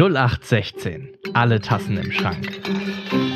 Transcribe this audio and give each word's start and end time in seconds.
0816. 0.00 1.10
Alle 1.34 1.60
Tassen 1.60 1.98
im 1.98 2.10
Schrank. 2.10 2.62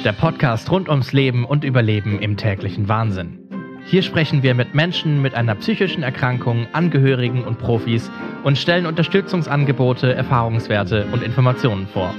Der 0.02 0.12
Podcast 0.12 0.70
rund 0.70 0.88
ums 0.88 1.12
Leben 1.12 1.44
und 1.44 1.62
Überleben 1.62 2.18
im 2.20 2.38
täglichen 2.38 2.88
Wahnsinn. 2.88 3.38
Hier 3.84 4.02
sprechen 4.02 4.42
wir 4.42 4.54
mit 4.54 4.74
Menschen 4.74 5.20
mit 5.20 5.34
einer 5.34 5.56
psychischen 5.56 6.02
Erkrankung, 6.02 6.66
Angehörigen 6.72 7.44
und 7.44 7.58
Profis 7.58 8.10
und 8.44 8.56
stellen 8.56 8.86
Unterstützungsangebote, 8.86 10.14
Erfahrungswerte 10.14 11.06
und 11.12 11.22
Informationen 11.22 11.86
vor. 11.86 12.14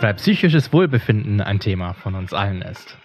Weil 0.00 0.14
psychisches 0.14 0.72
Wohlbefinden 0.72 1.40
ein 1.40 1.60
Thema 1.60 1.92
von 1.92 2.16
uns 2.16 2.34
allen 2.34 2.62
ist. 2.62 2.98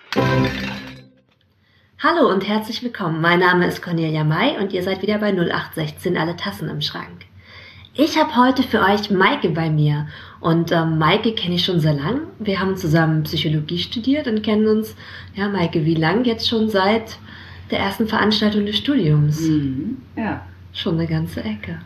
Hallo 1.99 2.31
und 2.31 2.47
herzlich 2.47 2.81
willkommen. 2.81 3.21
Mein 3.21 3.41
Name 3.41 3.67
ist 3.67 3.83
Cornelia 3.83 4.23
May 4.23 4.57
und 4.57 4.73
ihr 4.73 4.81
seid 4.81 5.03
wieder 5.03 5.19
bei 5.19 5.33
0816 5.33 6.17
Alle 6.17 6.35
Tassen 6.35 6.67
im 6.67 6.81
Schrank. 6.81 7.27
Ich 7.93 8.17
habe 8.17 8.37
heute 8.37 8.63
für 8.63 8.79
euch 8.79 9.11
Maike 9.11 9.49
bei 9.49 9.69
mir. 9.69 10.07
Und 10.41 10.71
ähm, 10.71 10.97
Maike 10.97 11.33
kenne 11.33 11.55
ich 11.55 11.63
schon 11.63 11.79
sehr 11.79 11.93
lang. 11.93 12.21
Wir 12.39 12.59
haben 12.59 12.75
zusammen 12.75 13.23
Psychologie 13.23 13.77
studiert 13.77 14.27
und 14.27 14.41
kennen 14.41 14.67
uns, 14.67 14.95
ja, 15.35 15.47
Maike, 15.47 15.85
wie 15.85 15.93
lang 15.93 16.25
jetzt 16.25 16.49
schon 16.49 16.67
seit 16.67 17.19
der 17.69 17.79
ersten 17.79 18.07
Veranstaltung 18.07 18.65
des 18.65 18.77
Studiums? 18.77 19.41
Mhm. 19.41 19.97
Ja. 20.15 20.41
Schon 20.73 20.95
eine 20.95 21.07
ganze 21.07 21.41
Ecke. 21.43 21.79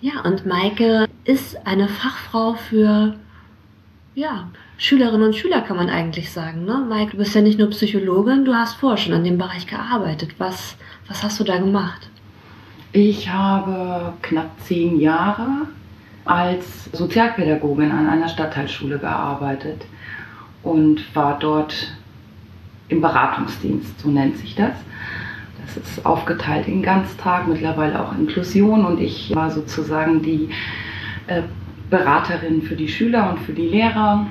Ja. 0.00 0.12
ja, 0.12 0.20
und 0.22 0.46
Maike 0.46 1.08
ist 1.24 1.66
eine 1.66 1.88
Fachfrau 1.88 2.54
für, 2.54 3.16
ja, 4.14 4.48
Schülerinnen 4.76 5.26
und 5.26 5.36
Schüler 5.36 5.60
kann 5.60 5.76
man 5.76 5.88
eigentlich 5.88 6.30
sagen. 6.30 6.64
Ne? 6.64 6.86
Maike, 6.88 7.12
du 7.12 7.16
bist 7.16 7.34
ja 7.34 7.40
nicht 7.40 7.58
nur 7.58 7.70
Psychologin, 7.70 8.44
du 8.44 8.54
hast 8.54 8.76
vorher 8.76 8.96
schon 8.96 9.14
in 9.14 9.24
dem 9.24 9.38
Bereich 9.38 9.66
gearbeitet. 9.66 10.30
Was, 10.38 10.76
was 11.08 11.24
hast 11.24 11.40
du 11.40 11.44
da 11.44 11.58
gemacht? 11.58 12.08
Ich 12.92 13.28
habe 13.28 14.12
knapp 14.22 14.52
zehn 14.60 15.00
Jahre 15.00 15.66
als 16.24 16.84
Sozialpädagogin 16.92 17.90
an 17.90 18.08
einer 18.08 18.28
Stadtteilschule 18.28 18.98
gearbeitet 18.98 19.84
und 20.62 21.14
war 21.14 21.38
dort 21.38 21.94
im 22.88 23.00
Beratungsdienst, 23.00 24.00
so 24.00 24.10
nennt 24.10 24.38
sich 24.38 24.54
das. 24.54 24.72
Das 25.64 25.76
ist 25.76 26.06
aufgeteilt 26.06 26.68
in 26.68 26.82
Ganztag, 26.82 27.48
mittlerweile 27.48 28.00
auch 28.00 28.16
Inklusion 28.16 28.84
und 28.84 29.00
ich 29.00 29.34
war 29.34 29.50
sozusagen 29.50 30.22
die 30.22 30.50
äh, 31.26 31.42
Beraterin 31.90 32.62
für 32.62 32.76
die 32.76 32.88
Schüler 32.88 33.30
und 33.30 33.40
für 33.40 33.52
die 33.52 33.68
Lehrer 33.68 34.26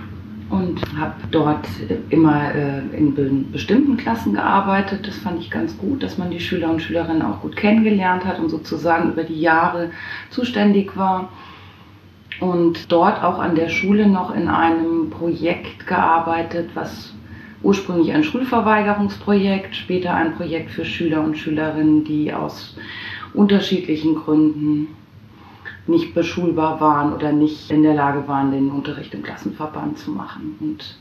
und 0.49 0.81
habe 0.97 1.15
dort 1.31 1.67
immer 2.09 2.53
äh, 2.53 2.79
in 2.95 3.51
bestimmten 3.51 3.97
Klassen 3.97 4.33
gearbeitet. 4.33 5.07
Das 5.07 5.17
fand 5.17 5.39
ich 5.39 5.49
ganz 5.49 5.75
gut, 5.77 6.03
dass 6.03 6.17
man 6.17 6.29
die 6.29 6.39
Schüler 6.39 6.69
und 6.69 6.81
Schülerinnen 6.81 7.23
auch 7.23 7.41
gut 7.41 7.55
kennengelernt 7.55 8.25
hat 8.25 8.39
und 8.39 8.49
sozusagen 8.49 9.11
über 9.11 9.23
die 9.23 9.39
Jahre 9.39 9.91
zuständig 10.29 10.95
war. 10.95 11.29
Und 12.39 12.91
dort 12.91 13.23
auch 13.23 13.39
an 13.39 13.55
der 13.55 13.69
Schule 13.69 14.07
noch 14.07 14.33
in 14.33 14.47
einem 14.47 15.09
Projekt 15.09 15.87
gearbeitet, 15.87 16.71
was 16.73 17.13
ursprünglich 17.61 18.11
ein 18.11 18.23
Schulverweigerungsprojekt, 18.23 19.75
später 19.75 20.13
ein 20.13 20.35
Projekt 20.35 20.71
für 20.71 20.85
Schüler 20.85 21.23
und 21.23 21.37
Schülerinnen, 21.37 22.03
die 22.03 22.33
aus 22.33 22.75
unterschiedlichen 23.33 24.15
Gründen 24.15 24.89
nicht 25.87 26.13
beschulbar 26.13 26.79
waren 26.79 27.13
oder 27.13 27.31
nicht 27.31 27.71
in 27.71 27.83
der 27.83 27.93
Lage 27.93 28.27
waren, 28.27 28.51
den 28.51 28.69
Unterricht 28.71 29.13
im 29.13 29.23
Klassenverband 29.23 29.97
zu 29.97 30.11
machen. 30.11 30.55
Und 30.59 30.97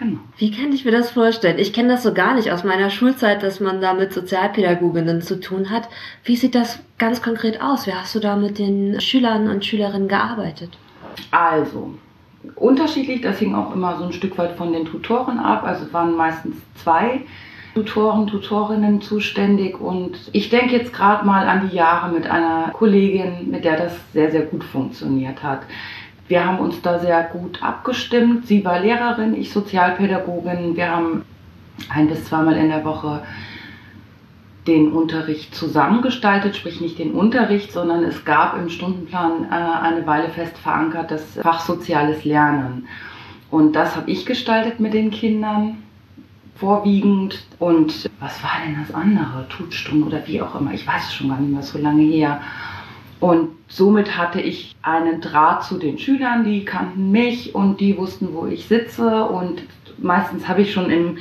genau. 0.00 0.18
Wie 0.36 0.50
kann 0.50 0.72
ich 0.72 0.84
mir 0.84 0.90
das 0.90 1.12
vorstellen? 1.12 1.60
Ich 1.60 1.72
kenne 1.72 1.90
das 1.90 2.02
so 2.02 2.12
gar 2.12 2.34
nicht 2.34 2.50
aus 2.50 2.64
meiner 2.64 2.90
Schulzeit, 2.90 3.42
dass 3.44 3.60
man 3.60 3.80
da 3.80 3.94
mit 3.94 4.12
Sozialpädagoginnen 4.12 5.22
zu 5.22 5.38
tun 5.38 5.70
hat. 5.70 5.88
Wie 6.24 6.34
sieht 6.34 6.56
das 6.56 6.80
ganz 6.98 7.22
konkret 7.22 7.62
aus? 7.62 7.86
Wie 7.86 7.92
hast 7.92 8.14
du 8.16 8.18
da 8.18 8.34
mit 8.34 8.58
den 8.58 9.00
Schülern 9.00 9.48
und 9.48 9.64
Schülerinnen 9.64 10.08
gearbeitet? 10.08 10.70
Also, 11.30 11.94
unterschiedlich, 12.56 13.20
das 13.20 13.38
hing 13.38 13.54
auch 13.54 13.74
immer 13.74 13.96
so 13.98 14.04
ein 14.04 14.12
Stück 14.12 14.36
weit 14.38 14.56
von 14.56 14.72
den 14.72 14.86
Tutoren 14.86 15.38
ab. 15.38 15.62
Also 15.64 15.84
es 15.84 15.92
waren 15.92 16.16
meistens 16.16 16.56
zwei 16.74 17.20
Tutoren, 17.74 18.26
Tutorinnen 18.26 19.00
zuständig 19.00 19.80
und 19.80 20.16
ich 20.32 20.48
denke 20.50 20.76
jetzt 20.76 20.92
gerade 20.92 21.24
mal 21.24 21.46
an 21.46 21.68
die 21.68 21.76
Jahre 21.76 22.12
mit 22.12 22.26
einer 22.26 22.70
Kollegin, 22.72 23.50
mit 23.50 23.64
der 23.64 23.76
das 23.76 23.92
sehr, 24.12 24.30
sehr 24.30 24.42
gut 24.42 24.64
funktioniert 24.64 25.42
hat. 25.42 25.60
Wir 26.30 26.46
haben 26.46 26.60
uns 26.60 26.80
da 26.80 27.00
sehr 27.00 27.24
gut 27.24 27.60
abgestimmt. 27.60 28.46
Sie 28.46 28.64
war 28.64 28.78
Lehrerin, 28.78 29.34
ich 29.34 29.50
Sozialpädagogin. 29.50 30.76
Wir 30.76 30.88
haben 30.88 31.24
ein 31.88 32.06
bis 32.06 32.24
zweimal 32.26 32.56
in 32.56 32.68
der 32.68 32.84
Woche 32.84 33.24
den 34.68 34.92
Unterricht 34.92 35.56
zusammengestaltet, 35.56 36.54
sprich 36.54 36.80
nicht 36.80 37.00
den 37.00 37.14
Unterricht, 37.14 37.72
sondern 37.72 38.04
es 38.04 38.24
gab 38.24 38.56
im 38.56 38.68
Stundenplan 38.68 39.46
äh, 39.50 39.54
eine 39.54 40.06
Weile 40.06 40.28
fest 40.28 40.56
verankert 40.56 41.10
das 41.10 41.24
Fach 41.42 41.62
Soziales 41.66 42.24
Lernen. 42.24 42.86
Und 43.50 43.74
das 43.74 43.96
habe 43.96 44.08
ich 44.08 44.24
gestaltet 44.24 44.78
mit 44.78 44.94
den 44.94 45.10
Kindern 45.10 45.82
vorwiegend. 46.54 47.44
Und 47.58 48.08
was 48.20 48.40
war 48.44 48.52
denn 48.64 48.76
das 48.78 48.94
andere? 48.94 49.48
Tutstunden 49.48 50.06
oder 50.06 50.24
wie 50.28 50.40
auch 50.40 50.54
immer. 50.60 50.72
Ich 50.74 50.86
weiß 50.86 51.08
es 51.08 51.14
schon 51.14 51.30
gar 51.30 51.40
nicht 51.40 51.52
mehr 51.52 51.62
so 51.62 51.76
lange 51.78 52.02
her. 52.02 52.40
Und 53.20 53.50
somit 53.68 54.16
hatte 54.16 54.40
ich 54.40 54.74
einen 54.82 55.20
Draht 55.20 55.64
zu 55.64 55.78
den 55.78 55.98
Schülern, 55.98 56.44
die 56.44 56.64
kannten 56.64 57.10
mich 57.10 57.54
und 57.54 57.80
die 57.80 57.96
wussten, 57.96 58.32
wo 58.32 58.46
ich 58.46 58.66
sitze. 58.66 59.24
Und 59.24 59.62
meistens 59.98 60.48
habe 60.48 60.62
ich 60.62 60.72
schon 60.72 60.90
im, 60.90 61.18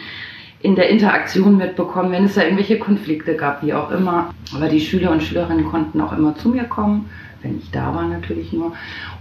in 0.62 0.76
der 0.76 0.90
Interaktion 0.90 1.58
mitbekommen, 1.58 2.12
wenn 2.12 2.26
es 2.26 2.36
da 2.36 2.44
irgendwelche 2.44 2.80
Konflikte 2.80 3.36
gab, 3.36 3.64
wie 3.64 3.74
auch 3.74 3.92
immer. 3.92 4.34
Aber 4.56 4.70
die 4.70 4.82
Schüler 4.82 5.12
und 5.12 5.22
Schülerinnen 5.22 5.66
konnten 5.66 6.00
auch 6.00 6.18
immer 6.18 6.36
zu 6.36 6.50
mir 6.50 6.64
kommen, 6.64 7.10
wenn 7.42 7.60
ich 7.60 7.70
da 7.72 7.94
war 7.94 8.06
natürlich 8.06 8.54
nur, 8.54 8.74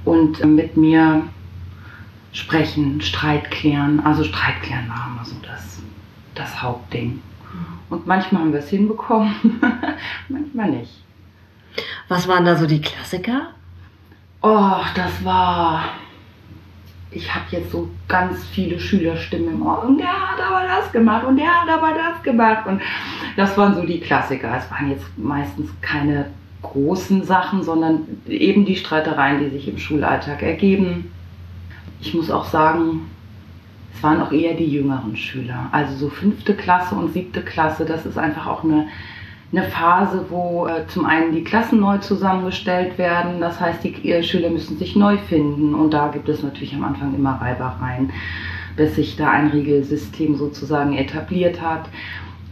und 0.05 0.45
mit 0.45 0.77
mir 0.77 1.23
sprechen, 2.33 3.01
Streit 3.01 3.51
klären. 3.51 4.01
Also 4.01 4.23
Streit 4.23 4.63
klären 4.63 4.89
war 4.89 5.11
immer 5.13 5.25
so 5.25 5.35
das 5.43 5.69
das 6.39 6.63
Hauptding. 6.63 7.21
Und 7.91 8.07
manchmal 8.07 8.43
haben 8.43 8.53
wir 8.53 8.61
es 8.61 8.69
hinbekommen, 8.69 9.35
manchmal 10.29 10.71
nicht. 10.71 11.03
Was 12.09 12.27
waren 12.29 12.45
da 12.45 12.57
so 12.57 12.67
die 12.67 12.81
Klassiker? 12.81 13.49
Oh, 14.41 14.77
das 14.95 15.25
war. 15.25 15.85
Ich 17.11 17.35
habe 17.35 17.45
jetzt 17.51 17.73
so 17.73 17.89
ganz 18.07 18.45
viele 18.47 18.79
Schülerstimmen 18.79 19.55
im 19.55 19.67
Ohr. 19.67 19.83
Und 19.85 19.99
der 19.99 20.09
hat 20.09 20.41
aber 20.41 20.67
das 20.67 20.93
gemacht 20.93 21.27
und 21.27 21.37
der 21.37 21.63
hat 21.63 21.69
aber 21.69 21.93
das 21.95 22.23
gemacht. 22.23 22.67
Und 22.67 22.83
das 23.37 23.57
waren 23.57 23.75
so 23.75 23.83
die 23.83 24.01
Klassiker. 24.01 24.55
Es 24.57 24.71
waren 24.71 24.91
jetzt 24.91 25.07
meistens 25.17 25.71
keine 25.81 26.27
großen 26.63 27.25
Sachen, 27.25 27.63
sondern 27.63 28.01
eben 28.27 28.65
die 28.65 28.77
Streitereien, 28.77 29.41
die 29.41 29.51
sich 29.51 29.69
im 29.69 29.79
Schulalltag 29.79 30.43
ergeben. 30.43 31.11
Ich 32.01 32.15
muss 32.15 32.31
auch 32.31 32.45
sagen, 32.45 33.11
es 33.95 34.03
waren 34.03 34.21
auch 34.21 34.33
eher 34.33 34.55
die 34.55 34.67
jüngeren 34.71 35.17
Schüler. 35.17 35.69
Also 35.73 35.97
so 35.97 36.09
fünfte 36.09 36.55
Klasse 36.55 36.95
und 36.95 37.13
siebte 37.13 37.43
Klasse, 37.43 37.85
das 37.85 38.07
ist 38.07 38.19
einfach 38.19 38.47
auch 38.47 38.63
eine, 38.63 38.87
eine 39.51 39.63
Phase, 39.65 40.27
wo 40.29 40.67
äh, 40.67 40.87
zum 40.89 41.07
einen 41.07 41.33
die 41.33 41.43
Klassen 41.43 41.81
neu 41.81 41.99
zusammengestellt 41.99 42.99
werden. 42.99 43.41
Das 43.41 43.61
heißt, 43.61 43.83
die 43.83 44.11
äh, 44.11 44.23
Schüler 44.23 44.51
müssen 44.51 44.77
sich 44.79 44.95
neu 44.95 45.17
finden. 45.17 45.75
Und 45.75 45.93
da 45.93 46.09
gibt 46.09 46.29
es 46.29 46.43
natürlich 46.43 46.75
am 46.75 46.85
Anfang 46.85 47.15
immer 47.15 47.41
Reibereien, 47.41 48.13
bis 48.77 48.97
sich 48.97 49.17
da 49.17 49.31
ein 49.31 49.49
Regelsystem 49.49 50.37
sozusagen 50.37 50.97
etabliert 50.97 51.63
hat. 51.63 51.89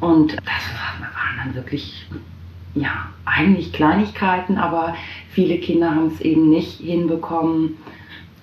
Und 0.00 0.32
das 0.32 0.46
waren 0.46 1.36
dann 1.44 1.54
wirklich, 1.54 2.06
ja, 2.74 3.08
eigentlich 3.24 3.72
Kleinigkeiten, 3.72 4.56
aber 4.56 4.94
viele 5.30 5.58
Kinder 5.58 5.94
haben 5.94 6.06
es 6.06 6.20
eben 6.20 6.48
nicht 6.48 6.80
hinbekommen, 6.80 7.76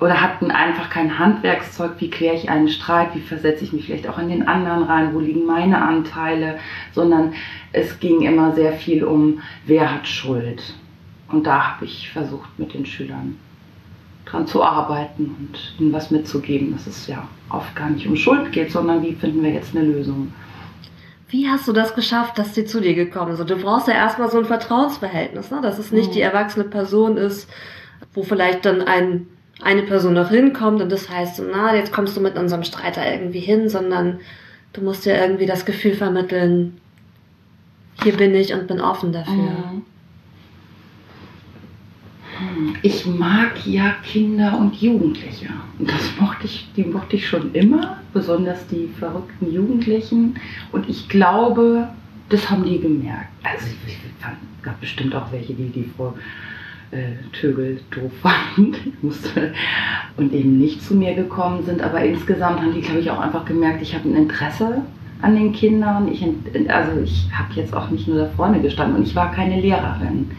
oder 0.03 0.19
hatten 0.19 0.51
einfach 0.51 0.89
kein 0.89 1.17
Handwerkszeug, 1.17 1.91
wie 1.99 2.09
kläre 2.09 2.35
ich 2.35 2.49
einen 2.49 2.67
Streit, 2.67 3.15
wie 3.15 3.21
versetze 3.21 3.63
ich 3.63 3.71
mich 3.71 3.85
vielleicht 3.85 4.09
auch 4.09 4.19
in 4.19 4.27
den 4.27 4.49
anderen 4.49 4.83
rein, 4.83 5.13
wo 5.13 5.21
liegen 5.21 5.45
meine 5.45 5.81
Anteile, 5.81 6.59
sondern 6.91 7.31
es 7.71 8.01
ging 8.01 8.21
immer 8.21 8.51
sehr 8.53 8.73
viel 8.73 9.05
um, 9.05 9.41
wer 9.65 9.93
hat 9.93 10.05
Schuld. 10.05 10.61
Und 11.29 11.47
da 11.47 11.75
habe 11.75 11.85
ich 11.85 12.11
versucht, 12.11 12.49
mit 12.59 12.73
den 12.73 12.85
Schülern 12.85 13.37
dran 14.25 14.45
zu 14.45 14.61
arbeiten 14.61 15.37
und 15.39 15.73
ihnen 15.79 15.93
was 15.93 16.11
mitzugeben, 16.11 16.73
dass 16.73 16.85
es 16.85 17.07
ja 17.07 17.25
oft 17.49 17.73
gar 17.73 17.89
nicht 17.89 18.05
um 18.05 18.17
Schuld 18.17 18.51
geht, 18.51 18.73
sondern 18.73 19.01
wie 19.03 19.13
finden 19.13 19.41
wir 19.41 19.51
jetzt 19.51 19.73
eine 19.73 19.85
Lösung. 19.85 20.33
Wie 21.29 21.47
hast 21.47 21.65
du 21.65 21.71
das 21.71 21.95
geschafft, 21.95 22.37
dass 22.37 22.53
sie 22.53 22.65
zu 22.65 22.81
dir 22.81 22.93
gekommen 22.93 23.37
sind? 23.37 23.49
Du 23.49 23.55
brauchst 23.55 23.87
ja 23.87 23.93
erstmal 23.93 24.29
so 24.29 24.37
ein 24.37 24.45
Vertrauensverhältnis, 24.45 25.49
ne? 25.49 25.61
dass 25.61 25.79
es 25.79 25.93
nicht 25.93 26.09
mhm. 26.09 26.13
die 26.15 26.21
erwachsene 26.21 26.65
Person 26.65 27.15
ist, 27.15 27.49
wo 28.13 28.23
vielleicht 28.23 28.65
dann 28.65 28.81
ein 28.81 29.27
eine 29.63 29.83
Person 29.83 30.13
noch 30.13 30.29
hinkommt 30.29 30.81
und 30.81 30.91
das 30.91 31.09
heißt, 31.09 31.41
na, 31.51 31.75
jetzt 31.75 31.91
kommst 31.91 32.15
du 32.17 32.21
mit 32.21 32.37
unserem 32.37 32.63
Streiter 32.63 33.09
irgendwie 33.09 33.39
hin, 33.39 33.69
sondern 33.69 34.19
du 34.73 34.81
musst 34.81 35.05
dir 35.05 35.15
irgendwie 35.15 35.45
das 35.45 35.65
Gefühl 35.65 35.93
vermitteln, 35.93 36.79
hier 38.03 38.13
bin 38.13 38.33
ich 38.35 38.53
und 38.53 38.67
bin 38.67 38.81
offen 38.81 39.13
dafür. 39.13 39.33
Mhm. 39.33 39.85
Hm, 42.37 42.75
ich 42.81 43.05
mag 43.05 43.65
ja 43.65 43.95
Kinder 44.03 44.57
und 44.57 44.75
Jugendliche. 44.81 45.49
Das 45.79 46.11
mochte 46.19 46.45
ich, 46.45 46.67
die 46.75 46.83
mochte 46.83 47.15
ich 47.15 47.27
schon 47.27 47.53
immer, 47.53 47.97
besonders 48.13 48.65
die 48.67 48.89
verrückten 48.99 49.53
Jugendlichen. 49.53 50.35
Und 50.71 50.89
ich 50.89 51.07
glaube, 51.09 51.89
das 52.29 52.49
haben 52.49 52.63
die 52.63 52.79
gemerkt. 52.79 53.29
Also 53.43 53.67
es 53.67 54.63
gab 54.63 54.79
bestimmt 54.79 55.13
auch 55.13 55.31
welche, 55.31 55.53
die, 55.53 55.69
die 55.69 55.83
vor 55.95 56.15
äh, 56.93 57.35
Tögel 57.35 57.79
doof 57.91 58.11
fanden 58.21 58.75
und 60.17 60.33
eben 60.33 60.59
nicht 60.59 60.81
zu 60.81 60.95
mir 60.95 61.13
gekommen 61.15 61.63
sind. 61.63 61.81
Aber 61.81 62.03
insgesamt 62.03 62.61
haben 62.61 62.73
die, 62.73 62.81
glaube 62.81 62.99
ich, 62.99 63.09
auch 63.09 63.19
einfach 63.19 63.45
gemerkt, 63.45 63.81
ich 63.81 63.95
habe 63.95 64.07
ein 64.07 64.15
Interesse 64.15 64.83
an 65.21 65.35
den 65.35 65.53
Kindern. 65.53 66.07
Ich, 66.11 66.23
also 66.69 67.01
ich 67.01 67.29
habe 67.33 67.53
jetzt 67.55 67.75
auch 67.75 67.89
nicht 67.89 68.07
nur 68.07 68.17
da 68.17 68.25
vorne 68.35 68.61
gestanden 68.61 68.97
und 68.97 69.07
ich 69.07 69.15
war 69.15 69.31
keine 69.31 69.59
Lehrerin. 69.59 70.29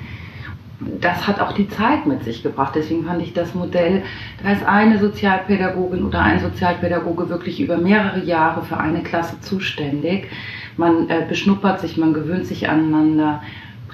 Das 1.00 1.26
hat 1.26 1.40
auch 1.40 1.52
die 1.52 1.68
Zeit 1.68 2.06
mit 2.06 2.24
sich 2.24 2.42
gebracht. 2.42 2.74
Deswegen 2.74 3.04
fand 3.04 3.22
ich 3.22 3.32
das 3.32 3.54
Modell, 3.54 4.02
da 4.42 4.52
ist 4.52 4.66
eine 4.66 4.98
Sozialpädagogin 4.98 6.04
oder 6.04 6.20
ein 6.20 6.40
Sozialpädagoge 6.40 7.28
wirklich 7.28 7.60
über 7.60 7.78
mehrere 7.78 8.22
Jahre 8.22 8.62
für 8.62 8.76
eine 8.76 9.02
Klasse 9.02 9.40
zuständig. 9.40 10.28
Man 10.76 11.08
äh, 11.08 11.24
beschnuppert 11.28 11.80
sich, 11.80 11.96
man 11.96 12.12
gewöhnt 12.12 12.46
sich 12.46 12.68
aneinander 12.68 13.42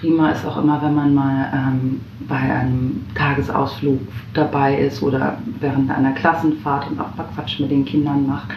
Prima 0.00 0.30
ist 0.30 0.46
auch 0.46 0.56
immer, 0.62 0.80
wenn 0.80 0.94
man 0.94 1.14
mal 1.14 1.52
ähm, 1.52 2.00
bei 2.26 2.36
einem 2.36 3.04
Tagesausflug 3.14 4.00
dabei 4.32 4.78
ist 4.78 5.02
oder 5.02 5.38
während 5.60 5.90
einer 5.90 6.12
Klassenfahrt 6.12 6.90
und 6.90 6.98
auch 6.98 7.14
mal 7.16 7.26
Quatsch 7.34 7.60
mit 7.60 7.70
den 7.70 7.84
Kindern 7.84 8.26
macht. 8.26 8.48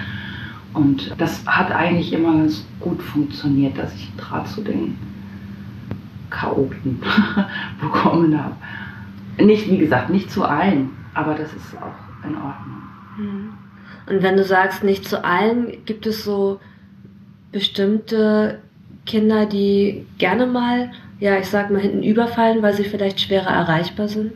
Und 0.73 1.13
das 1.19 1.45
hat 1.45 1.69
eigentlich 1.71 2.13
immer 2.13 2.37
ganz 2.37 2.65
gut 2.79 3.01
funktioniert, 3.01 3.77
dass 3.77 3.93
ich 3.93 4.09
Draht 4.15 4.47
zu 4.47 4.61
den 4.61 4.97
Chaoten 6.29 7.01
bekommen 7.81 8.41
habe. 8.41 8.55
Nicht, 9.45 9.69
wie 9.69 9.77
gesagt, 9.77 10.09
nicht 10.09 10.31
zu 10.31 10.45
allen, 10.45 10.91
aber 11.13 11.33
das 11.35 11.53
ist 11.53 11.75
auch 11.75 12.25
in 12.27 12.35
Ordnung. 12.35 12.81
Mhm. 13.17 13.53
Und 14.05 14.23
wenn 14.23 14.37
du 14.37 14.43
sagst, 14.43 14.83
nicht 14.83 15.07
zu 15.07 15.23
allen, 15.23 15.83
gibt 15.85 16.05
es 16.05 16.23
so 16.23 16.59
bestimmte 17.51 18.59
Kinder, 19.05 19.45
die 19.45 20.05
gerne 20.17 20.45
mal 20.45 20.91
ja, 21.19 21.37
ich 21.37 21.47
sag 21.47 21.71
mal, 21.71 21.81
hinten 21.81 22.03
überfallen, 22.03 22.61
weil 22.61 22.73
sie 22.73 22.83
vielleicht 22.83 23.21
schwerer 23.21 23.51
erreichbar 23.51 24.07
sind? 24.07 24.33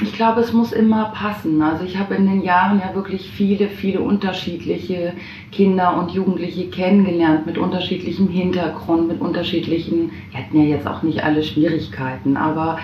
Ich 0.00 0.12
glaube, 0.12 0.40
es 0.40 0.52
muss 0.52 0.72
immer 0.72 1.06
passen. 1.06 1.60
Also 1.60 1.84
ich 1.84 1.98
habe 1.98 2.14
in 2.14 2.26
den 2.26 2.42
Jahren 2.42 2.78
ja 2.78 2.94
wirklich 2.94 3.30
viele, 3.30 3.68
viele 3.68 4.00
unterschiedliche 4.00 5.12
Kinder 5.50 5.96
und 5.98 6.12
Jugendliche 6.12 6.68
kennengelernt 6.68 7.46
mit 7.46 7.58
unterschiedlichem 7.58 8.28
Hintergrund, 8.28 9.08
mit 9.08 9.20
unterschiedlichen, 9.20 10.12
wir 10.30 10.40
hatten 10.40 10.62
ja 10.62 10.76
jetzt 10.76 10.86
auch 10.86 11.02
nicht 11.02 11.24
alle 11.24 11.42
Schwierigkeiten, 11.42 12.36
aber 12.36 12.78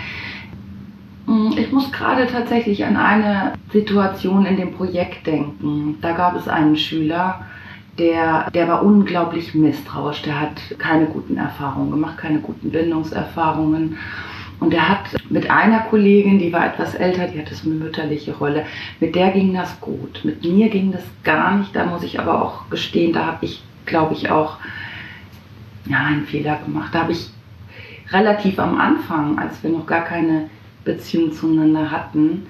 hm, 1.26 1.54
ich 1.56 1.70
muss 1.70 1.90
gerade 1.92 2.26
tatsächlich 2.26 2.84
an 2.84 2.96
eine 2.96 3.52
Situation 3.72 4.44
in 4.44 4.56
dem 4.56 4.72
Projekt 4.72 5.26
denken. 5.26 5.98
Da 6.00 6.12
gab 6.12 6.36
es 6.36 6.48
einen 6.48 6.76
Schüler, 6.76 7.44
der, 7.98 8.50
der 8.50 8.68
war 8.68 8.82
unglaublich 8.82 9.54
misstrauisch. 9.54 10.22
Der 10.22 10.40
hat 10.40 10.60
keine 10.78 11.06
guten 11.06 11.36
Erfahrungen 11.36 11.90
gemacht, 11.90 12.18
keine 12.18 12.40
guten 12.40 12.70
Bindungserfahrungen. 12.70 13.96
Und 14.60 14.72
er 14.72 14.88
hat 14.88 15.00
mit 15.30 15.50
einer 15.50 15.80
Kollegin, 15.80 16.38
die 16.38 16.52
war 16.52 16.66
etwas 16.66 16.94
älter, 16.94 17.26
die 17.26 17.38
hatte 17.38 17.54
so 17.54 17.68
eine 17.68 17.78
mütterliche 17.78 18.34
Rolle, 18.36 18.64
mit 19.00 19.14
der 19.14 19.30
ging 19.30 19.52
das 19.52 19.80
gut. 19.80 20.20
Mit 20.24 20.44
mir 20.44 20.68
ging 20.68 20.92
das 20.92 21.02
gar 21.22 21.56
nicht. 21.58 21.74
Da 21.74 21.84
muss 21.84 22.02
ich 22.02 22.18
aber 22.20 22.42
auch 22.42 22.70
gestehen, 22.70 23.12
da 23.12 23.26
habe 23.26 23.44
ich, 23.44 23.62
glaube 23.84 24.14
ich, 24.14 24.30
auch 24.30 24.58
ja, 25.86 25.98
einen 25.98 26.24
Fehler 26.24 26.58
gemacht. 26.64 26.94
Da 26.94 27.00
habe 27.00 27.12
ich 27.12 27.30
relativ 28.10 28.58
am 28.58 28.80
Anfang, 28.80 29.38
als 29.38 29.62
wir 29.62 29.70
noch 29.70 29.86
gar 29.86 30.04
keine 30.04 30.48
Beziehung 30.84 31.32
zueinander 31.32 31.90
hatten, 31.90 32.46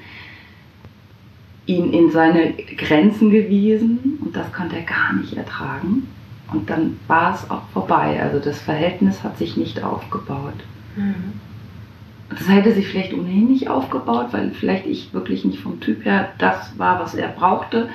ihn 1.66 1.92
in 1.92 2.10
seine 2.10 2.52
Grenzen 2.52 3.30
gewiesen 3.30 4.18
und 4.20 4.36
das 4.36 4.52
konnte 4.52 4.76
er 4.76 4.82
gar 4.82 5.14
nicht 5.14 5.36
ertragen. 5.36 6.08
Und 6.52 6.68
dann 6.68 6.98
war 7.06 7.34
es 7.34 7.50
auch 7.50 7.62
vorbei. 7.72 8.20
Also 8.22 8.38
das 8.38 8.60
Verhältnis 8.60 9.24
hat 9.24 9.38
sich 9.38 9.56
nicht 9.56 9.82
aufgebaut. 9.82 10.54
Mhm. 10.96 11.40
Das 12.30 12.48
hätte 12.48 12.72
sich 12.72 12.88
vielleicht 12.88 13.14
ohnehin 13.14 13.48
nicht 13.48 13.68
aufgebaut, 13.68 14.28
weil 14.32 14.50
vielleicht 14.50 14.86
ich 14.86 15.12
wirklich 15.12 15.44
nicht 15.44 15.60
vom 15.60 15.80
Typ 15.80 16.04
her 16.04 16.30
das 16.38 16.78
war, 16.78 17.00
was 17.00 17.14
er 17.14 17.28
brauchte. 17.28 17.88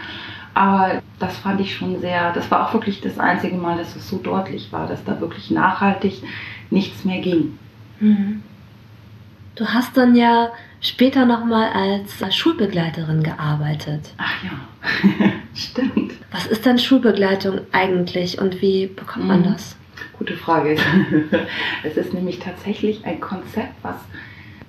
Aber 0.53 1.01
das 1.19 1.37
fand 1.37 1.61
ich 1.61 1.75
schon 1.75 1.99
sehr, 1.99 2.33
das 2.33 2.49
war 2.49 2.67
auch 2.67 2.73
wirklich 2.73 3.01
das 3.01 3.19
einzige 3.19 3.55
Mal, 3.55 3.77
dass 3.77 3.95
es 3.95 4.09
so 4.09 4.17
deutlich 4.17 4.71
war, 4.71 4.87
dass 4.87 5.03
da 5.03 5.19
wirklich 5.21 5.51
nachhaltig 5.51 6.23
nichts 6.69 7.05
mehr 7.05 7.21
ging. 7.21 7.57
Mhm. 7.99 8.43
Du 9.55 9.65
hast 9.65 9.95
dann 9.95 10.15
ja 10.15 10.49
später 10.81 11.25
nochmal 11.25 11.69
als 11.73 12.35
Schulbegleiterin 12.35 13.23
gearbeitet. 13.23 14.13
Ach 14.17 14.43
ja, 14.43 15.31
stimmt. 15.53 16.13
Was 16.31 16.45
ist 16.47 16.65
denn 16.65 16.79
Schulbegleitung 16.79 17.61
eigentlich 17.71 18.39
und 18.39 18.61
wie 18.61 18.87
bekommt 18.87 19.27
man 19.27 19.41
mhm. 19.41 19.53
das? 19.53 19.75
Gute 20.17 20.35
Frage. 20.35 20.75
es 21.83 21.97
ist 21.97 22.13
nämlich 22.13 22.39
tatsächlich 22.39 23.05
ein 23.05 23.19
Konzept, 23.19 23.73
was 23.81 23.95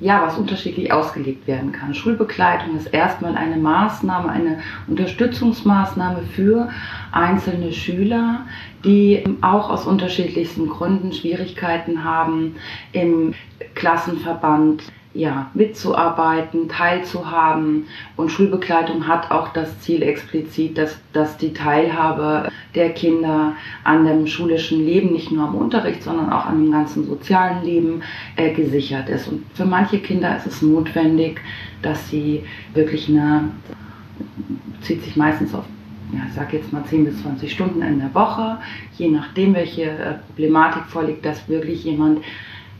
ja, 0.00 0.22
was 0.26 0.38
unterschiedlich 0.38 0.92
ausgelegt 0.92 1.46
werden 1.46 1.72
kann. 1.72 1.94
Schulbegleitung 1.94 2.76
ist 2.76 2.86
erstmal 2.86 3.36
eine 3.36 3.56
Maßnahme, 3.56 4.30
eine 4.30 4.60
Unterstützungsmaßnahme 4.88 6.22
für 6.34 6.70
einzelne 7.12 7.72
Schüler, 7.72 8.46
die 8.82 9.22
auch 9.42 9.68
aus 9.68 9.86
unterschiedlichsten 9.86 10.68
Gründen 10.68 11.12
Schwierigkeiten 11.12 12.02
haben, 12.02 12.56
im 12.92 13.34
Klassenverband 13.74 14.84
ja, 15.12 15.50
mitzuarbeiten, 15.54 16.68
teilzuhaben. 16.68 17.86
Und 18.16 18.30
Schulbegleitung 18.30 19.08
hat 19.08 19.30
auch 19.30 19.52
das 19.52 19.80
Ziel 19.80 20.02
explizit, 20.02 20.78
dass, 20.78 21.00
dass 21.12 21.36
die 21.36 21.52
Teilhabe 21.52 22.48
der 22.74 22.90
Kinder 22.90 23.54
an 23.82 24.04
dem 24.04 24.26
schulischen 24.26 24.84
Leben, 24.84 25.12
nicht 25.12 25.32
nur 25.32 25.48
am 25.48 25.56
Unterricht, 25.56 26.02
sondern 26.02 26.32
auch 26.32 26.46
an 26.46 26.62
dem 26.62 26.72
ganzen 26.72 27.06
sozialen 27.06 27.64
Leben 27.64 28.02
äh, 28.36 28.52
gesichert 28.52 29.08
ist. 29.08 29.26
Und 29.26 29.44
für 29.54 29.64
manche 29.64 29.98
Kinder 29.98 30.36
ist 30.36 30.46
es 30.46 30.62
notwendig, 30.62 31.40
dass 31.82 32.08
sie 32.08 32.44
wirklich 32.74 33.08
eine, 33.08 33.50
zieht 34.82 35.02
sich 35.02 35.16
meistens 35.16 35.54
auf 35.54 35.64
ja, 36.12 36.20
ich 36.28 36.34
sage 36.34 36.56
jetzt 36.56 36.72
mal 36.72 36.84
10 36.84 37.04
bis 37.04 37.22
20 37.22 37.52
Stunden 37.52 37.82
in 37.82 38.00
der 38.00 38.12
Woche, 38.14 38.58
je 38.98 39.08
nachdem, 39.08 39.54
welche 39.54 39.82
äh, 39.82 40.14
Problematik 40.26 40.82
vorliegt, 40.86 41.24
dass 41.24 41.48
wirklich 41.48 41.84
jemand 41.84 42.18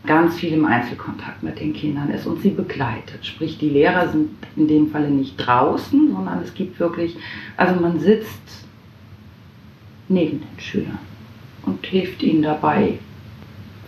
ganz 0.07 0.37
viel 0.37 0.53
im 0.55 0.65
Einzelkontakt 0.65 1.43
mit 1.43 1.61
den 1.61 1.73
Kindern 1.73 2.11
ist 2.11 2.27
und 2.27 2.41
sie 2.43 2.51
begleitet. 2.51 3.25
Sprich, 3.25 3.59
die 3.59 3.69
Lehrer 3.69 4.09
sind 4.09 4.31
in 4.57 4.67
dem 4.67 4.91
Falle 4.91 5.11
nicht 5.11 5.37
draußen, 5.37 6.13
sondern 6.13 6.43
es 6.43 6.55
gibt 6.55 6.81
wirklich, 6.81 7.17
also 7.57 7.81
man 7.81 8.01
sitzt 8.01 8.67
neben 10.09 10.41
den 10.41 10.61
Schülern 10.61 10.99
und 11.65 11.85
hilft 11.87 12.23
ihnen 12.23 12.43
dabei, 12.43 12.99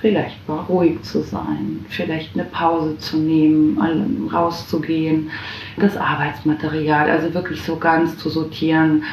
vielleicht 0.00 0.46
mal 0.48 0.60
ruhig 0.60 1.00
zu 1.02 1.22
sein, 1.22 1.84
vielleicht 1.88 2.34
eine 2.34 2.44
Pause 2.44 2.98
zu 2.98 3.16
nehmen, 3.16 4.28
rauszugehen, 4.32 5.30
das 5.76 5.96
Arbeitsmaterial, 5.96 7.08
also 7.08 7.32
wirklich 7.32 7.62
so 7.62 7.76
ganz 7.76 8.18
zu 8.18 8.28
sortieren, 8.28 9.04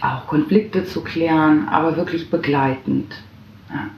auch 0.00 0.26
Konflikte 0.26 0.84
zu 0.84 1.02
klären, 1.02 1.68
aber 1.68 1.96
wirklich 1.96 2.30
begleitend. 2.30 3.14
Ja. 3.70 3.90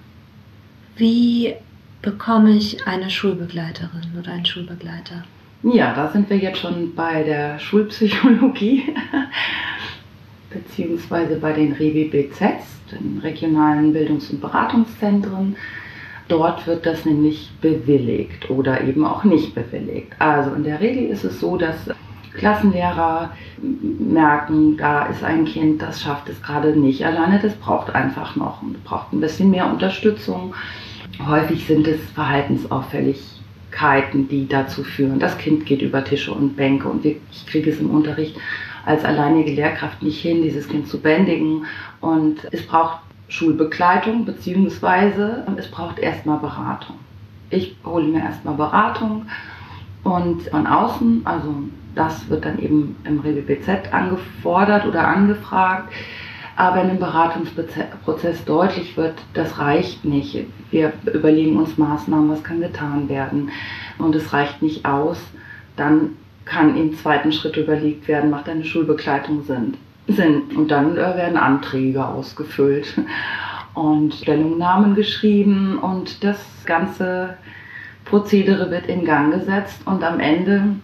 Wie 0.96 1.54
bekomme 2.02 2.50
ich 2.50 2.86
eine 2.86 3.10
Schulbegleiterin 3.10 4.12
oder 4.18 4.32
einen 4.32 4.46
Schulbegleiter? 4.46 5.24
Ja, 5.62 5.92
da 5.94 6.08
sind 6.08 6.30
wir 6.30 6.36
jetzt 6.36 6.60
schon 6.60 6.94
bei 6.94 7.24
der 7.24 7.58
Schulpsychologie, 7.58 8.94
beziehungsweise 10.50 11.36
bei 11.36 11.52
den 11.52 11.72
REBBZs, 11.72 12.80
den 12.92 13.18
regionalen 13.22 13.92
Bildungs- 13.92 14.30
und 14.30 14.40
Beratungszentren. 14.40 15.56
Dort 16.28 16.66
wird 16.66 16.86
das 16.86 17.04
nämlich 17.04 17.50
bewilligt 17.60 18.50
oder 18.50 18.82
eben 18.82 19.04
auch 19.04 19.24
nicht 19.24 19.54
bewilligt. 19.54 20.12
Also 20.18 20.54
in 20.54 20.62
der 20.62 20.80
Regel 20.80 21.06
ist 21.06 21.24
es 21.24 21.40
so, 21.40 21.56
dass 21.56 21.90
Klassenlehrer 22.34 23.32
merken, 23.60 24.76
da 24.76 25.06
ist 25.06 25.24
ein 25.24 25.44
Kind, 25.44 25.82
das 25.82 26.02
schafft 26.02 26.28
es 26.28 26.40
gerade 26.40 26.76
nicht 26.76 27.04
alleine, 27.04 27.40
das 27.40 27.54
braucht 27.54 27.94
einfach 27.94 28.36
noch 28.36 28.62
und 28.62 28.84
braucht 28.84 29.12
ein 29.12 29.20
bisschen 29.20 29.50
mehr 29.50 29.66
Unterstützung. 29.66 30.54
Häufig 31.26 31.66
sind 31.66 31.88
es 31.88 31.98
Verhaltensauffälligkeiten, 32.14 34.28
die 34.28 34.46
dazu 34.46 34.84
führen. 34.84 35.18
Das 35.18 35.36
Kind 35.38 35.66
geht 35.66 35.82
über 35.82 36.04
Tische 36.04 36.32
und 36.32 36.56
Bänke 36.56 36.88
und 36.88 37.04
ich 37.04 37.18
kriege 37.46 37.70
es 37.70 37.80
im 37.80 37.90
Unterricht 37.90 38.36
als 38.86 39.04
alleinige 39.04 39.50
Lehrkraft 39.50 40.02
nicht 40.02 40.20
hin, 40.20 40.42
dieses 40.42 40.68
Kind 40.68 40.86
zu 40.88 41.00
bändigen. 41.00 41.66
Und 42.00 42.46
es 42.52 42.64
braucht 42.66 43.00
Schulbegleitung 43.28 44.24
beziehungsweise 44.24 45.44
es 45.56 45.70
braucht 45.70 45.98
erstmal 45.98 46.38
Beratung. 46.38 46.96
Ich 47.50 47.76
hole 47.84 48.06
mir 48.06 48.20
erstmal 48.20 48.54
Beratung 48.54 49.26
und 50.04 50.42
von 50.42 50.66
außen, 50.66 51.22
also 51.24 51.54
das 51.94 52.28
wird 52.30 52.44
dann 52.44 52.58
eben 52.58 52.96
im 53.04 53.20
RBBZ 53.20 53.92
angefordert 53.92 54.86
oder 54.86 55.06
angefragt. 55.06 55.92
Aber 56.58 56.82
in 56.82 56.88
dem 56.88 56.98
Beratungsprozess 56.98 58.44
deutlich 58.44 58.96
wird, 58.96 59.14
das 59.32 59.60
reicht 59.60 60.04
nicht. 60.04 60.44
Wir 60.72 60.92
überlegen 61.14 61.56
uns 61.56 61.78
Maßnahmen, 61.78 62.28
was 62.30 62.42
kann 62.42 62.60
getan 62.60 63.08
werden. 63.08 63.50
Und 63.96 64.16
es 64.16 64.32
reicht 64.32 64.60
nicht 64.60 64.84
aus. 64.84 65.18
Dann 65.76 66.16
kann 66.44 66.76
im 66.76 66.96
zweiten 66.96 67.30
Schritt 67.30 67.56
überlegt 67.56 68.08
werden, 68.08 68.30
macht 68.30 68.48
eine 68.48 68.64
Schulbegleitung 68.64 69.44
Sinn. 69.44 69.76
Und 70.56 70.72
dann 70.72 70.96
äh, 70.96 71.16
werden 71.16 71.36
Anträge 71.36 72.04
ausgefüllt 72.04 72.92
und 73.74 74.14
Stellungnahmen 74.14 74.96
geschrieben 74.96 75.78
und 75.78 76.24
das 76.24 76.44
ganze 76.64 77.36
Prozedere 78.04 78.68
wird 78.72 78.88
in 78.88 79.04
Gang 79.04 79.32
gesetzt 79.32 79.80
und 79.84 80.02
am 80.02 80.18
Ende 80.18 80.74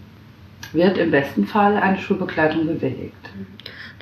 wird 0.72 0.98
im 0.98 1.10
besten 1.10 1.46
Fall 1.46 1.76
eine 1.76 1.98
Schulbegleitung 1.98 2.64
bewilligt. 2.64 3.30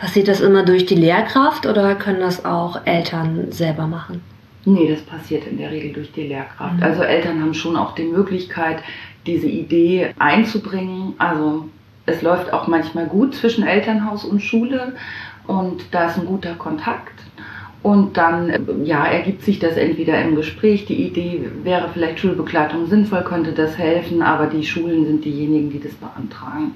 Passiert 0.03 0.27
das 0.27 0.41
immer 0.41 0.65
durch 0.65 0.85
die 0.85 0.97
Lehrkraft 0.97 1.65
oder 1.65 1.95
können 1.95 2.19
das 2.19 2.45
auch 2.45 2.87
Eltern 2.87 3.53
selber 3.53 3.87
machen? 3.87 4.21
Nee, 4.65 4.89
das 4.91 5.01
passiert 5.03 5.47
in 5.47 5.59
der 5.59 5.71
Regel 5.71 5.93
durch 5.93 6.11
die 6.11 6.27
Lehrkraft. 6.27 6.79
Mhm. 6.79 6.83
Also 6.83 7.03
Eltern 7.05 7.41
haben 7.41 7.55
schon 7.55 7.77
auch 7.77 7.95
die 7.95 8.07
Möglichkeit, 8.07 8.83
diese 9.27 9.47
Idee 9.47 10.13
einzubringen. 10.19 11.15
Also 11.19 11.69
es 12.05 12.21
läuft 12.21 12.53
auch 12.53 12.67
manchmal 12.67 13.07
gut 13.07 13.37
zwischen 13.37 13.65
Elternhaus 13.65 14.25
und 14.25 14.41
Schule 14.41 14.95
und 15.47 15.85
da 15.93 16.09
ist 16.09 16.19
ein 16.19 16.27
guter 16.27 16.55
Kontakt. 16.55 17.21
Und 17.85 18.17
dann 18.17 18.85
ja, 18.85 19.07
ergibt 19.07 19.43
sich 19.43 19.61
das 19.61 19.77
entweder 19.77 20.21
im 20.21 20.35
Gespräch. 20.35 20.85
Die 20.85 21.01
Idee 21.01 21.49
wäre 21.63 21.89
vielleicht 21.93 22.19
Schulbegleitung 22.19 22.89
sinnvoll, 22.89 23.23
könnte 23.23 23.53
das 23.53 23.79
helfen, 23.79 24.21
aber 24.21 24.47
die 24.47 24.67
Schulen 24.67 25.07
sind 25.07 25.25
diejenigen, 25.25 25.71
die 25.71 25.81
das 25.81 25.95
beantragen. 25.95 26.73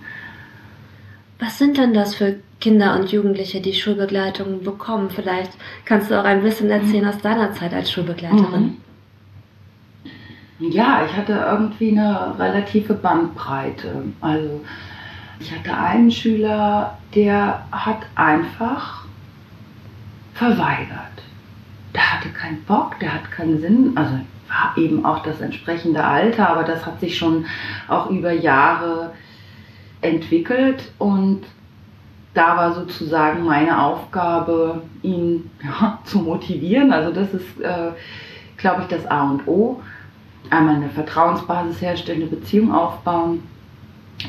Was 1.38 1.58
sind 1.58 1.76
denn 1.76 1.92
das 1.92 2.14
für 2.14 2.36
Kinder 2.60 2.96
und 2.98 3.12
Jugendliche, 3.12 3.60
die 3.60 3.74
Schulbegleitung 3.74 4.62
bekommen? 4.62 5.10
Vielleicht 5.10 5.52
kannst 5.84 6.10
du 6.10 6.18
auch 6.18 6.24
ein 6.24 6.42
bisschen 6.42 6.70
erzählen 6.70 7.04
mhm. 7.04 7.10
aus 7.10 7.18
deiner 7.18 7.52
Zeit 7.52 7.74
als 7.74 7.90
Schulbegleiterin. 7.92 8.62
Mhm. 8.62 8.76
Ja, 10.58 11.04
ich 11.04 11.14
hatte 11.14 11.32
irgendwie 11.32 11.90
eine 11.90 12.38
relative 12.38 12.94
Bandbreite. 12.94 14.04
Also 14.22 14.62
ich 15.38 15.54
hatte 15.54 15.76
einen 15.76 16.10
Schüler, 16.10 16.96
der 17.14 17.66
hat 17.70 17.98
einfach 18.14 19.04
verweigert. 20.32 21.22
Der 21.94 22.12
hatte 22.14 22.30
keinen 22.30 22.62
Bock, 22.64 22.98
der 23.00 23.12
hat 23.12 23.30
keinen 23.30 23.60
Sinn, 23.60 23.92
also 23.96 24.18
war 24.48 24.76
eben 24.76 25.04
auch 25.04 25.22
das 25.22 25.40
entsprechende 25.40 26.02
Alter, 26.02 26.48
aber 26.48 26.62
das 26.62 26.86
hat 26.86 27.00
sich 27.00 27.18
schon 27.18 27.46
auch 27.88 28.08
über 28.10 28.32
Jahre 28.32 29.12
entwickelt 30.06 30.92
und 30.98 31.42
da 32.34 32.56
war 32.56 32.74
sozusagen 32.74 33.44
meine 33.44 33.82
Aufgabe, 33.82 34.82
ihn 35.02 35.50
ja, 35.64 35.98
zu 36.04 36.18
motivieren. 36.18 36.92
Also 36.92 37.12
das 37.12 37.32
ist, 37.32 37.60
äh, 37.60 37.92
glaube 38.56 38.82
ich, 38.82 38.88
das 38.88 39.06
A 39.06 39.30
und 39.30 39.46
O. 39.46 39.80
Einmal 40.50 40.76
eine 40.76 40.90
Vertrauensbasis 40.90 41.80
herstellen, 41.80 42.22
eine 42.22 42.30
Beziehung 42.30 42.72
aufbauen. 42.72 43.42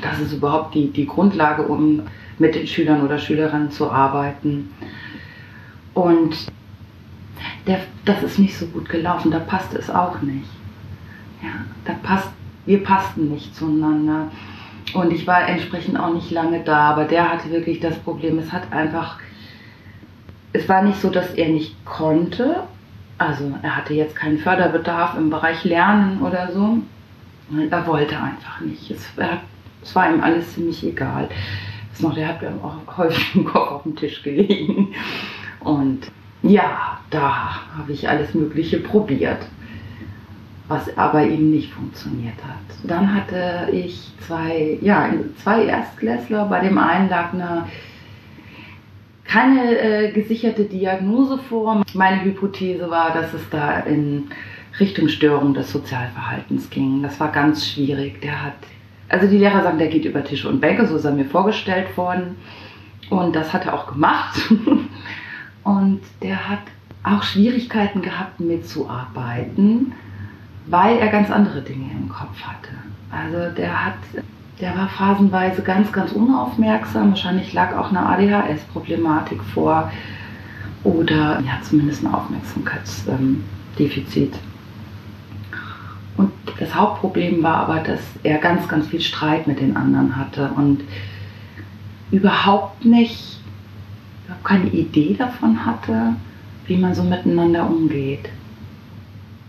Das 0.01 0.19
ist 0.19 0.33
überhaupt 0.33 0.73
die, 0.73 0.89
die 0.89 1.05
Grundlage, 1.05 1.63
um 1.63 2.01
mit 2.39 2.55
den 2.55 2.65
Schülern 2.65 3.03
oder 3.03 3.19
Schülerinnen 3.19 3.71
zu 3.71 3.91
arbeiten. 3.91 4.73
Und 5.93 6.47
der, 7.67 7.81
das 8.05 8.23
ist 8.23 8.39
nicht 8.39 8.57
so 8.57 8.67
gut 8.67 8.89
gelaufen, 8.89 9.31
da 9.31 9.39
passt 9.39 9.73
es 9.73 9.89
auch 9.89 10.21
nicht. 10.21 10.49
Ja, 11.41 11.49
da 11.85 11.93
passt, 12.01 12.29
wir 12.65 12.83
passten 12.83 13.29
nicht 13.29 13.55
zueinander. 13.55 14.31
Und 14.93 15.11
ich 15.11 15.27
war 15.27 15.47
entsprechend 15.47 15.99
auch 15.99 16.13
nicht 16.13 16.31
lange 16.31 16.63
da, 16.63 16.91
aber 16.91 17.05
der 17.05 17.31
hatte 17.31 17.51
wirklich 17.51 17.79
das 17.79 17.97
Problem, 17.99 18.39
es 18.39 18.51
hat 18.51 18.71
einfach, 18.71 19.19
es 20.53 20.67
war 20.69 20.81
nicht 20.81 20.99
so, 21.01 21.09
dass 21.09 21.33
er 21.33 21.49
nicht 21.49 21.85
konnte, 21.85 22.63
also 23.17 23.51
er 23.61 23.75
hatte 23.75 23.93
jetzt 23.93 24.15
keinen 24.15 24.37
Förderbedarf 24.37 25.17
im 25.17 25.29
Bereich 25.29 25.63
Lernen 25.63 26.21
oder 26.21 26.51
so, 26.51 26.77
er 27.69 27.87
wollte 27.87 28.17
einfach 28.17 28.61
nicht. 28.61 28.91
Es, 28.91 29.05
er, 29.17 29.41
es 29.81 29.95
war 29.95 30.13
ihm 30.13 30.21
alles 30.21 30.53
ziemlich 30.53 30.85
egal. 30.85 31.29
Das 31.91 32.01
noch, 32.01 32.13
der 32.13 32.27
hat 32.27 32.41
mir 32.41 32.51
auch 32.63 32.97
häufig 32.97 33.33
den 33.33 33.45
Kopf 33.45 33.71
auf 33.71 33.83
dem 33.83 33.95
Tisch 33.95 34.21
gelegen. 34.21 34.93
Und 35.61 36.11
ja, 36.43 36.99
da 37.09 37.61
habe 37.77 37.91
ich 37.91 38.07
alles 38.07 38.33
Mögliche 38.33 38.79
probiert 38.79 39.39
was 40.67 40.97
aber 40.97 41.23
eben 41.23 41.49
nicht 41.51 41.71
funktioniert 41.71 42.37
hat. 42.43 42.57
Dann 42.83 43.13
hatte 43.13 43.69
ich 43.71 44.11
zwei, 44.25 44.77
ja, 44.81 45.09
zwei 45.41 45.65
Erstklässler. 45.65 46.45
Bei 46.45 46.59
dem 46.59 46.77
einen 46.77 47.09
lag 47.09 47.33
eine 47.33 47.65
keine 49.23 49.77
äh, 49.77 50.11
gesicherte 50.11 50.63
Diagnose 50.63 51.37
vor. 51.37 51.83
Meine 51.93 52.23
Hypothese 52.23 52.89
war, 52.89 53.13
dass 53.13 53.33
es 53.33 53.49
da 53.49 53.79
in 53.81 54.29
Richtung 54.79 55.09
Störung 55.09 55.53
des 55.53 55.71
Sozialverhaltens 55.71 56.69
ging. 56.69 57.01
Das 57.03 57.19
war 57.19 57.31
ganz 57.31 57.67
schwierig. 57.67 58.21
Der 58.21 58.43
hat, 58.43 58.53
also 59.09 59.27
die 59.27 59.37
Lehrer 59.37 59.63
sagen, 59.63 59.79
der 59.79 59.87
geht 59.87 60.05
über 60.05 60.23
Tische 60.23 60.47
und 60.47 60.61
Bänke, 60.61 60.87
so 60.87 60.95
ist 60.95 61.05
er 61.05 61.11
mir 61.11 61.25
vorgestellt 61.25 61.95
worden. 61.97 62.37
Und 63.09 63.35
das 63.35 63.53
hat 63.53 63.65
er 63.65 63.73
auch 63.73 63.87
gemacht. 63.87 64.39
und 65.63 66.01
der 66.21 66.49
hat 66.49 66.59
auch 67.03 67.23
Schwierigkeiten 67.23 68.01
gehabt 68.01 68.39
mitzuarbeiten 68.39 69.93
weil 70.69 70.97
er 70.97 71.07
ganz 71.07 71.31
andere 71.31 71.61
Dinge 71.61 71.89
im 71.91 72.09
Kopf 72.09 72.41
hatte. 72.41 72.73
Also 73.09 73.55
der 73.55 73.85
hat, 73.85 73.93
der 74.59 74.77
war 74.77 74.89
phasenweise 74.89 75.61
ganz, 75.61 75.89
ganz 75.91 76.11
unaufmerksam. 76.11 77.09
Wahrscheinlich 77.09 77.53
lag 77.53 77.75
auch 77.75 77.89
eine 77.89 78.05
ADHS-Problematik 78.05 79.43
vor 79.43 79.91
oder 80.83 81.41
ja, 81.45 81.59
zumindest 81.63 82.03
ein 82.03 82.13
Aufmerksamkeitsdefizit. 82.13 84.35
Und 86.17 86.31
das 86.59 86.75
Hauptproblem 86.75 87.41
war 87.43 87.57
aber, 87.57 87.79
dass 87.79 88.01
er 88.23 88.39
ganz, 88.39 88.67
ganz 88.67 88.87
viel 88.87 89.01
Streit 89.01 89.45
mit 89.47 89.59
den 89.59 89.77
anderen 89.77 90.17
hatte 90.17 90.49
und 90.55 90.81
überhaupt 92.11 92.85
nicht, 92.85 93.39
überhaupt 94.25 94.45
keine 94.45 94.69
Idee 94.69 95.15
davon 95.17 95.65
hatte, 95.65 96.13
wie 96.65 96.77
man 96.77 96.95
so 96.95 97.03
miteinander 97.03 97.69
umgeht. 97.69 98.29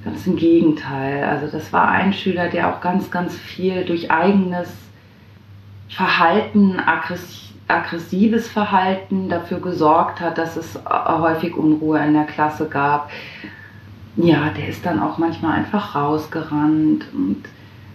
Ganz 0.04 0.26
im 0.26 0.36
Gegenteil. 0.36 1.24
Also 1.24 1.48
das 1.48 1.72
war 1.72 1.88
ein 1.88 2.12
Schüler, 2.12 2.48
der 2.48 2.72
auch 2.72 2.80
ganz, 2.80 3.10
ganz 3.10 3.36
viel 3.36 3.84
durch 3.84 4.10
eigenes 4.10 4.72
Verhalten, 5.88 6.80
aggressives 7.66 8.46
Verhalten 8.48 9.28
dafür 9.28 9.60
gesorgt 9.60 10.20
hat, 10.20 10.38
dass 10.38 10.56
es 10.56 10.78
häufig 10.86 11.56
Unruhe 11.56 11.98
in 11.98 12.14
der 12.14 12.24
Klasse 12.24 12.68
gab. 12.68 13.10
Ja, 14.16 14.50
der 14.56 14.68
ist 14.68 14.84
dann 14.86 15.00
auch 15.00 15.18
manchmal 15.18 15.58
einfach 15.58 15.94
rausgerannt 15.94 17.06
und 17.12 17.44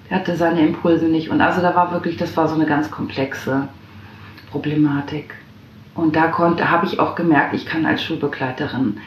der 0.09 0.19
hatte 0.19 0.35
seine 0.35 0.65
Impulse 0.65 1.05
nicht. 1.05 1.29
Und 1.29 1.41
also 1.41 1.61
da 1.61 1.75
war 1.75 1.91
wirklich, 1.91 2.17
das 2.17 2.35
war 2.35 2.47
so 2.47 2.55
eine 2.55 2.65
ganz 2.65 2.91
komplexe 2.91 3.67
Problematik. 4.51 5.35
Und 5.95 6.15
da 6.15 6.27
konnte, 6.27 6.69
habe 6.69 6.85
ich 6.85 6.99
auch 6.99 7.15
gemerkt, 7.15 7.53
ich 7.53 7.65
kann 7.65 7.85
als 7.85 8.03
Schulbegleiterin 8.03 8.97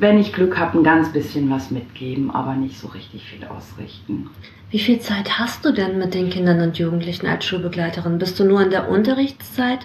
wenn 0.00 0.18
ich 0.18 0.32
Glück 0.32 0.58
habe, 0.58 0.78
ein 0.78 0.84
ganz 0.84 1.12
bisschen 1.12 1.50
was 1.50 1.70
mitgeben, 1.70 2.30
aber 2.30 2.54
nicht 2.54 2.78
so 2.78 2.88
richtig 2.88 3.24
viel 3.24 3.46
ausrichten. 3.46 4.30
Wie 4.70 4.78
viel 4.78 5.00
Zeit 5.00 5.38
hast 5.38 5.64
du 5.64 5.72
denn 5.72 5.98
mit 5.98 6.14
den 6.14 6.30
Kindern 6.30 6.60
und 6.60 6.78
Jugendlichen 6.78 7.26
als 7.26 7.44
Schulbegleiterin? 7.44 8.18
Bist 8.18 8.38
du 8.40 8.44
nur 8.44 8.62
in 8.62 8.70
der 8.70 8.88
Unterrichtszeit 8.88 9.80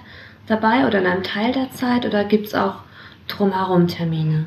dabei 0.48 0.88
oder 0.88 1.00
in 1.00 1.06
einem 1.06 1.24
Teil 1.24 1.52
der 1.52 1.72
Zeit 1.72 2.06
oder 2.06 2.24
gibt 2.24 2.48
es 2.48 2.56
auch 2.56 2.76
drumherum 3.28 3.88
Termine? 3.88 4.46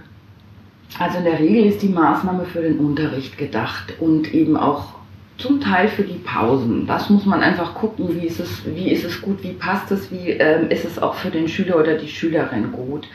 Also 0.99 1.19
in 1.19 1.25
der 1.25 1.38
Regel 1.38 1.67
ist 1.67 1.83
die 1.83 1.88
Maßnahme 1.88 2.47
für 2.47 2.62
den 2.62 2.79
Unterricht 2.79 3.38
gedacht 3.38 3.95
und 4.00 4.33
eben 4.35 4.57
auch 4.57 4.95
zum 5.37 5.61
Teil 5.61 5.88
für 5.88 6.02
die 6.02 6.19
Pausen. 6.19 6.87
Das 6.87 7.09
muss 7.09 7.25
man 7.25 7.43
einfach 7.43 7.75
gucken, 7.75 8.09
wie 8.14 8.26
ist 8.26 8.40
es, 8.40 8.62
wie 8.67 8.90
ist 8.90 9.05
es 9.05 9.23
gut, 9.23 9.43
wie 9.43 9.52
passt 9.52 9.90
es, 9.90 10.11
wie 10.11 10.31
ähm, 10.31 10.69
ist 10.69 10.85
es 10.85 10.99
auch 10.99 11.14
für 11.14 11.31
den 11.31 11.49
Schüler 11.49 11.76
oder 11.76 11.97
die 11.97 12.09
Schülerin 12.09 12.73
gut 12.73 13.07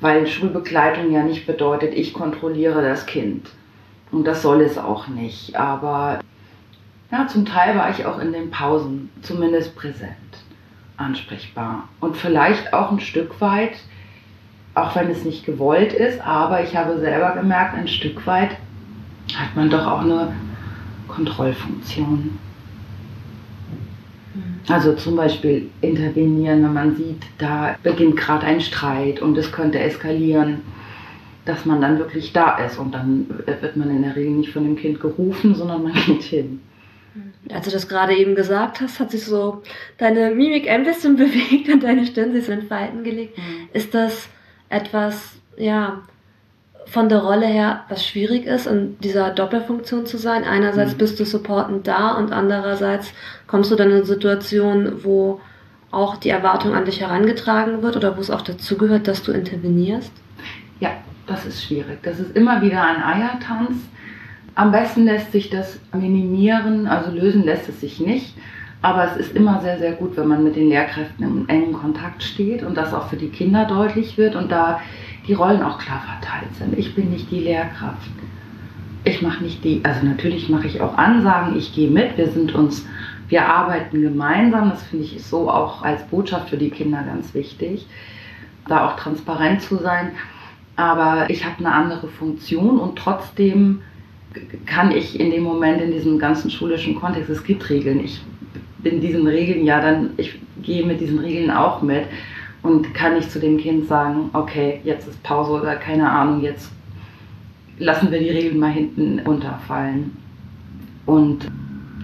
weil 0.00 0.26
Schulbegleitung 0.26 1.12
ja 1.12 1.22
nicht 1.22 1.46
bedeutet, 1.46 1.94
ich 1.94 2.12
kontrolliere 2.12 2.82
das 2.82 3.06
Kind. 3.06 3.50
Und 4.10 4.24
das 4.24 4.42
soll 4.42 4.62
es 4.62 4.78
auch 4.78 5.08
nicht. 5.08 5.56
Aber 5.56 6.20
ja, 7.10 7.26
zum 7.26 7.44
Teil 7.44 7.76
war 7.76 7.90
ich 7.90 8.06
auch 8.06 8.18
in 8.18 8.32
den 8.32 8.50
Pausen 8.50 9.10
zumindest 9.22 9.76
präsent, 9.76 10.16
ansprechbar. 10.96 11.88
Und 12.00 12.16
vielleicht 12.16 12.72
auch 12.72 12.90
ein 12.90 13.00
Stück 13.00 13.40
weit, 13.40 13.76
auch 14.74 14.94
wenn 14.96 15.10
es 15.10 15.24
nicht 15.24 15.44
gewollt 15.44 15.92
ist, 15.92 16.20
aber 16.20 16.62
ich 16.62 16.76
habe 16.76 16.98
selber 16.98 17.32
gemerkt, 17.32 17.76
ein 17.76 17.88
Stück 17.88 18.26
weit 18.26 18.56
hat 19.34 19.54
man 19.54 19.70
doch 19.70 19.86
auch 19.86 20.00
eine 20.00 20.32
Kontrollfunktion. 21.08 22.38
Also 24.68 24.94
zum 24.94 25.16
Beispiel 25.16 25.70
intervenieren, 25.80 26.62
wenn 26.62 26.72
man 26.72 26.96
sieht, 26.96 27.22
da 27.38 27.76
beginnt 27.82 28.16
gerade 28.16 28.46
ein 28.46 28.60
Streit 28.60 29.20
und 29.20 29.36
es 29.36 29.50
könnte 29.50 29.78
eskalieren, 29.78 30.62
dass 31.44 31.64
man 31.64 31.80
dann 31.80 31.98
wirklich 31.98 32.32
da 32.32 32.58
ist 32.58 32.78
und 32.78 32.94
dann 32.94 33.26
wird 33.46 33.76
man 33.76 33.90
in 33.90 34.02
der 34.02 34.14
Regel 34.14 34.32
nicht 34.32 34.52
von 34.52 34.64
dem 34.64 34.76
Kind 34.76 35.00
gerufen, 35.00 35.54
sondern 35.54 35.82
man 35.82 35.92
geht 36.06 36.22
hin. 36.22 36.60
Als 37.52 37.64
du 37.64 37.72
das 37.72 37.88
gerade 37.88 38.14
eben 38.14 38.34
gesagt 38.34 38.80
hast, 38.80 39.00
hat 39.00 39.10
sich 39.10 39.24
so 39.24 39.62
deine 39.98 40.30
Mimik 40.30 40.68
ein 40.68 40.84
bisschen 40.84 41.16
bewegt 41.16 41.68
und 41.72 41.82
deine 41.82 42.06
Stirn 42.06 42.32
sich 42.32 42.46
so 42.46 42.52
in 42.52 42.62
Falten 42.62 43.02
gelegt. 43.02 43.36
Mhm. 43.38 43.68
Ist 43.72 43.94
das 43.94 44.28
etwas, 44.68 45.40
ja, 45.56 46.02
von 46.86 47.08
der 47.08 47.18
Rolle 47.18 47.46
her, 47.46 47.84
was 47.88 48.04
schwierig 48.04 48.46
ist, 48.46 48.66
in 48.66 48.98
dieser 48.98 49.30
Doppelfunktion 49.30 50.06
zu 50.06 50.18
sein. 50.18 50.44
Einerseits 50.44 50.94
mhm. 50.94 50.98
bist 50.98 51.20
du 51.20 51.24
supportend 51.24 51.86
da 51.86 52.16
und 52.16 52.32
andererseits 52.32 53.12
kommst 53.50 53.72
du 53.72 53.74
dann 53.74 53.90
in 53.90 54.04
Situationen, 54.04 55.02
wo 55.02 55.40
auch 55.90 56.16
die 56.16 56.28
Erwartung 56.28 56.72
an 56.74 56.84
dich 56.84 57.00
herangetragen 57.00 57.82
wird 57.82 57.96
oder 57.96 58.16
wo 58.16 58.20
es 58.20 58.30
auch 58.30 58.42
dazugehört, 58.42 59.08
dass 59.08 59.24
du 59.24 59.32
intervenierst? 59.32 60.12
Ja, 60.78 60.90
das 61.26 61.44
ist 61.46 61.64
schwierig. 61.64 61.98
Das 62.04 62.20
ist 62.20 62.36
immer 62.36 62.62
wieder 62.62 62.80
ein 62.84 63.02
Eiertanz. 63.02 63.72
Am 64.54 64.70
besten 64.70 65.04
lässt 65.04 65.32
sich 65.32 65.50
das 65.50 65.80
minimieren, 65.92 66.86
also 66.86 67.10
lösen 67.10 67.44
lässt 67.44 67.68
es 67.68 67.80
sich 67.80 67.98
nicht. 67.98 68.36
Aber 68.82 69.04
es 69.04 69.16
ist 69.16 69.34
immer 69.34 69.60
sehr, 69.60 69.78
sehr 69.78 69.92
gut, 69.92 70.16
wenn 70.16 70.28
man 70.28 70.44
mit 70.44 70.54
den 70.54 70.68
Lehrkräften 70.68 71.24
im 71.24 71.48
engen 71.48 71.72
Kontakt 71.72 72.22
steht 72.22 72.62
und 72.62 72.76
das 72.76 72.94
auch 72.94 73.08
für 73.08 73.16
die 73.16 73.28
Kinder 73.28 73.64
deutlich 73.64 74.16
wird 74.16 74.36
und 74.36 74.50
da 74.52 74.80
die 75.26 75.34
Rollen 75.34 75.62
auch 75.62 75.78
klar 75.78 76.00
verteilt 76.00 76.54
sind. 76.56 76.78
Ich 76.78 76.94
bin 76.94 77.10
nicht 77.10 77.30
die 77.30 77.40
Lehrkraft. 77.40 78.10
Ich 79.02 79.22
mache 79.22 79.42
nicht 79.42 79.64
die, 79.64 79.80
also 79.82 80.06
natürlich 80.06 80.48
mache 80.48 80.66
ich 80.66 80.80
auch 80.80 80.96
Ansagen, 80.96 81.56
ich 81.56 81.74
gehe 81.74 81.90
mit, 81.90 82.16
wir 82.16 82.28
sind 82.28 82.54
uns, 82.54 82.86
wir 83.30 83.46
arbeiten 83.46 84.02
gemeinsam, 84.02 84.70
das 84.70 84.82
finde 84.82 85.06
ich 85.06 85.24
so 85.24 85.48
auch 85.48 85.82
als 85.82 86.02
Botschaft 86.08 86.50
für 86.50 86.56
die 86.56 86.70
Kinder 86.70 87.02
ganz 87.02 87.32
wichtig, 87.32 87.86
da 88.66 88.88
auch 88.88 88.96
transparent 88.96 89.62
zu 89.62 89.76
sein. 89.76 90.10
Aber 90.76 91.30
ich 91.30 91.44
habe 91.44 91.58
eine 91.58 91.72
andere 91.72 92.08
Funktion 92.08 92.78
und 92.78 92.98
trotzdem 92.98 93.82
kann 94.66 94.90
ich 94.90 95.18
in 95.18 95.30
dem 95.30 95.44
Moment, 95.44 95.80
in 95.80 95.92
diesem 95.92 96.18
ganzen 96.18 96.50
schulischen 96.50 96.96
Kontext, 96.96 97.30
es 97.30 97.44
gibt 97.44 97.68
Regeln, 97.70 98.04
ich 98.04 98.20
bin 98.78 99.00
diesen 99.00 99.26
Regeln 99.26 99.64
ja 99.64 99.80
dann, 99.80 100.10
ich 100.16 100.40
gehe 100.62 100.84
mit 100.84 101.00
diesen 101.00 101.18
Regeln 101.18 101.50
auch 101.50 101.82
mit 101.82 102.04
und 102.62 102.92
kann 102.94 103.14
nicht 103.14 103.30
zu 103.30 103.38
dem 103.38 103.58
Kind 103.58 103.86
sagen, 103.86 104.30
okay, 104.32 104.80
jetzt 104.84 105.06
ist 105.06 105.22
Pause 105.22 105.52
oder 105.52 105.76
keine 105.76 106.10
Ahnung, 106.10 106.42
jetzt 106.42 106.70
lassen 107.78 108.10
wir 108.10 108.18
die 108.18 108.30
Regeln 108.30 108.58
mal 108.58 108.72
hinten 108.72 109.20
runterfallen. 109.20 110.16
Und 111.06 111.50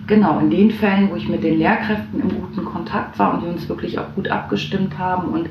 genau 0.06 0.38
in 0.38 0.50
den 0.50 0.70
Fällen, 0.70 1.10
wo 1.10 1.16
ich 1.16 1.28
mit 1.28 1.42
den 1.42 1.58
Lehrkräften 1.58 2.20
im 2.20 2.40
guten 2.40 2.64
Kontakt 2.64 3.18
war 3.18 3.34
und 3.34 3.44
wir 3.44 3.50
uns 3.50 3.68
wirklich 3.68 3.98
auch 3.98 4.14
gut 4.14 4.28
abgestimmt 4.28 4.98
haben 4.98 5.28
und 5.28 5.48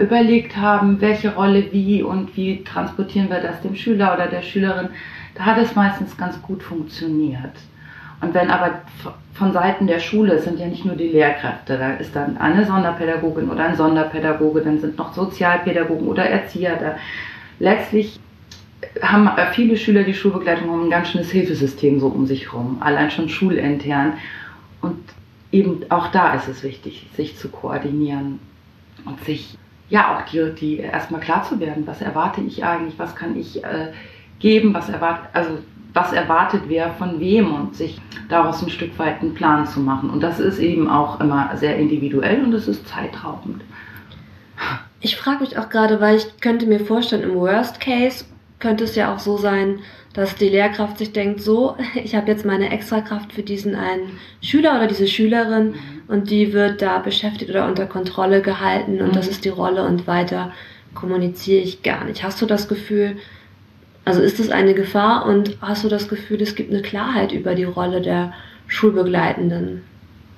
überlegt 0.00 0.56
haben, 0.56 1.00
welche 1.00 1.34
Rolle 1.34 1.72
wie 1.72 2.02
und 2.02 2.36
wie 2.36 2.62
transportieren 2.64 3.30
wir 3.30 3.40
das 3.40 3.62
dem 3.62 3.74
Schüler 3.74 4.14
oder 4.14 4.26
der 4.26 4.42
Schülerin, 4.42 4.88
da 5.34 5.46
hat 5.46 5.58
es 5.58 5.74
meistens 5.74 6.16
ganz 6.16 6.40
gut 6.42 6.62
funktioniert. 6.62 7.52
Und 8.20 8.34
wenn 8.34 8.50
aber 8.50 8.80
von 9.34 9.52
Seiten 9.52 9.86
der 9.86 9.98
Schule, 9.98 10.34
es 10.34 10.44
sind 10.44 10.58
ja 10.58 10.66
nicht 10.66 10.84
nur 10.84 10.96
die 10.96 11.08
Lehrkräfte, 11.08 11.76
da 11.76 11.92
ist 11.94 12.16
dann 12.16 12.38
eine 12.38 12.64
Sonderpädagogin 12.64 13.50
oder 13.50 13.64
ein 13.66 13.76
Sonderpädagoge, 13.76 14.62
dann 14.62 14.78
sind 14.78 14.96
noch 14.96 15.12
Sozialpädagogen 15.12 16.08
oder 16.08 16.24
Erzieher 16.24 16.76
da. 16.76 16.96
Letztlich 17.58 18.18
haben 19.02 19.30
viele 19.52 19.76
Schüler 19.76 20.04
die 20.04 20.14
Schulbegleitung 20.14 20.70
haben 20.70 20.84
ein 20.84 20.90
ganz 20.90 21.08
schönes 21.08 21.30
Hilfesystem 21.30 22.00
so 22.00 22.08
um 22.08 22.26
sich 22.26 22.52
herum, 22.52 22.78
allein 22.80 23.10
schon 23.10 23.28
schulintern. 23.28 24.14
Und 24.80 24.98
eben 25.52 25.84
auch 25.90 26.08
da 26.08 26.34
ist 26.34 26.48
es 26.48 26.62
wichtig, 26.62 27.06
sich 27.16 27.36
zu 27.36 27.48
koordinieren 27.48 28.38
und 29.04 29.22
sich 29.24 29.56
ja 29.88 30.16
auch 30.16 30.22
die, 30.30 30.52
die 30.54 30.76
erstmal 30.78 31.20
klar 31.20 31.42
zu 31.42 31.60
werden, 31.60 31.86
was 31.86 32.00
erwarte 32.00 32.40
ich 32.40 32.64
eigentlich, 32.64 32.98
was 32.98 33.14
kann 33.14 33.36
ich 33.36 33.62
äh, 33.62 33.92
geben, 34.38 34.74
was 34.74 34.88
erwartet, 34.88 35.28
also 35.32 35.58
was 35.92 36.12
erwartet 36.12 36.62
wer 36.68 36.90
von 36.92 37.20
wem 37.20 37.54
und 37.54 37.74
sich 37.74 38.00
daraus 38.28 38.62
ein 38.62 38.68
Stück 38.68 38.98
weit 38.98 39.22
einen 39.22 39.34
Plan 39.34 39.66
zu 39.66 39.80
machen. 39.80 40.10
Und 40.10 40.22
das 40.22 40.40
ist 40.40 40.58
eben 40.58 40.90
auch 40.90 41.20
immer 41.20 41.56
sehr 41.56 41.76
individuell 41.76 42.44
und 42.44 42.52
es 42.52 42.68
ist 42.68 42.86
zeitraubend. 42.86 43.62
Ich 45.00 45.16
frage 45.16 45.40
mich 45.40 45.58
auch 45.58 45.68
gerade, 45.68 46.00
weil 46.00 46.16
ich 46.16 46.40
könnte 46.40 46.66
mir 46.66 46.80
vorstellen, 46.80 47.22
im 47.22 47.34
Worst 47.34 47.80
Case 47.80 48.24
könnte 48.58 48.84
es 48.84 48.94
ja 48.96 49.14
auch 49.14 49.18
so 49.18 49.36
sein, 49.36 49.80
dass 50.12 50.34
die 50.34 50.48
Lehrkraft 50.48 50.98
sich 50.98 51.12
denkt, 51.12 51.42
so, 51.42 51.76
ich 51.94 52.14
habe 52.14 52.30
jetzt 52.30 52.44
meine 52.44 52.70
Extrakraft 52.70 53.32
für 53.32 53.42
diesen 53.42 53.74
einen 53.74 54.18
Schüler 54.40 54.76
oder 54.76 54.86
diese 54.86 55.06
Schülerin 55.06 55.68
mhm. 55.68 55.76
und 56.08 56.30
die 56.30 56.52
wird 56.52 56.82
da 56.82 56.98
beschäftigt 56.98 57.50
oder 57.50 57.66
unter 57.66 57.86
Kontrolle 57.86 58.40
gehalten 58.40 59.00
und 59.00 59.08
mhm. 59.08 59.12
das 59.12 59.28
ist 59.28 59.44
die 59.44 59.50
Rolle 59.50 59.86
und 59.86 60.06
weiter 60.06 60.52
kommuniziere 60.94 61.62
ich 61.62 61.82
gar 61.82 62.04
nicht. 62.04 62.24
Hast 62.24 62.40
du 62.40 62.46
das 62.46 62.68
Gefühl, 62.68 63.18
also 64.06 64.22
ist 64.22 64.40
es 64.40 64.50
eine 64.50 64.72
Gefahr 64.72 65.26
und 65.26 65.58
hast 65.60 65.84
du 65.84 65.88
das 65.88 66.08
Gefühl, 66.08 66.40
es 66.40 66.54
gibt 66.54 66.72
eine 66.72 66.80
Klarheit 66.80 67.32
über 67.32 67.54
die 67.54 67.64
Rolle 67.64 68.00
der 68.00 68.32
Schulbegleitenden? 68.66 69.82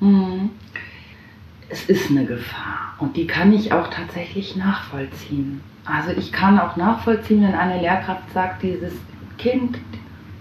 Mhm. 0.00 0.50
Es 1.68 1.84
ist 1.84 2.10
eine 2.10 2.24
Gefahr 2.24 2.96
und 2.98 3.16
die 3.16 3.26
kann 3.26 3.52
ich 3.52 3.72
auch 3.72 3.88
tatsächlich 3.88 4.56
nachvollziehen. 4.56 5.60
Also 5.90 6.10
ich 6.16 6.32
kann 6.32 6.58
auch 6.58 6.76
nachvollziehen, 6.76 7.42
wenn 7.42 7.54
eine 7.54 7.80
Lehrkraft 7.80 8.32
sagt, 8.32 8.62
dieses 8.62 8.92
Kind 9.38 9.78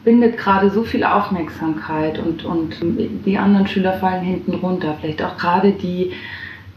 bindet 0.03 0.37
gerade 0.37 0.69
so 0.69 0.83
viel 0.83 1.03
Aufmerksamkeit 1.03 2.19
und, 2.19 2.45
und 2.45 2.75
die 3.25 3.37
anderen 3.37 3.67
Schüler 3.67 3.93
fallen 3.93 4.23
hinten 4.23 4.55
runter. 4.55 4.97
Vielleicht 4.99 5.21
auch 5.21 5.37
gerade 5.37 5.71
die, 5.71 6.13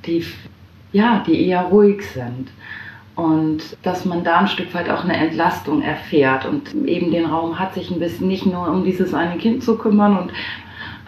die, 0.07 0.25
ja, 0.93 1.23
die 1.27 1.47
eher 1.47 1.63
ruhig 1.63 2.03
sind 2.11 2.49
und 3.21 3.77
dass 3.83 4.05
man 4.05 4.25
da 4.25 4.39
ein 4.39 4.49
Stück 4.49 4.73
weit 4.75 4.89
auch 4.89 5.05
eine 5.05 5.17
Entlastung 5.17 5.83
erfährt 5.83 6.47
und 6.47 6.75
eben 6.87 7.11
den 7.11 7.27
Raum 7.27 7.59
hat, 7.59 7.75
sich 7.75 7.91
ein 7.91 7.99
bisschen 7.99 8.29
nicht 8.29 8.47
nur 8.47 8.69
um 8.69 8.85
dieses 8.85 9.15
eine 9.15 9.37
Kind 9.37 9.63
zu 9.63 9.77
kümmern, 9.77 10.17
und, 10.19 10.33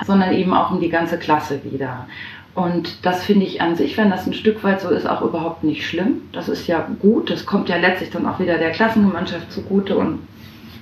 sondern 0.04 0.32
eben 0.32 0.52
auch 0.52 0.70
um 0.70 0.80
die 0.80 0.88
ganze 0.88 1.18
Klasse 1.18 1.60
wieder. 1.64 2.06
Und 2.54 3.06
das 3.06 3.24
finde 3.24 3.46
ich 3.46 3.62
an 3.62 3.76
sich, 3.76 3.96
wenn 3.96 4.10
das 4.10 4.26
ein 4.26 4.34
Stück 4.34 4.62
weit 4.62 4.80
so 4.80 4.90
ist, 4.90 5.06
auch 5.06 5.22
überhaupt 5.22 5.64
nicht 5.64 5.86
schlimm. 5.86 6.22
Das 6.32 6.48
ist 6.48 6.66
ja 6.66 6.86
gut. 7.00 7.30
Das 7.30 7.46
kommt 7.46 7.68
ja 7.68 7.76
letztlich 7.76 8.10
dann 8.10 8.26
auch 8.26 8.38
wieder 8.38 8.58
der 8.58 8.70
Klassengemeinschaft 8.70 9.50
zugute 9.50 9.96
und 9.96 10.18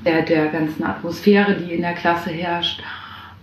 der, 0.05 0.23
der 0.23 0.47
ganzen 0.49 0.83
Atmosphäre, 0.83 1.55
die 1.55 1.75
in 1.75 1.83
der 1.83 1.95
Klasse 1.95 2.31
herrscht. 2.31 2.83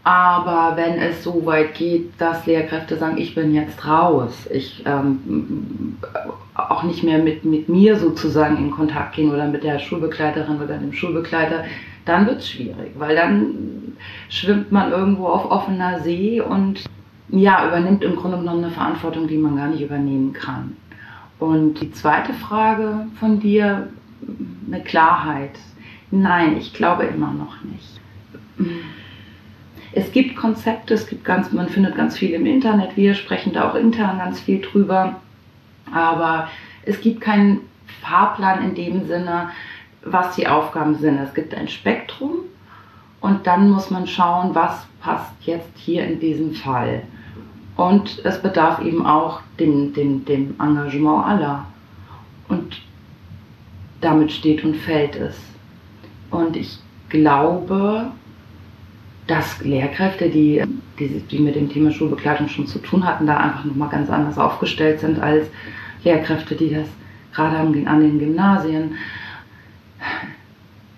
Aber 0.04 0.78
wenn 0.78 1.00
es 1.00 1.24
so 1.24 1.46
weit 1.46 1.74
geht, 1.76 2.12
dass 2.18 2.46
Lehrkräfte 2.46 2.96
sagen, 2.98 3.18
ich 3.18 3.36
bin 3.36 3.54
jetzt 3.54 3.86
raus, 3.86 4.48
ich 4.50 4.82
ähm, 4.86 5.98
auch 6.56 6.84
nicht 6.84 7.04
mehr 7.04 7.20
mit, 7.20 7.44
mit 7.44 7.68
mir 7.68 7.98
sozusagen 7.98 8.58
in 8.58 8.72
Kontakt 8.72 9.16
gehen 9.16 9.34
oder 9.34 9.48
mit 9.48 9.63
der 9.63 9.80
Schulbegleiterin 9.80 10.62
oder 10.62 10.78
dem 10.78 10.94
Schulbegleiter, 10.94 11.66
dann 12.06 12.26
wird 12.26 12.40
es 12.40 12.50
schwierig, 12.50 12.92
weil 12.98 13.18
dann 13.18 13.98
schwimmt 14.30 14.72
man 14.72 14.92
irgendwo 14.92 15.28
auf 15.28 15.52
offener 15.52 16.00
See 16.00 16.40
und 16.40 16.86
ja, 17.30 17.68
übernimmt 17.68 18.04
im 18.04 18.16
Grunde 18.16 18.38
genommen 18.38 18.63
eine 18.63 18.74
Verantwortung, 18.74 19.28
die 19.28 19.38
man 19.38 19.56
gar 19.56 19.68
nicht 19.68 19.82
übernehmen 19.82 20.34
kann. 20.34 20.78
Und 21.40 21.76
die 21.82 21.92
zweite 21.92 22.34
Frage 22.34 23.08
von 23.20 23.40
dir, 23.40 23.90
eine 24.68 24.82
Klarheit. 24.82 25.58
Nein, 26.10 26.58
ich 26.58 26.74
glaube 26.74 27.04
immer 27.04 27.34
noch 27.34 27.63
nicht 27.63 27.98
es 29.98 30.12
gibt 30.12 30.36
Konzepte, 30.36 30.94
es 30.94 31.08
gibt 31.08 31.26
ganz, 31.26 31.52
man 31.52 31.70
findet 31.70 31.96
ganz 31.96 32.18
viel 32.18 32.32
im 32.32 32.46
Internet, 32.46 32.96
wir 32.96 33.16
sprechen 33.16 33.54
da 33.54 33.70
auch 33.70 33.76
intern 33.76 34.20
ganz 34.20 34.40
viel 34.40 34.62
drüber, 34.62 35.16
aber 35.92 36.50
es 36.84 37.02
gibt 37.02 37.22
keinen 37.22 37.62
Fahrplan 38.02 38.63
in 38.63 38.76
dem 38.76 39.08
Sinne, 39.08 39.50
was 40.04 40.36
die 40.36 40.48
Aufgaben 40.48 40.96
sind. 40.96 41.18
Es 41.18 41.34
gibt 41.34 41.56
ein 41.56 41.68
Spektrum 41.68 42.40
und 43.22 43.48
dann 43.48 43.70
muss 43.70 43.90
man 43.90 44.06
schauen, 44.08 44.54
was 44.54 44.86
passt 45.02 45.34
jetzt 45.42 45.76
hier 45.76 46.06
in 46.06 46.20
diesem 46.20 46.54
Fall. 46.54 47.04
Und 47.78 48.26
es 48.26 48.42
bedarf 48.42 48.82
eben 48.82 49.06
auch 49.06 49.42
dem, 49.60 49.94
dem, 49.94 50.26
dem 50.26 50.56
Engagement 50.60 51.26
aller. 51.26 51.66
Und 52.50 52.82
damit 54.02 54.32
steht 54.32 54.63
und 54.63 54.76
fällt 54.76 55.16
es. 55.16 55.36
Und 56.32 56.58
ich 56.58 56.80
glaube, 57.10 58.08
dass 59.28 59.62
Lehrkräfte, 59.62 60.30
die, 60.30 60.63
die, 60.98 61.20
die 61.20 61.40
mit 61.40 61.56
dem 61.56 61.70
Thema 61.70 61.92
Schulbegleitung 61.92 62.50
schon 62.50 62.66
zu 62.66 62.80
tun 62.80 63.06
hatten, 63.06 63.28
da 63.28 63.38
einfach 63.38 63.66
nochmal 63.66 63.90
ganz 63.90 64.10
anders 64.10 64.38
aufgestellt 64.38 65.00
sind 65.00 65.20
als 65.20 65.46
Lehrkräfte, 66.04 66.56
die 66.56 66.74
das 66.74 66.88
gerade 67.34 67.58
an 67.58 67.74
den 67.74 68.20
Gymnasien, 68.20 68.96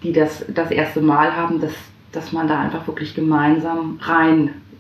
die 0.04 0.14
das 0.14 0.46
das 0.48 0.72
erste 0.72 1.02
Mal 1.02 1.36
haben, 1.36 1.60
dass, 1.60 1.74
dass 2.12 2.32
man 2.32 2.48
da 2.48 2.62
einfach 2.62 2.88
wirklich 2.88 3.16
gemeinsam 3.16 3.98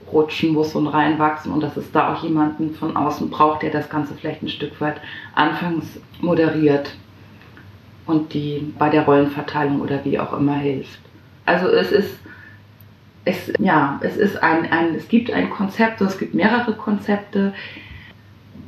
reinrutschen 0.10 0.54
muss 0.54 0.76
und 0.76 0.88
reinwachsen 0.88 1.52
und 1.52 1.62
dass 1.62 1.78
es 1.78 1.91
da 1.91 2.13
auch 2.13 2.24
jemanden 2.24 2.74
von 2.74 2.95
außen 2.95 3.30
braucht, 3.30 3.63
der 3.63 3.72
das 3.72 3.89
Ganze 3.89 4.13
vielleicht 4.15 4.43
ein 4.43 4.50
Stück 4.50 4.80
weit 4.82 4.98
anfangs 5.36 6.00
moderiert 6.22 6.91
und 8.06 8.34
die 8.34 8.74
bei 8.78 8.89
der 8.89 9.04
Rollenverteilung 9.04 9.82
oder 9.82 10.04
wie 10.04 10.19
auch 10.19 10.34
immer 10.34 10.56
hilft. 10.56 11.00
Also 11.45 11.67
es 11.67 11.91
ist 11.91 12.19
es, 13.26 13.52
ja, 13.60 14.00
es, 14.02 14.17
ist 14.17 14.41
ein, 14.41 14.72
ein, 14.72 14.95
es 14.95 15.08
gibt 15.08 15.30
ein 15.32 15.50
Konzept, 15.50 16.02
es 16.02 16.17
gibt 16.17 16.34
mehrere 16.34 16.74
Konzepte 16.74 17.54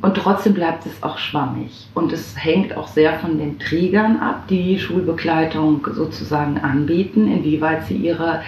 und 0.02 0.16
trotzdem 0.16 0.54
bleibt 0.54 0.86
es 0.86 1.02
auch 1.02 1.18
schwammig. 1.18 1.88
Und 1.96 2.12
es 2.12 2.36
hängt 2.38 2.76
auch 2.76 2.88
sehr 2.88 3.18
von 3.20 3.38
den 3.38 3.58
Trägern 3.60 4.20
ab, 4.20 4.48
die 4.50 4.78
Schulbegleitung 4.78 5.88
sozusagen 5.94 6.60
anbieten, 6.60 7.32
inwieweit 7.32 7.88
sie 7.88 7.96
ihre 7.96 8.42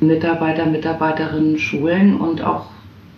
Mitarbeiter, 0.00 0.66
Mitarbeiterinnen 0.66 1.58
schulen 1.58 2.20
und 2.20 2.42
auch 2.42 2.66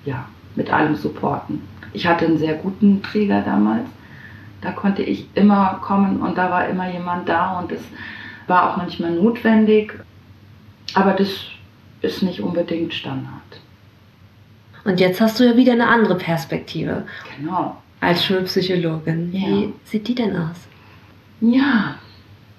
ja, 0.05 0.27
mit 0.55 0.73
allem 0.73 0.97
supporten. 0.97 1.63
Ich 1.93 2.07
hatte 2.07 2.27
einen 2.27 2.39
sehr 2.39 2.55
guten 2.55 3.03
Träger 3.03 3.43
damals. 3.43 3.87
Da 4.61 4.73
konnte 4.73 5.03
ich 5.03 5.29
immer 5.35 5.81
kommen 5.83 6.21
und 6.21 6.37
da 6.37 6.51
war 6.51 6.69
immer 6.69 6.91
jemand 6.91 7.29
da 7.29 7.61
und 7.61 7.73
es 7.73 7.83
war 8.47 8.71
auch 8.71 8.77
manchmal 8.77 9.13
notwendig. 9.13 9.95
Aber 10.95 11.13
das 11.13 11.29
ist 12.01 12.23
nicht 12.23 12.41
unbedingt 12.41 12.95
Standard. 12.95 13.33
Und 14.85 15.01
jetzt 15.01 15.21
hast 15.21 15.39
du 15.39 15.45
ja 15.45 15.57
wieder 15.57 15.73
eine 15.73 15.89
andere 15.89 16.17
Perspektive. 16.17 17.05
Genau. 17.39 17.77
Als 18.01 18.25
Schulpsychologin. 18.25 19.33
Ja. 19.33 19.47
Wie 19.47 19.73
sieht 19.85 20.09
die 20.09 20.15
denn 20.15 20.37
aus? 20.37 20.57
Ja, 21.41 21.97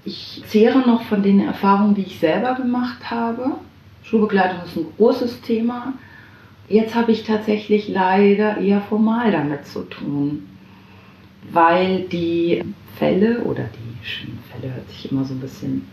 ich 0.06 0.44
zehre 0.48 0.80
noch 0.80 1.04
von 1.04 1.24
den 1.24 1.40
Erfahrungen, 1.40 1.96
die 1.96 2.04
ich 2.04 2.20
selber 2.20 2.56
gemacht 2.56 3.10
habe. 3.10 3.52
Schulbegleitung 4.10 4.60
ist 4.66 4.76
ein 4.76 4.88
großes 4.98 5.42
Thema. 5.42 5.94
Jetzt 6.68 6.96
habe 6.96 7.12
ich 7.12 7.24
tatsächlich 7.24 7.88
leider 7.90 8.58
eher 8.58 8.82
formal 8.82 9.32
damit 9.32 9.68
zu 9.68 9.82
tun, 9.82 10.48
weil 11.52 12.02
die 12.12 12.64
Fälle 12.98 13.42
oder 13.42 13.64
die 13.64 13.90
Fälle 14.52 14.74
hört 14.74 14.90
sich 14.90 15.12
immer 15.12 15.24
so 15.26 15.36
ein 15.36 15.40
bisschen, 15.40 15.88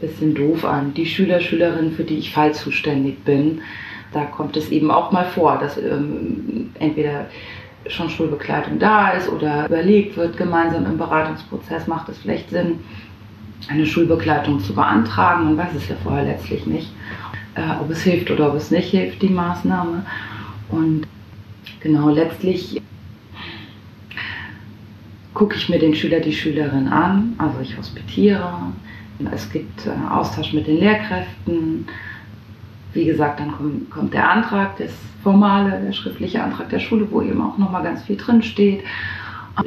bisschen 0.00 0.34
doof 0.34 0.64
an. 0.64 0.94
Die 0.94 1.06
Schüler, 1.06 1.40
Schülerinnen, 1.40 1.92
für 1.92 2.04
die 2.04 2.18
ich 2.18 2.32
fallzuständig 2.32 3.20
bin, 3.20 3.60
da 4.12 4.24
kommt 4.24 4.56
es 4.56 4.70
eben 4.70 4.90
auch 4.90 5.12
mal 5.12 5.26
vor, 5.26 5.58
dass 5.58 5.78
ähm, 5.78 6.70
entweder 6.80 7.26
schon 7.86 8.10
Schulbegleitung 8.10 8.80
da 8.80 9.10
ist 9.10 9.28
oder 9.28 9.66
überlegt 9.66 10.16
wird, 10.16 10.36
gemeinsam 10.36 10.86
im 10.86 10.98
Beratungsprozess 10.98 11.86
macht 11.86 12.08
es 12.08 12.18
vielleicht 12.18 12.50
Sinn, 12.50 12.80
eine 13.68 13.86
Schulbegleitung 13.86 14.58
zu 14.60 14.74
beantragen. 14.74 15.44
Man 15.44 15.56
weiß 15.56 15.74
es 15.76 15.88
ja 15.88 15.96
vorher 16.02 16.24
letztlich 16.24 16.66
nicht, 16.66 16.90
äh, 17.58 17.82
ob 17.82 17.90
es 17.90 18.02
hilft 18.02 18.30
oder 18.30 18.48
ob 18.48 18.54
es 18.54 18.70
nicht 18.70 18.90
hilft, 18.90 19.20
die 19.20 19.28
Maßnahme. 19.28 20.04
Und 20.70 21.06
genau, 21.80 22.08
letztlich 22.10 22.80
gucke 25.34 25.56
ich 25.56 25.68
mir 25.68 25.78
den 25.78 25.94
Schüler, 25.94 26.20
die 26.20 26.32
Schülerin 26.32 26.88
an, 26.88 27.34
also 27.38 27.60
ich 27.60 27.76
hospitiere. 27.76 28.52
Es 29.32 29.50
gibt 29.50 29.86
äh, 29.86 29.90
Austausch 30.10 30.52
mit 30.52 30.66
den 30.68 30.78
Lehrkräften. 30.78 31.86
Wie 32.92 33.04
gesagt, 33.04 33.40
dann 33.40 33.52
kommt, 33.52 33.90
kommt 33.90 34.14
der 34.14 34.30
Antrag, 34.30 34.76
das 34.78 34.92
formale, 35.22 35.80
der 35.80 35.92
schriftliche 35.92 36.42
Antrag 36.42 36.70
der 36.70 36.78
Schule, 36.78 37.08
wo 37.10 37.22
eben 37.22 37.42
auch 37.42 37.58
nochmal 37.58 37.82
ganz 37.82 38.02
viel 38.02 38.16
drin 38.16 38.42
steht. 38.42 38.82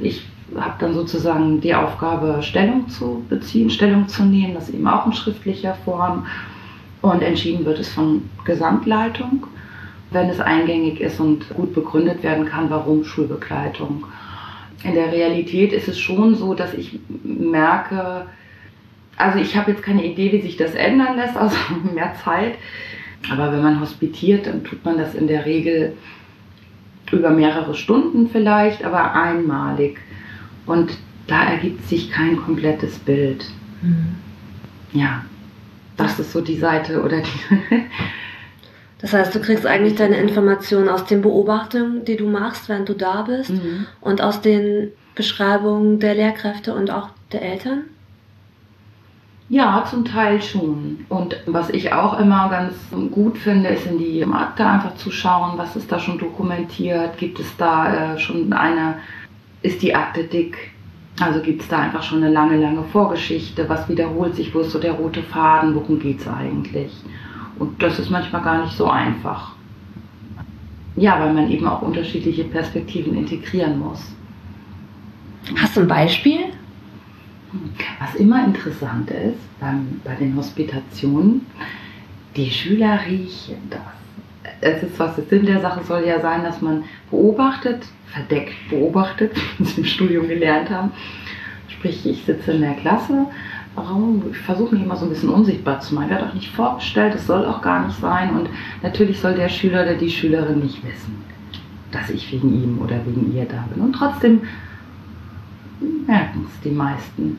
Ich 0.02 0.26
habe 0.56 0.76
dann 0.80 0.94
sozusagen 0.94 1.60
die 1.60 1.76
Aufgabe, 1.76 2.42
Stellung 2.42 2.88
zu 2.88 3.24
beziehen, 3.30 3.70
Stellung 3.70 4.08
zu 4.08 4.24
nehmen, 4.24 4.54
das 4.54 4.70
eben 4.70 4.88
auch 4.88 5.06
in 5.06 5.14
schriftlicher 5.14 5.76
Form. 5.86 6.26
Und 7.02 7.22
entschieden 7.24 7.66
wird 7.66 7.80
es 7.80 7.90
von 7.90 8.30
Gesamtleitung, 8.46 9.48
wenn 10.12 10.30
es 10.30 10.40
eingängig 10.40 11.02
ist 11.02 11.20
und 11.20 11.50
gut 11.50 11.74
begründet 11.74 12.22
werden 12.24 12.46
kann, 12.46 12.70
warum 12.70 13.04
Schulbegleitung. 13.04 14.06
In 14.84 14.94
der 14.94 15.12
Realität 15.12 15.74
ist 15.74 15.88
es 15.88 16.00
schon 16.00 16.36
so, 16.36 16.54
dass 16.54 16.74
ich 16.74 17.00
merke, 17.24 18.26
also 19.18 19.40
ich 19.40 19.56
habe 19.56 19.72
jetzt 19.72 19.84
keine 19.84 20.06
Idee, 20.06 20.32
wie 20.32 20.42
sich 20.42 20.58
das 20.58 20.74
ändern 20.76 21.16
lässt, 21.16 21.38
also 21.38 21.56
mehr 21.94 22.14
Zeit. 22.24 22.56
Aber 23.32 23.52
wenn 23.52 23.62
man 23.62 23.80
hospitiert, 23.80 24.48
dann 24.48 24.64
tut 24.64 24.84
man 24.84 24.98
das 24.98 25.14
in 25.14 25.28
der 25.28 25.46
Regel 25.46 25.94
über 27.12 27.30
mehrere 27.30 27.76
Stunden 27.76 28.30
vielleicht, 28.30 28.84
aber 28.84 29.14
einmalig. 29.14 29.98
Und 30.66 30.92
da 31.28 31.44
ergibt 31.44 31.88
sich 31.88 32.12
kein 32.12 32.38
komplettes 32.38 32.98
Bild. 33.00 33.46
Mhm. 33.82 34.16
Ja, 34.94 35.24
das 35.98 36.20
ist 36.20 36.32
so 36.32 36.42
die 36.42 36.58
Seite 36.58 37.04
oder 37.04 37.22
die. 37.22 37.60
das 39.00 39.14
heißt, 39.14 39.34
du 39.36 39.40
kriegst 39.42 39.66
eigentlich 39.66 39.96
deine 39.96 40.18
Informationen 40.18 40.90
aus 40.90 41.06
den 41.06 41.22
Beobachtungen, 41.22 42.06
die 42.06 42.18
du 42.18 42.28
machst, 42.28 42.70
wenn 42.70 42.86
du 42.86 42.94
da 42.94 43.24
bist, 43.24 43.52
mhm. 43.52 43.86
und 44.00 44.22
aus 44.22 44.42
den 44.42 44.92
Beschreibungen 45.16 46.00
der 46.00 46.16
Lehrkräfte 46.16 46.74
und 46.74 46.92
auch 46.92 47.10
der 47.32 47.42
Eltern? 47.42 47.84
Ja, 49.52 49.84
zum 49.90 50.06
Teil 50.06 50.42
schon. 50.42 51.06
Und 51.10 51.36
was 51.46 51.70
ich 51.72 51.92
auch 51.92 52.18
immer 52.20 52.50
ganz 52.50 52.74
gut 53.12 53.38
finde, 53.38 53.68
ist 53.68 53.86
in 53.86 53.98
die 53.98 54.24
Akte 54.24 54.66
einfach 54.66 54.96
zu 54.96 55.12
schauen, 55.12 55.58
was 55.58 55.76
ist 55.76 55.92
da 55.92 56.00
schon 56.00 56.18
dokumentiert, 56.18 57.18
gibt 57.18 57.38
es 57.38 57.58
da 57.58 58.14
äh, 58.14 58.18
schon 58.18 58.54
eine, 58.54 59.00
ist 59.62 59.82
die 59.82 59.94
Akte 59.94 60.24
dick, 60.24 60.71
also 61.22 61.42
gibt 61.42 61.62
es 61.62 61.68
da 61.68 61.80
einfach 61.80 62.04
schon 62.04 62.24
eine 62.24 62.32
lange, 62.32 62.58
lange 62.58 62.84
Vorgeschichte, 62.84 63.68
was 63.68 63.88
wiederholt 63.90 64.36
sich, 64.36 64.54
wo 64.54 64.60
ist 64.60 64.72
so 64.72 64.80
der 64.80 64.94
rote 64.94 65.24
Faden, 65.24 65.76
worum 65.76 66.00
geht 66.00 66.20
es 66.20 66.28
eigentlich. 66.28 66.92
Und 67.60 67.82
das 67.82 68.00
ist 68.00 68.10
manchmal 68.10 68.42
gar 68.42 68.64
nicht 68.64 68.76
so 68.76 68.90
einfach. 68.90 69.54
Ja, 70.96 71.20
weil 71.20 71.34
man 71.34 71.50
eben 71.50 71.68
auch 71.68 71.82
unterschiedliche 71.82 72.44
Perspektiven 72.46 73.16
integrieren 73.16 73.80
muss. 73.80 74.14
Hast 75.56 75.78
du 75.78 75.82
ein 75.82 75.88
Beispiel? 75.88 76.40
Was 78.00 78.16
immer 78.16 78.46
interessant 78.46 79.10
ist 79.12 79.60
beim, 79.60 80.00
bei 80.04 80.16
den 80.16 80.36
Hospitationen, 80.36 81.46
die 82.36 82.50
Schüler 82.50 83.00
riechen 83.06 83.58
das. 83.70 83.82
Es 84.62 84.84
ist 84.84 84.98
was, 84.98 85.16
der 85.16 85.26
Sinn 85.26 85.46
der 85.46 85.62
Sache 85.62 85.84
soll 85.84 86.06
ja 86.06 86.20
sein, 86.20 86.44
dass 86.44 86.62
man 86.62 86.84
beobachtet, 87.10 87.86
verdeckt 88.08 88.54
beobachtet, 88.70 89.36
wie 89.58 89.66
sie 89.66 89.82
im 89.82 89.88
Studium 89.88 90.28
gelernt 90.28 90.70
haben. 90.70 90.92
Sprich, 91.68 92.06
ich 92.06 92.24
sitze 92.24 92.52
in 92.52 92.62
der 92.62 92.74
Klasse, 92.74 93.28
ich 94.32 94.38
versuche 94.40 94.76
mich 94.76 94.84
immer 94.84 94.98
so 94.98 95.06
ein 95.06 95.10
bisschen 95.10 95.30
unsichtbar 95.30 95.80
zu 95.80 95.96
machen. 95.96 96.06
Ich 96.06 96.12
werde 96.12 96.28
auch 96.28 96.34
nicht 96.34 96.52
vorgestellt, 96.52 97.16
es 97.16 97.26
soll 97.26 97.46
auch 97.46 97.62
gar 97.62 97.86
nicht 97.88 98.00
sein. 98.00 98.36
Und 98.36 98.50
natürlich 98.84 99.20
soll 99.20 99.34
der 99.36 99.50
Schüler 99.50 99.84
oder 99.84 99.96
die 99.96 100.10
Schülerin 100.10 100.60
nicht 100.60 100.84
wissen, 100.86 101.24
dass 101.92 102.10
ich 102.10 102.32
wegen 102.32 102.54
ihm 102.54 102.80
oder 102.82 102.98
wegen 103.06 103.34
ihr 103.34 103.46
da 103.46 103.66
bin. 103.74 103.82
Und 103.82 103.94
trotzdem 103.94 104.42
merken 106.06 106.46
es 106.48 106.62
die 106.62 106.76
meisten. 106.76 107.38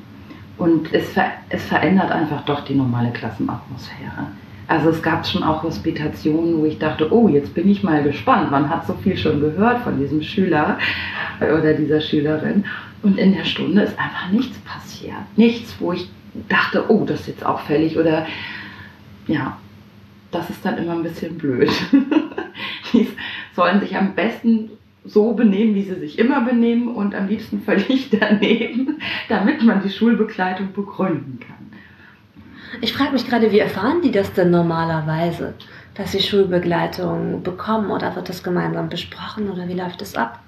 Und 0.59 0.93
es, 0.93 1.11
ver 1.11 1.33
es 1.49 1.65
verändert 1.65 2.11
einfach 2.11 2.45
doch 2.45 2.65
die 2.65 2.75
normale 2.75 3.11
Klassenatmosphäre. 3.11 4.29
Also 4.69 4.91
es 4.91 5.03
gab 5.03 5.27
schon 5.27 5.43
auch 5.43 5.63
Hospitationen, 5.63 6.59
wo 6.59 6.65
ich 6.65 6.79
dachte, 6.79 7.13
oh, 7.13 7.29
jetzt 7.29 7.55
bin 7.55 7.69
ich 7.69 7.83
mal 7.83 8.03
gespannt. 8.03 8.51
Man 8.51 8.69
hat 8.69 8.87
so 8.87 8.95
viel 8.95 9.17
schon 9.17 9.41
gehört 9.41 9.83
von 9.83 9.99
diesem 9.99 10.23
Schüler 10.23 10.79
oder 11.41 11.75
dieser 11.75 12.01
Schülerin. 12.01 12.65
Und 13.03 13.19
in 13.19 13.35
der 13.35 13.45
Stunde 13.45 13.83
ist 13.83 13.99
einfach 13.99 14.31
nichts 14.31 14.57
passiert. 14.61 15.17
Nichts, 15.37 15.77
wo 15.81 15.93
ich 15.93 16.09
dachte, 16.49 16.85
oh, 16.89 17.05
das 17.05 17.21
ist 17.21 17.29
jetzt 17.29 17.47
auffällig. 17.47 17.99
Oder 17.99 18.27
ja, 19.27 19.59
das 20.31 20.51
ist 20.51 20.65
dann 20.65 20.79
immer 20.79 20.93
ein 20.93 21.03
bisschen 21.03 21.37
blöd. 21.37 21.71
Die 22.93 23.09
sollen 23.55 23.81
sich 23.81 23.97
am 23.97 24.15
besten 24.15 24.71
so 25.05 25.33
benehmen, 25.33 25.75
wie 25.75 25.83
sie 25.83 25.97
sich 25.97 26.19
immer 26.19 26.43
benehmen 26.43 26.89
und 26.89 27.15
am 27.15 27.27
liebsten 27.27 27.61
völlig 27.63 28.11
daneben, 28.21 29.01
damit 29.29 29.63
man 29.63 29.83
die 29.83 29.91
Schulbegleitung 29.91 30.73
begründen 30.73 31.41
kann. 31.41 31.72
Ich 32.81 32.93
frage 32.93 33.13
mich 33.13 33.29
gerade, 33.29 33.53
wie 33.53 33.59
erfahren 33.59 34.01
die 34.03 34.11
das 34.11 34.33
denn 34.33 34.51
normalerweise, 34.51 35.55
dass 35.95 36.13
sie 36.13 36.21
Schulbegleitung 36.21 37.43
bekommen 37.43 37.91
oder 37.91 38.15
wird 38.17 38.29
das 38.29 38.43
gemeinsam 38.43 38.89
besprochen 38.89 39.51
oder 39.51 39.69
wie 39.69 39.75
läuft 39.75 40.01
das 40.01 40.15
ab? 40.17 40.41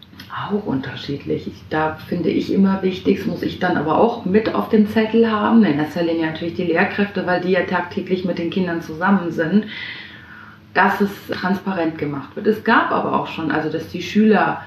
Auch 0.51 0.65
unterschiedlich. 0.67 1.51
Da 1.71 1.97
finde 2.09 2.31
ich 2.31 2.53
immer 2.53 2.83
wichtig, 2.83 3.19
das 3.19 3.27
muss 3.27 3.43
ich 3.43 3.59
dann 3.59 3.77
aber 3.77 3.99
auch 3.99 4.25
mit 4.25 4.55
auf 4.55 4.69
dem 4.69 4.89
Zettel 4.89 5.31
haben. 5.31 5.65
In 5.65 5.79
erster 5.79 6.03
Linie 6.03 6.27
natürlich 6.27 6.55
die 6.55 6.65
Lehrkräfte, 6.65 7.27
weil 7.27 7.41
die 7.41 7.51
ja 7.51 7.63
tagtäglich 7.63 8.25
mit 8.25 8.39
den 8.39 8.51
Kindern 8.51 8.81
zusammen 8.81 9.31
sind 9.31 9.67
dass 10.75 11.01
es 11.01 11.11
transparent 11.31 11.99
gemacht 11.99 12.35
wird. 12.35 12.49
Es 12.49 12.63
gab 12.65 12.91
aber 12.91 13.19
auch 13.19 13.29
schon, 13.29 13.51
also 13.51 13.71
dass 13.71 13.89
die 13.89 14.03
Schüler 14.03 14.61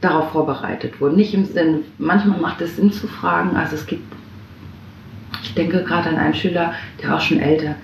darauf 0.00 0.30
vorbereitet 0.32 1.00
wurden. 1.00 1.16
Nicht 1.16 1.34
im 1.34 1.44
Sinne, 1.44 1.80
manchmal 1.98 2.40
macht 2.40 2.62
es 2.62 2.76
Sinn 2.76 2.90
zu 2.90 3.06
fragen, 3.06 3.54
also 3.54 3.76
es 3.76 3.86
gibt, 3.86 4.02
ich 5.50 5.54
denke 5.56 5.82
gerade 5.82 6.08
an 6.08 6.16
einen 6.16 6.34
Schüler, 6.34 6.74
der 7.02 7.16
auch 7.16 7.20
schon 7.20 7.40
älter, 7.40 7.74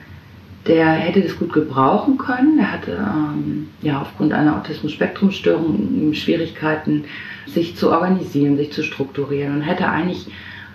der 0.68 0.86
hätte 0.86 1.20
das 1.20 1.36
gut 1.36 1.52
gebrauchen 1.52 2.16
können. 2.16 2.60
Er 2.60 2.72
hatte 2.72 2.92
ähm, 2.92 3.68
ja 3.82 4.00
aufgrund 4.00 4.32
einer 4.32 4.56
Autismus-Spektrum-Störung 4.56 6.14
Schwierigkeiten, 6.14 7.04
sich 7.46 7.76
zu 7.76 7.90
organisieren, 7.90 8.56
sich 8.56 8.72
zu 8.72 8.84
strukturieren 8.84 9.56
und 9.56 9.62
hätte 9.62 9.88
eigentlich 9.88 10.28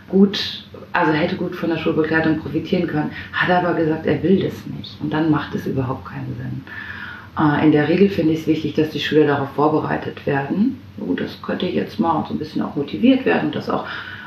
gut, 0.10 0.65
also 0.91 1.13
hätte 1.13 1.38
gut 1.38 1.56
von 1.56 1.69
der 1.69 1.77
Schulbegleitung 1.77 2.39
profitieren 2.39 2.88
können, 2.88 3.12
hat 3.32 3.49
aber 3.49 3.73
gesagt, 3.73 4.06
er 4.06 4.21
will 4.21 4.41
das 4.41 4.65
nicht. 4.77 4.97
Und 5.01 5.13
dann 5.13 5.32
macht 5.32 5.56
es 5.56 5.65
überhaupt 5.65 6.06
keinen 6.06 6.36
Sinn. 6.38 6.63
Äh, 7.39 7.65
in 7.65 7.71
der 7.71 7.88
Regel 7.88 8.10
finde 8.10 8.34
ich 8.34 8.41
es 8.41 8.47
wichtig, 8.47 8.73
dass 8.75 8.89
die 8.89 8.99
Schüler 8.99 9.27
darauf 9.27 9.49
vorbereitet 9.51 10.25
werden. 10.25 10.77
Oh, 10.99 11.13
das 11.13 11.41
könnte 11.41 11.67
jetzt 11.67 12.01
mal 12.01 12.25
so 12.27 12.34
ein 12.34 12.39
bisschen 12.39 12.62
auch 12.62 12.75
motiviert 12.75 13.25
werden 13.25 13.51
das 13.51 13.69
auch, 13.69 13.86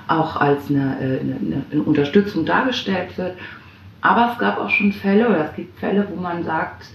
auch 0.09 0.37
als 0.37 0.69
eine, 0.71 0.97
äh, 1.01 1.21
eine, 1.21 1.63
eine 1.71 1.83
Unterstützung 1.83 2.45
dargestellt 2.45 3.17
wird. 3.17 3.37
Aber 4.01 4.33
es 4.33 4.39
gab 4.39 4.59
auch 4.59 4.71
schon 4.71 4.93
Fälle, 4.93 5.29
oder 5.29 5.47
es 5.47 5.57
gibt 5.57 5.79
Fälle, 5.79 6.07
wo 6.11 6.21
man 6.21 6.45
sagt, 6.45 6.87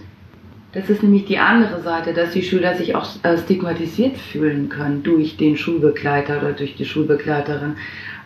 das 0.72 0.88
ist 0.88 1.02
nämlich 1.02 1.24
die 1.24 1.38
andere 1.38 1.80
Seite, 1.82 2.14
dass 2.14 2.30
die 2.30 2.42
Schüler 2.42 2.76
sich 2.76 2.94
auch 2.94 3.06
äh, 3.24 3.36
stigmatisiert 3.36 4.16
fühlen 4.16 4.68
können 4.68 5.02
durch 5.02 5.36
den 5.36 5.56
Schulbegleiter 5.56 6.38
oder 6.38 6.52
durch 6.52 6.76
die 6.76 6.84
Schulbegleiterin. 6.84 7.74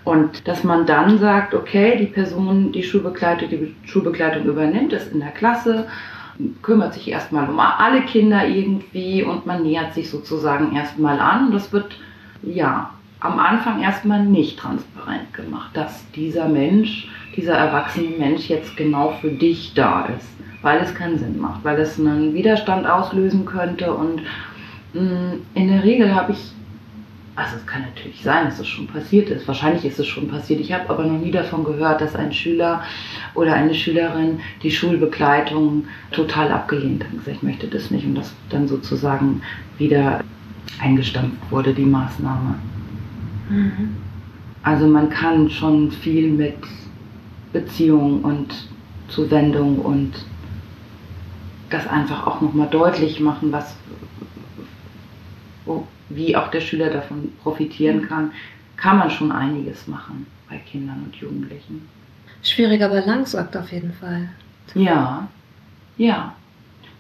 Und 0.05 0.47
dass 0.47 0.63
man 0.65 0.85
dann 0.85 1.19
sagt, 1.19 1.55
okay, 1.55 1.97
die 1.99 2.07
Person, 2.07 2.73
die 2.73 2.83
Schulbegleitung, 2.83 3.49
die 3.49 3.75
Schulbegleitung 3.85 4.45
übernimmt, 4.45 4.93
ist 4.93 5.13
in 5.13 5.21
der 5.21 5.31
Klasse, 5.31 5.87
kümmert 6.61 6.93
sich 6.93 7.09
erstmal 7.09 7.49
um 7.49 7.59
alle 7.59 8.03
Kinder 8.03 8.47
irgendwie 8.47 9.23
und 9.23 9.47
man 9.47 9.63
nähert 9.63 9.95
sich 9.95 10.11
sozusagen 10.11 10.77
erstmal 10.77 11.19
an. 11.21 11.47
Und 11.47 11.55
das 11.55 11.73
wird, 11.73 11.97
ja, 12.43 12.91
am 13.25 13.39
Anfang 13.39 13.83
erstmal 13.83 14.23
nicht 14.23 14.59
transparent 14.59 15.33
gemacht, 15.33 15.71
dass 15.73 16.05
dieser 16.11 16.47
Mensch, 16.47 17.09
dieser 17.35 17.55
erwachsene 17.55 18.11
Mensch 18.19 18.51
jetzt 18.51 18.77
genau 18.77 19.17
für 19.21 19.31
dich 19.31 19.73
da 19.73 20.05
ist, 20.07 20.29
weil 20.61 20.79
es 20.83 20.95
keinen 20.95 21.19
Sinn 21.19 21.41
macht, 21.41 21.65
weil 21.65 21.81
es 21.81 21.99
einen 21.99 22.35
Widerstand 22.35 22.87
auslösen 22.87 23.47
könnte. 23.47 23.95
Und 23.95 24.21
mh, 24.93 25.01
mm, 25.01 25.43
in 25.55 25.69
der 25.69 25.83
Regel 25.83 26.15
habe 26.15 26.33
ich 26.33 26.53
Also 27.35 27.57
es 27.57 27.67
kann 27.67 27.83
natürlich 27.83 28.23
sein, 28.23 28.45
dass 28.45 28.61
es 28.61 28.69
schon 28.69 28.87
passiert 28.87 29.31
ist. 29.31 29.49
Wahrscheinlich 29.49 29.87
ist 29.87 29.99
es 29.99 30.07
schon 30.07 30.29
passiert. 30.29 30.61
Ich 30.61 30.73
habe 30.73 30.91
aber 30.91 31.05
noch 31.05 31.19
nie 31.19 31.33
davon 31.33 31.65
gehört, 31.65 32.03
dass 32.03 32.15
ein 32.15 32.33
Schüler 32.33 32.83
oder 33.35 33.55
eine 33.55 33.75
Schülerin 33.75 34.39
die 34.63 34.71
Schulbegleitung 34.71 35.87
total 36.13 36.53
abgelehnt 36.53 37.03
hat 37.03 37.13
und 37.13 37.19
gesagt, 37.21 37.39
ich 37.39 37.43
möchte 37.43 37.69
das 37.69 37.91
nicht 37.91 38.05
und 38.05 38.17
das 38.17 38.35
dann 38.51 38.69
sozusagen 38.69 39.41
wieder 39.79 40.21
eingestampft 40.79 41.51
wurde, 41.51 41.73
die 41.73 41.87
Maßnahme. 41.87 42.57
Mhm. 43.49 43.97
Also 44.63 44.87
man 44.87 45.11
kann 45.11 45.51
schon 45.51 45.91
viel 45.91 46.31
mit 46.31 46.57
Beziehung 47.53 48.23
und 48.23 48.69
Zuwendung 49.09 49.79
und 49.79 50.13
das 51.71 51.87
einfach 51.87 52.27
auch 52.27 52.41
nochmal 52.41 52.69
deutlich 52.69 53.21
machen, 53.21 53.53
was, 53.53 53.77
wie 56.09 56.37
auch 56.37 56.49
der 56.49 56.61
Schüler 56.61 56.91
davon 56.91 57.33
profitieren 57.43 58.03
mhm. 58.03 58.09
kann, 58.09 58.33
kann 58.77 58.99
man 58.99 59.11
schon 59.11 59.33
einiges 59.33 59.87
machen 59.87 60.27
bei 60.49 60.57
Kindern 60.59 61.03
und 61.05 61.15
Jugendlichen. 61.17 61.89
Schwieriger 62.43 62.89
Balanceakt 62.89 63.57
auf 63.57 63.73
jeden 63.73 63.93
Fall. 63.93 64.29
Ja, 64.75 65.29
ja. 65.97 66.35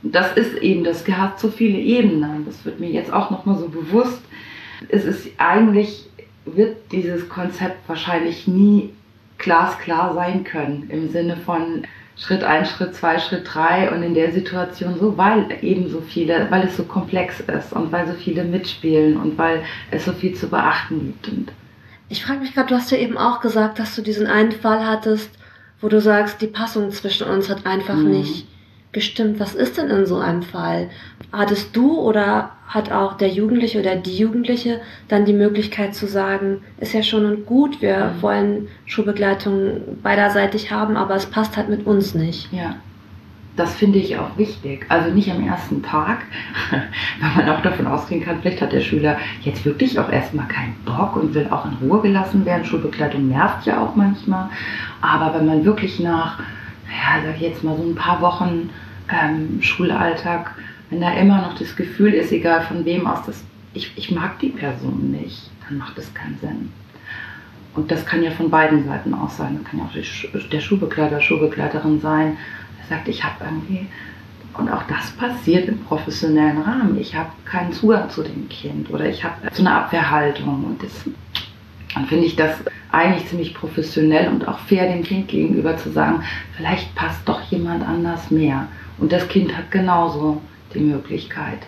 Das 0.03 0.35
ist 0.35 0.57
eben, 0.59 0.85
das 0.85 1.07
hat 1.09 1.41
so 1.41 1.49
viele 1.49 1.79
Ebenen. 1.79 2.45
Das 2.45 2.65
wird 2.65 2.79
mir 2.79 2.91
jetzt 2.91 3.13
auch 3.13 3.31
nochmal 3.31 3.59
so 3.59 3.69
bewusst. 3.69 4.21
Es 4.89 5.05
ist 5.05 5.29
eigentlich, 5.39 6.07
wird 6.45 6.93
dieses 6.93 7.29
Konzept 7.29 7.89
wahrscheinlich 7.89 8.47
nie 8.47 8.91
glasklar 9.39 10.15
sein 10.15 10.45
können 10.45 10.89
im 10.91 11.11
Sinne 11.11 11.37
von, 11.37 11.85
Schritt 12.17 12.45
1, 12.45 12.71
Schritt 12.71 12.95
2, 12.95 13.19
Schritt 13.19 13.55
3 13.55 13.91
und 13.91 14.03
in 14.03 14.15
der 14.15 14.33
Situation 14.33 14.99
so, 14.99 15.19
weil 15.19 15.47
eben 15.63 15.89
so 15.89 16.01
viele, 16.01 16.47
weil 16.51 16.67
es 16.67 16.77
so 16.77 16.85
komplex 16.85 17.41
ist 17.41 17.73
und 17.73 17.91
weil 17.91 18.07
so 18.07 18.13
viele 18.13 18.45
mitspielen 18.45 19.17
und 19.17 19.37
weil 19.37 19.65
es 19.91 20.05
so 20.05 20.13
viel 20.13 20.35
zu 20.35 20.49
beachten 20.49 21.07
gibt. 21.07 21.29
Und 21.29 21.53
ich 22.09 22.25
frage 22.25 22.41
mich 22.41 22.55
gerade, 22.55 22.69
du 22.69 22.77
hast 22.77 22.93
ja 22.93 22.99
eben 22.99 23.19
auch 23.19 23.41
gesagt, 23.41 23.81
dass 23.81 23.97
du 23.97 24.03
diesen 24.03 24.29
einen 24.29 24.53
Fall 24.53 24.87
hattest, 24.87 25.31
wo 25.81 25.89
du 25.89 26.01
sagst, 26.01 26.41
die 26.41 26.47
Passung 26.47 26.91
zwischen 26.93 27.27
uns 27.27 27.49
hat 27.49 27.67
einfach 27.67 27.97
mhm. 27.97 28.11
nicht 28.11 28.47
gestimmt. 28.93 29.41
Was 29.41 29.57
ist 29.57 29.77
denn 29.77 29.91
in 29.91 30.07
so 30.07 30.19
einem 30.19 30.43
Fall? 30.43 30.91
Hattest 31.33 31.75
du 31.75 31.99
oder 31.99 32.53
hat 32.67 32.91
auch 32.91 33.17
der 33.17 33.29
Jugendliche 33.29 33.81
oder 33.81 33.97
die 33.97 34.17
Jugendliche 34.17 34.81
dann 35.09 35.25
die 35.25 35.33
Möglichkeit 35.33 35.95
zu 35.95 36.07
sagen, 36.07 36.63
ist 36.79 36.95
ja 36.95 37.03
schon 37.03 37.25
und 37.27 37.47
gut, 37.47 37.81
wir 37.81 38.15
mhm. 38.17 38.23
wollen 38.23 38.69
Schulbegleitung 38.87 39.99
beiderseitig 40.03 40.73
haben, 40.73 40.97
aber 40.97 41.15
es 41.15 41.27
passt 41.27 41.57
halt 41.57 41.69
mit 41.69 41.87
uns 41.87 42.15
nicht. 42.15 42.53
Ja. 42.53 42.77
Das 43.57 43.73
finde 43.77 44.01
ich 44.01 44.19
auch 44.19 44.37
wichtig. 44.37 44.85
Also 44.89 45.11
nicht 45.11 45.31
am 45.31 45.47
ersten 45.47 45.81
Tag, 45.81 46.23
weil 47.21 47.45
man 47.45 47.49
auch 47.55 47.63
davon 47.63 47.87
ausgehen 47.87 48.25
kann, 48.25 48.41
vielleicht 48.41 48.61
hat 48.61 48.73
der 48.73 48.81
Schüler 48.81 49.17
jetzt 49.43 49.65
wirklich 49.65 49.97
auch 50.01 50.11
erstmal 50.11 50.49
keinen 50.49 50.75
Bock 50.85 51.15
und 51.15 51.35
will 51.35 51.47
auch 51.51 51.65
in 51.65 51.89
Ruhe 51.89 52.01
gelassen 52.01 52.45
werden. 52.45 52.65
Schulbegleitung 52.65 53.29
nervt 53.29 53.65
ja 53.65 53.81
auch 53.81 53.95
manchmal. 53.95 54.49
Aber 55.01 55.39
wenn 55.39 55.47
man 55.47 55.65
wirklich 55.65 56.01
nach, 56.01 56.41
ja, 56.41 57.23
sag 57.25 57.37
ich 57.37 57.43
jetzt 57.43 57.63
mal 57.63 57.77
so 57.77 57.85
ein 57.85 57.95
paar 57.95 58.21
Wochen 58.21 58.71
ähm, 59.09 59.63
Schulalltag, 59.63 60.51
wenn 60.91 61.01
da 61.01 61.13
immer 61.15 61.43
noch 61.43 61.59
das 61.59 61.77
Gefühl 61.77 62.15
ist, 62.15 62.33
egal 62.33 62.63
von 62.63 62.85
wem 62.85 63.07
aus, 63.07 63.25
dass 63.27 63.43
ich, 63.73 63.93
ich 63.97 64.11
mag 64.11 64.39
die 64.39 64.51
Person 64.51 65.11
nicht, 65.11 65.51
dann 65.69 65.79
macht 65.79 65.99
das 65.99 66.13
keinen 66.15 66.39
Sinn. 66.39 66.73
Und 67.75 67.91
das 67.91 68.07
kann 68.07 68.23
ja 68.23 68.31
von 68.31 68.51
beiden 68.51 68.87
Seiten 68.87 69.15
aus 69.15 69.37
sein. 69.37 69.59
Das 69.61 69.71
kann 69.71 69.81
ja 69.81 69.87
auch 69.87 70.49
der 70.49 70.61
Schulbegleiter, 70.61 71.21
Schulbegleiterin 71.21 72.01
sein, 72.01 72.37
der 72.79 72.97
sagt, 72.97 73.09
ich 73.09 73.25
habe 73.25 73.45
irgendwie, 73.45 73.89
und 74.57 74.71
auch 74.71 74.85
das 74.85 75.11
passiert 75.13 75.69
im 75.69 75.81
professionellen 75.81 76.63
Rahmen, 76.63 76.99
ich 77.01 77.17
habe 77.17 77.31
keinen 77.45 77.73
Zugang 77.73 78.09
zu 78.11 78.23
dem 78.23 78.49
Kind 78.49 78.91
oder 78.91 79.07
ich 79.07 79.25
habe 79.25 79.35
so 79.53 79.63
eine 79.63 79.73
Abwehrhaltung. 79.73 80.65
Und 80.65 80.83
das, 80.83 80.93
dann 81.95 82.07
finde 82.07 82.27
ich 82.27 82.37
das 82.37 82.57
eigentlich 82.93 83.27
ziemlich 83.27 83.55
professionell 83.55 84.29
und 84.29 84.47
auch 84.47 84.59
fair 84.61 84.87
dem 84.87 85.03
Kind 85.03 85.27
gegenüber 85.27 85.77
zu 85.77 85.91
sagen, 85.91 86.23
vielleicht 86.57 86.95
passt 86.95 87.29
doch 87.29 87.43
jemand 87.51 87.85
anders 87.85 88.31
mehr. 88.31 88.69
Und 88.99 89.11
das 89.11 89.27
Kind 89.27 89.57
hat 89.57 89.73
genauso 89.73 90.41
die 90.75 90.81
Möglichkeit. 90.81 91.61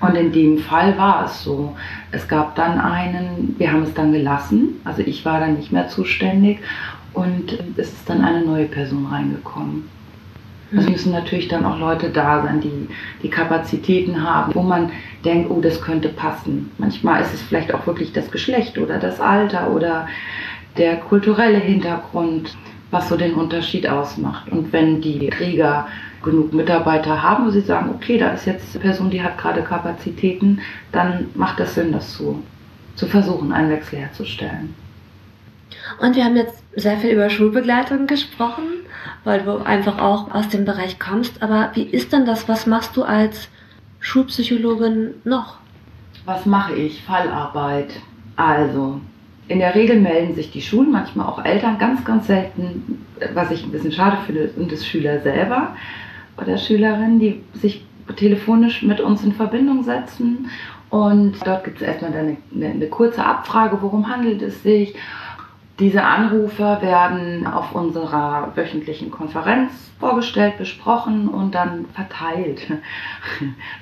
Und 0.00 0.16
in 0.16 0.32
dem 0.32 0.58
Fall 0.58 0.98
war 0.98 1.26
es 1.26 1.42
so. 1.42 1.74
Es 2.10 2.28
gab 2.28 2.56
dann 2.56 2.78
einen, 2.78 3.54
wir 3.58 3.72
haben 3.72 3.84
es 3.84 3.94
dann 3.94 4.12
gelassen, 4.12 4.80
also 4.84 5.02
ich 5.02 5.24
war 5.24 5.40
dann 5.40 5.56
nicht 5.56 5.72
mehr 5.72 5.88
zuständig 5.88 6.58
und 7.14 7.58
es 7.76 7.88
ist 7.88 8.08
dann 8.08 8.22
eine 8.22 8.44
neue 8.44 8.66
Person 8.66 9.06
reingekommen. 9.06 9.88
Es 10.76 10.88
müssen 10.88 11.12
natürlich 11.12 11.48
dann 11.48 11.64
auch 11.64 11.78
Leute 11.78 12.10
da 12.10 12.42
sein, 12.42 12.60
die 12.60 12.88
die 13.22 13.30
Kapazitäten 13.30 14.22
haben, 14.22 14.54
wo 14.54 14.62
man 14.62 14.90
denkt, 15.24 15.50
oh, 15.50 15.60
das 15.60 15.80
könnte 15.80 16.08
passen. 16.08 16.70
Manchmal 16.78 17.22
ist 17.22 17.32
es 17.32 17.42
vielleicht 17.42 17.72
auch 17.72 17.86
wirklich 17.86 18.12
das 18.12 18.30
Geschlecht 18.30 18.76
oder 18.78 18.98
das 18.98 19.20
Alter 19.20 19.70
oder 19.70 20.08
der 20.76 20.96
kulturelle 20.96 21.58
Hintergrund, 21.58 22.56
was 22.90 23.08
so 23.08 23.16
den 23.16 23.34
Unterschied 23.34 23.88
ausmacht. 23.88 24.50
Und 24.50 24.72
wenn 24.72 25.00
die 25.00 25.30
Träger 25.30 25.86
genug 26.24 26.52
Mitarbeiter 26.52 27.22
haben, 27.22 27.46
wo 27.46 27.50
sie 27.50 27.60
sagen, 27.60 27.90
okay, 27.94 28.18
da 28.18 28.30
ist 28.30 28.46
jetzt 28.46 28.74
eine 28.74 28.84
Person, 28.84 29.10
die 29.10 29.22
hat 29.22 29.38
gerade 29.38 29.62
Kapazitäten, 29.62 30.60
dann 30.92 31.26
macht 31.34 31.60
das 31.60 31.74
Sinn, 31.74 31.92
das 31.92 32.14
zu, 32.14 32.42
zu 32.96 33.06
versuchen, 33.06 33.52
einen 33.52 33.70
Wechsel 33.70 34.00
herzustellen. 34.00 34.74
Und 36.00 36.16
wir 36.16 36.24
haben 36.24 36.36
jetzt 36.36 36.62
sehr 36.74 36.96
viel 36.96 37.10
über 37.10 37.30
Schulbegleitung 37.30 38.06
gesprochen, 38.06 38.64
weil 39.24 39.42
du 39.42 39.58
einfach 39.64 39.98
auch 39.98 40.34
aus 40.34 40.48
dem 40.48 40.64
Bereich 40.64 40.98
kommst. 40.98 41.42
Aber 41.42 41.70
wie 41.74 41.82
ist 41.82 42.12
denn 42.12 42.26
das? 42.26 42.48
Was 42.48 42.66
machst 42.66 42.96
du 42.96 43.02
als 43.02 43.48
Schulpsychologin 44.00 45.14
noch? 45.24 45.58
Was 46.24 46.46
mache 46.46 46.74
ich? 46.74 47.02
Fallarbeit. 47.02 47.90
Also, 48.36 49.00
in 49.48 49.58
der 49.58 49.74
Regel 49.74 50.00
melden 50.00 50.34
sich 50.34 50.50
die 50.50 50.62
Schulen, 50.62 50.90
manchmal 50.90 51.26
auch 51.26 51.44
Eltern, 51.44 51.78
ganz, 51.78 52.04
ganz 52.04 52.26
selten, 52.26 53.04
was 53.34 53.50
ich 53.50 53.64
ein 53.64 53.72
bisschen 53.72 53.92
schade 53.92 54.18
finde, 54.26 54.50
und 54.56 54.72
das 54.72 54.86
Schüler 54.86 55.20
selber 55.20 55.74
oder 56.40 56.58
Schülerinnen, 56.58 57.18
die 57.18 57.42
sich 57.54 57.84
telefonisch 58.16 58.82
mit 58.82 59.00
uns 59.00 59.24
in 59.24 59.32
Verbindung 59.32 59.82
setzen. 59.82 60.50
Und 60.90 61.34
dort 61.44 61.64
gibt 61.64 61.80
es 61.80 61.86
erstmal 61.86 62.12
eine, 62.12 62.36
eine, 62.54 62.66
eine 62.66 62.86
kurze 62.88 63.24
Abfrage, 63.24 63.78
worum 63.80 64.08
handelt 64.08 64.42
es 64.42 64.62
sich 64.62 64.94
diese 65.80 66.04
Anrufe 66.04 66.78
werden 66.80 67.46
auf 67.46 67.74
unserer 67.74 68.52
wöchentlichen 68.54 69.10
Konferenz 69.10 69.90
vorgestellt, 69.98 70.58
besprochen 70.58 71.28
und 71.28 71.54
dann 71.54 71.86
verteilt. 71.94 72.62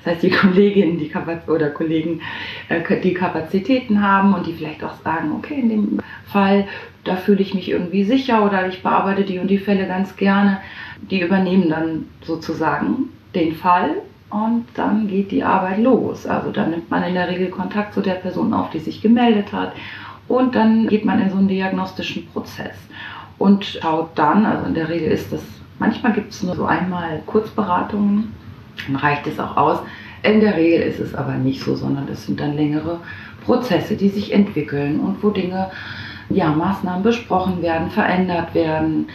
Das 0.03 0.13
heißt, 0.13 0.23
die 0.23 0.31
Kolleginnen 0.31 0.97
die 0.97 1.11
oder 1.47 1.69
Kollegen, 1.69 2.21
äh, 2.69 3.01
die 3.01 3.13
Kapazitäten 3.13 4.01
haben 4.01 4.33
und 4.33 4.47
die 4.47 4.53
vielleicht 4.53 4.83
auch 4.83 4.95
sagen, 5.03 5.31
okay, 5.37 5.59
in 5.59 5.69
dem 5.69 5.99
Fall, 6.25 6.67
da 7.03 7.15
fühle 7.15 7.41
ich 7.41 7.53
mich 7.53 7.69
irgendwie 7.69 8.03
sicher 8.03 8.45
oder 8.45 8.67
ich 8.67 8.81
bearbeite 8.81 9.23
die 9.23 9.39
und 9.39 9.47
die 9.47 9.57
Fälle 9.57 9.85
ganz 9.85 10.15
gerne, 10.15 10.59
die 11.11 11.21
übernehmen 11.21 11.69
dann 11.69 12.05
sozusagen 12.21 13.09
den 13.35 13.53
Fall 13.53 13.91
und 14.29 14.65
dann 14.73 15.07
geht 15.07 15.31
die 15.31 15.43
Arbeit 15.43 15.79
los. 15.79 16.25
Also 16.25 16.51
dann 16.51 16.71
nimmt 16.71 16.89
man 16.89 17.03
in 17.03 17.13
der 17.13 17.29
Regel 17.29 17.49
Kontakt 17.49 17.93
zu 17.93 18.01
der 18.01 18.15
Person 18.15 18.53
auf, 18.53 18.71
die 18.71 18.79
sich 18.79 19.01
gemeldet 19.01 19.53
hat 19.53 19.73
und 20.33 20.55
dann 20.55 20.87
geht 20.87 21.05
man 21.05 21.21
in 21.21 21.29
so 21.29 21.37
einen 21.37 21.47
diagnostischen 21.47 22.27
Prozess 22.27 22.75
und 23.37 23.63
schaut 23.63 24.09
dann, 24.15 24.45
also 24.45 24.65
in 24.65 24.73
der 24.73 24.89
Regel 24.89 25.11
ist 25.11 25.31
das, 25.31 25.41
manchmal 25.77 26.13
gibt 26.13 26.31
es 26.31 26.41
nur 26.41 26.55
so 26.55 26.65
einmal 26.65 27.21
Kurzberatungen, 27.27 28.33
dann 28.87 28.95
reicht 28.95 29.27
es 29.27 29.39
auch 29.39 29.55
aus. 29.55 29.79
In 30.23 30.39
der 30.39 30.55
Regel 30.55 30.81
ist 30.81 30.99
es 30.99 31.13
aber 31.13 31.33
nicht 31.33 31.61
so, 31.61 31.75
sondern 31.75 32.07
es 32.07 32.25
sind 32.25 32.39
dann 32.39 32.55
längere 32.55 32.99
Prozesse, 33.45 33.95
die 33.95 34.09
sich 34.09 34.33
entwickeln 34.33 34.99
und 34.99 35.21
wo 35.21 35.29
Dinge, 35.29 35.69
ja, 36.29 36.49
Maßnahmen 36.49 37.03
besprochen 37.03 37.61
werden, 37.61 37.91
verändert 37.91 38.55
werden. 38.55 39.07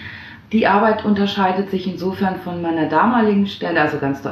Die 0.53 0.67
Arbeit 0.67 1.05
unterscheidet 1.05 1.71
sich 1.71 1.87
insofern 1.91 2.37
von 2.37 2.63
meiner 2.63 2.87
damaligen 2.87 3.47
Stelle, 3.47 3.81
also 3.81 3.99
ganz, 3.99 4.23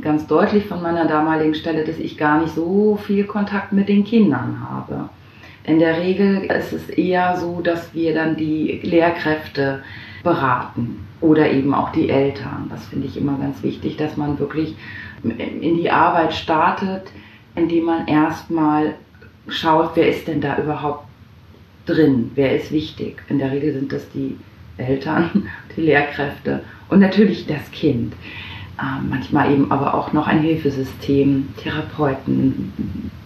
ganz 0.00 0.26
deutlich 0.26 0.66
von 0.66 0.82
meiner 0.82 1.06
damaligen 1.06 1.54
Stelle, 1.54 1.84
dass 1.84 1.98
ich 1.98 2.18
gar 2.18 2.40
nicht 2.40 2.54
so 2.54 2.98
viel 3.02 3.24
Kontakt 3.24 3.72
mit 3.72 3.88
den 3.88 4.04
Kindern 4.04 4.58
habe. 4.68 5.08
In 5.64 5.78
der 5.78 5.98
Regel 5.98 6.44
ist 6.44 6.72
es 6.72 6.88
eher 6.90 7.36
so, 7.36 7.60
dass 7.60 7.94
wir 7.94 8.14
dann 8.14 8.36
die 8.36 8.80
Lehrkräfte 8.82 9.82
beraten 10.22 11.06
oder 11.20 11.50
eben 11.50 11.74
auch 11.74 11.90
die 11.92 12.10
Eltern. 12.10 12.66
Das 12.70 12.86
finde 12.86 13.06
ich 13.06 13.16
immer 13.16 13.38
ganz 13.38 13.62
wichtig, 13.62 13.96
dass 13.96 14.16
man 14.16 14.38
wirklich 14.38 14.76
in 15.22 15.76
die 15.76 15.90
Arbeit 15.90 16.34
startet, 16.34 17.10
indem 17.54 17.84
man 17.84 18.06
erstmal 18.06 18.94
schaut, 19.48 19.92
wer 19.94 20.08
ist 20.08 20.28
denn 20.28 20.40
da 20.40 20.58
überhaupt 20.58 21.06
drin, 21.86 22.30
wer 22.34 22.56
ist 22.56 22.70
wichtig. 22.72 23.22
In 23.28 23.38
der 23.38 23.50
Regel 23.50 23.72
sind 23.72 23.92
das 23.92 24.08
die 24.10 24.36
Eltern, 24.76 25.48
die 25.76 25.82
Lehrkräfte 25.82 26.62
und 26.88 27.00
natürlich 27.00 27.46
das 27.46 27.70
Kind. 27.70 28.12
Ähm, 28.80 29.08
manchmal 29.08 29.52
eben 29.52 29.70
aber 29.70 29.94
auch 29.94 30.12
noch 30.12 30.26
ein 30.26 30.40
Hilfesystem, 30.40 31.48
Therapeuten, 31.56 32.72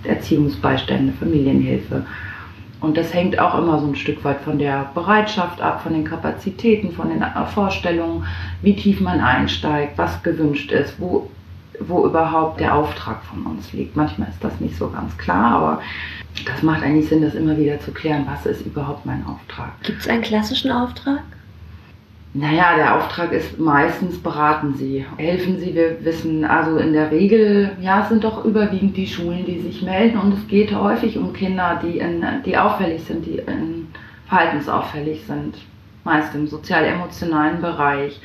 Erziehungsbeistände, 0.05 1.13
Familienhilfe. 1.19 2.05
Und 2.81 2.97
das 2.97 3.13
hängt 3.13 3.39
auch 3.39 3.59
immer 3.59 3.81
so 3.81 3.87
ein 3.87 3.97
Stück 3.97 4.23
weit 4.25 4.41
von 4.43 4.59
der 4.59 4.91
Bereitschaft 4.95 5.61
ab, 5.61 5.83
von 5.83 5.95
den 5.95 6.05
Kapazitäten, 6.05 6.93
von 6.93 7.09
den 7.09 7.25
Vorstellungen, 7.55 8.25
wie 8.63 8.77
tief 8.77 9.01
man 9.01 9.21
einsteigt, 9.21 9.99
was 9.99 10.23
gewünscht 10.23 10.71
ist, 10.71 11.01
wo, 11.01 11.29
wo 11.81 12.07
überhaupt 12.07 12.61
der 12.61 12.75
Auftrag 12.75 13.25
von 13.25 13.45
uns 13.47 13.73
liegt. 13.73 13.97
Manchmal 13.97 14.29
ist 14.29 14.45
das 14.45 14.61
nicht 14.61 14.77
so 14.77 14.91
ganz 14.91 15.17
klar, 15.17 15.57
aber 15.57 15.83
das 16.45 16.63
macht 16.63 16.83
eigentlich 16.83 17.09
Sinn, 17.09 17.23
das 17.23 17.35
immer 17.35 17.57
wieder 17.57 17.81
zu 17.81 17.91
klären, 17.91 18.27
was 18.29 18.47
ist 18.47 18.65
überhaupt 18.65 19.05
mein 19.05 19.25
Auftrag. 19.27 19.71
Gibt 19.83 20.01
es 20.01 20.09
einen 20.09 20.23
klassischen 20.23 20.71
Auftrag? 20.71 21.23
Naja, 22.41 22.77
der 22.77 22.95
Auftrag 22.95 23.33
ist 23.33 23.59
meistens 23.59 24.17
beraten 24.23 24.73
Sie, 24.75 25.05
helfen 25.17 25.59
Sie. 25.59 25.75
Wir 25.75 26.05
wissen, 26.05 26.45
also 26.45 26.77
in 26.77 26.93
der 26.93 27.11
Regel, 27.11 27.73
ja, 27.81 28.03
es 28.03 28.11
sind 28.11 28.23
doch 28.23 28.45
überwiegend 28.45 28.97
die 28.97 29.09
Schulen, 29.09 29.45
die 29.45 29.59
sich 29.59 29.83
melden 29.83 30.19
und 30.19 30.33
es 30.35 30.47
geht 30.47 30.73
häufig 30.73 31.19
um 31.19 31.33
Kinder, 31.33 31.81
die, 31.83 31.99
in, 31.99 32.25
die 32.47 32.57
auffällig 32.57 33.03
sind, 33.03 33.27
die 33.27 33.39
in 33.39 33.89
verhaltensauffällig 34.29 35.25
sind, 35.27 35.57
meist 36.05 36.33
im 36.37 36.47
sozial-emotionalen 36.47 37.61
Bereich. 37.61 38.21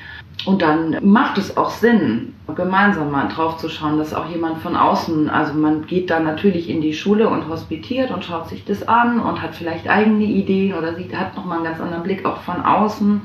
Und 0.46 0.62
dann 0.62 0.98
macht 1.02 1.40
es 1.40 1.58
auch 1.58 1.72
Sinn, 1.72 2.36
gemeinsam 2.56 3.10
mal 3.10 3.30
drauf 3.30 3.58
zu 3.58 3.70
schauen, 3.70 3.98
dass 3.98 4.14
auch 4.14 4.30
jemand 4.30 4.60
von 4.60 4.76
außen, 4.76 5.30
also 5.30 5.54
man 5.54 5.88
geht 5.88 6.10
da 6.10 6.20
natürlich 6.20 6.70
in 6.70 6.82
die 6.82 6.94
Schule 6.94 7.30
und 7.30 7.48
hospitiert 7.48 8.12
und 8.12 8.26
schaut 8.26 8.50
sich 8.50 8.64
das 8.66 8.88
an 8.88 9.20
und 9.20 9.42
hat 9.42 9.56
vielleicht 9.56 9.90
eigene 9.90 10.26
Ideen 10.26 10.74
oder 10.76 10.94
sieht, 10.94 11.16
hat 11.16 11.36
nochmal 11.36 11.58
einen 11.58 11.66
ganz 11.66 11.80
anderen 11.80 12.04
Blick 12.04 12.26
auch 12.26 12.42
von 12.42 12.62
außen 12.62 13.22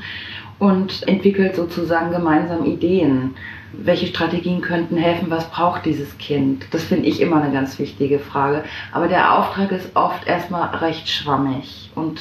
und 0.59 1.07
entwickelt 1.07 1.57
sozusagen 1.57 2.11
gemeinsam 2.11 2.64
Ideen. 2.64 3.35
Welche 3.73 4.07
Strategien 4.07 4.61
könnten 4.61 4.97
helfen? 4.97 5.31
Was 5.31 5.51
braucht 5.51 5.85
dieses 5.85 6.16
Kind? 6.18 6.66
Das 6.71 6.85
finde 6.85 7.09
ich 7.09 7.21
immer 7.21 7.42
eine 7.42 7.53
ganz 7.53 7.79
wichtige 7.79 8.18
Frage. 8.18 8.64
Aber 8.92 9.09
der 9.09 9.38
Auftrag 9.38 9.73
ist 9.73 9.94
oft 9.94 10.27
erstmal 10.27 10.68
recht 10.77 11.09
schwammig 11.09 11.90
und 11.94 12.21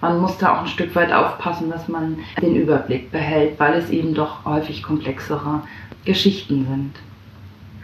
man 0.00 0.20
muss 0.20 0.38
da 0.38 0.54
auch 0.54 0.60
ein 0.60 0.68
Stück 0.68 0.94
weit 0.94 1.12
aufpassen, 1.12 1.70
dass 1.70 1.88
man 1.88 2.18
den 2.40 2.54
Überblick 2.54 3.10
behält, 3.10 3.58
weil 3.58 3.74
es 3.74 3.90
eben 3.90 4.14
doch 4.14 4.44
häufig 4.44 4.82
komplexere 4.82 5.62
Geschichten 6.04 6.66
sind. 6.66 6.92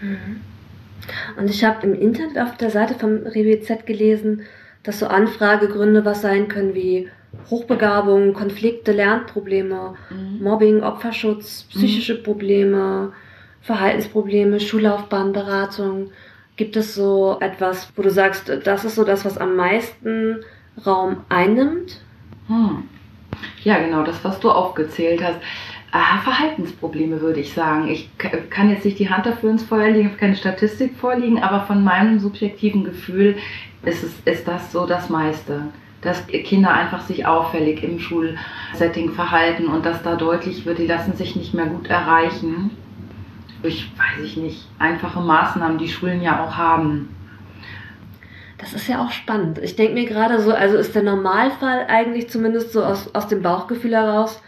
Mhm. 0.01 0.41
Und 1.37 1.51
ich 1.51 1.65
habe 1.65 1.87
im 1.87 1.95
Internet 1.95 2.39
auf 2.39 2.57
der 2.57 2.71
Seite 2.71 2.95
vom 2.95 3.27
RWZ 3.27 3.85
gelesen, 3.85 4.43
dass 4.85 5.01
so 5.01 5.07
Anfragegründe 5.07 6.05
was 6.05 6.23
sein 6.23 6.49
können 6.49 6.75
wie 6.75 7.09
Hochbegabung, 7.51 8.33
Konflikte, 8.33 8.93
Lernprobleme, 8.93 9.95
mhm. 10.11 10.43
Mobbing, 10.43 10.83
Opferschutz, 10.83 11.67
psychische 11.71 12.15
mhm. 12.15 12.23
Probleme, 12.23 13.13
Verhaltensprobleme, 13.61 14.61
Schullaufbahnberatung. 14.61 16.11
Gibt 16.57 16.77
es 16.77 16.95
so 16.95 17.39
etwas, 17.41 17.91
wo 17.97 18.03
du 18.03 18.11
sagst, 18.11 18.51
das 18.65 18.85
ist 18.85 18.95
so 18.95 19.05
das, 19.05 19.25
was 19.25 19.39
am 19.39 19.57
meisten 19.57 20.45
Raum 20.87 21.25
einnimmt? 21.29 22.01
Hm. 22.47 22.85
Ja, 23.65 23.79
genau, 23.79 24.05
das, 24.05 24.23
was 24.23 24.39
du 24.39 24.51
aufgezählt 24.51 25.23
hast. 25.23 25.39
Ah, 25.91 26.19
Verhaltensprobleme 26.23 27.21
würde 27.21 27.41
ich 27.41 27.53
sagen. 27.53 27.89
Ich 27.89 28.11
kann 28.19 28.71
jetzt 28.71 28.85
nicht 28.85 28.99
die 28.99 29.11
Hand 29.11 29.27
dafür 29.27 29.51
ins 29.51 29.63
Feuer 29.63 29.91
legen, 29.91 30.17
keine 30.19 30.37
Statistik 30.37 30.97
vorliegen, 30.97 31.43
aber 31.43 31.61
von 31.67 31.83
meinem 31.83 32.19
subjektiven 32.19 32.85
Gefühl 32.85 33.37
ist, 33.85 34.03
es, 34.03 34.13
ist 34.25 34.47
das 34.47 34.73
so 34.73 34.87
das 34.87 35.09
meiste 35.09 35.63
dass 36.05 36.27
Kinder 36.27 36.73
einfach 36.73 37.01
sich 37.01 37.27
auffällig 37.27 37.83
im 37.83 37.99
Schulsetting 37.99 39.13
verhalten 39.13 39.67
und 39.67 39.85
dass 39.85 40.03
da 40.03 40.17
deutlich 40.17 40.65
wird, 40.67 40.79
die 40.79 40.87
lassen 40.87 41.15
sich 41.15 41.37
nicht 41.37 41.55
mehr 41.55 41.67
gut 41.67 41.89
erreichen. 41.89 42.71
Durch, 43.63 43.91
weiß 43.97 44.25
ich 44.25 44.37
nicht, 44.37 44.69
einfache 44.79 45.21
Maßnahmen, 45.21 45.79
die 45.79 45.89
Schulen 45.89 46.23
ja 46.23 46.45
auch 46.45 46.57
haben. 46.57 47.09
Das 48.59 48.73
ist 48.73 48.89
ja 48.89 49.03
auch 49.05 49.11
spannend. 49.11 49.59
Ich 49.59 49.77
denke 49.77 49.95
mir 49.95 50.05
gerade 50.05 50.41
so, 50.41 50.53
also 50.53 50.77
ist 50.77 50.95
der 50.95 51.03
Normalfall 51.03 51.87
eigentlich 51.89 52.29
zumindest 52.31 52.73
so 52.73 52.85
aus, 52.85 53.15
aus 53.15 53.27
dem 53.27 53.43
Bauchgefühl 53.43 53.95
heraus, 53.95 54.41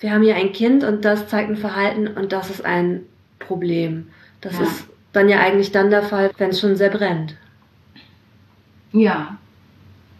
wir 0.00 0.12
haben 0.12 0.22
hier 0.22 0.36
ein 0.36 0.52
Kind 0.52 0.84
und 0.84 1.04
das 1.04 1.28
zeigt 1.28 1.50
ein 1.50 1.56
Verhalten 1.56 2.08
und 2.08 2.32
das 2.32 2.50
ist 2.50 2.64
ein 2.64 3.02
Problem. 3.38 4.08
Das 4.40 4.58
ja. 4.58 4.64
ist 4.64 4.86
dann 5.12 5.28
ja 5.28 5.38
eigentlich 5.38 5.72
dann 5.72 5.90
der 5.90 6.02
Fall, 6.02 6.30
wenn 6.36 6.50
es 6.50 6.60
schon 6.60 6.76
sehr 6.76 6.90
brennt. 6.90 7.36
Ja, 8.92 9.38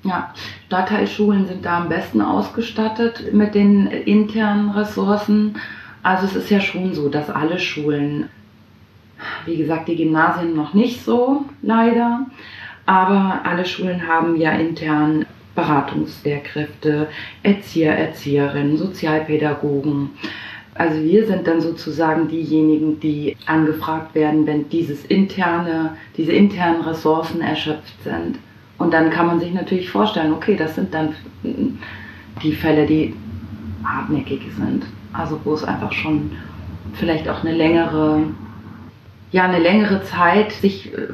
ja, 0.04 0.32
Stadtteilschulen 0.66 1.46
sind 1.46 1.64
da 1.64 1.78
am 1.78 1.88
besten 1.88 2.20
ausgestattet 2.20 3.32
mit 3.32 3.54
den 3.54 3.86
internen 3.86 4.70
Ressourcen. 4.70 5.56
Also 6.02 6.26
es 6.26 6.36
ist 6.36 6.50
ja 6.50 6.60
schon 6.60 6.94
so, 6.94 7.08
dass 7.08 7.30
alle 7.30 7.58
Schulen, 7.58 8.28
wie 9.46 9.56
gesagt, 9.56 9.88
die 9.88 9.96
Gymnasien 9.96 10.54
noch 10.54 10.74
nicht 10.74 11.02
so, 11.02 11.46
leider, 11.62 12.26
aber 12.86 13.40
alle 13.44 13.64
Schulen 13.64 14.06
haben 14.06 14.36
ja 14.36 14.52
intern 14.52 15.24
Beratungslehrkräfte, 15.54 17.08
Erzieher, 17.42 17.96
Erzieherinnen, 17.96 18.76
Sozialpädagogen. 18.76 20.10
Also 20.74 21.02
wir 21.02 21.26
sind 21.26 21.46
dann 21.46 21.60
sozusagen 21.60 22.28
diejenigen, 22.28 22.98
die 22.98 23.36
angefragt 23.46 24.14
werden, 24.14 24.46
wenn 24.46 24.68
dieses 24.68 25.04
interne, 25.06 25.96
diese 26.16 26.32
internen 26.32 26.82
Ressourcen 26.82 27.40
erschöpft 27.40 28.02
sind. 28.02 28.38
Und 28.78 28.92
dann 28.92 29.10
kann 29.10 29.26
man 29.26 29.40
sich 29.40 29.52
natürlich 29.52 29.88
vorstellen, 29.90 30.32
okay, 30.32 30.56
das 30.56 30.74
sind 30.74 30.92
dann 30.92 31.14
die 32.42 32.52
Fälle, 32.52 32.86
die 32.86 33.14
hartnäckig 33.84 34.42
sind. 34.56 34.84
Also 35.12 35.40
wo 35.44 35.54
es 35.54 35.64
einfach 35.64 35.92
schon 35.92 36.32
vielleicht 36.94 37.28
auch 37.28 37.44
eine 37.44 37.52
längere, 37.52 38.22
ja, 39.30 39.44
eine 39.44 39.60
längere 39.60 40.02
Zeit 40.04 40.52
sich 40.52 40.92
äh, 40.92 41.08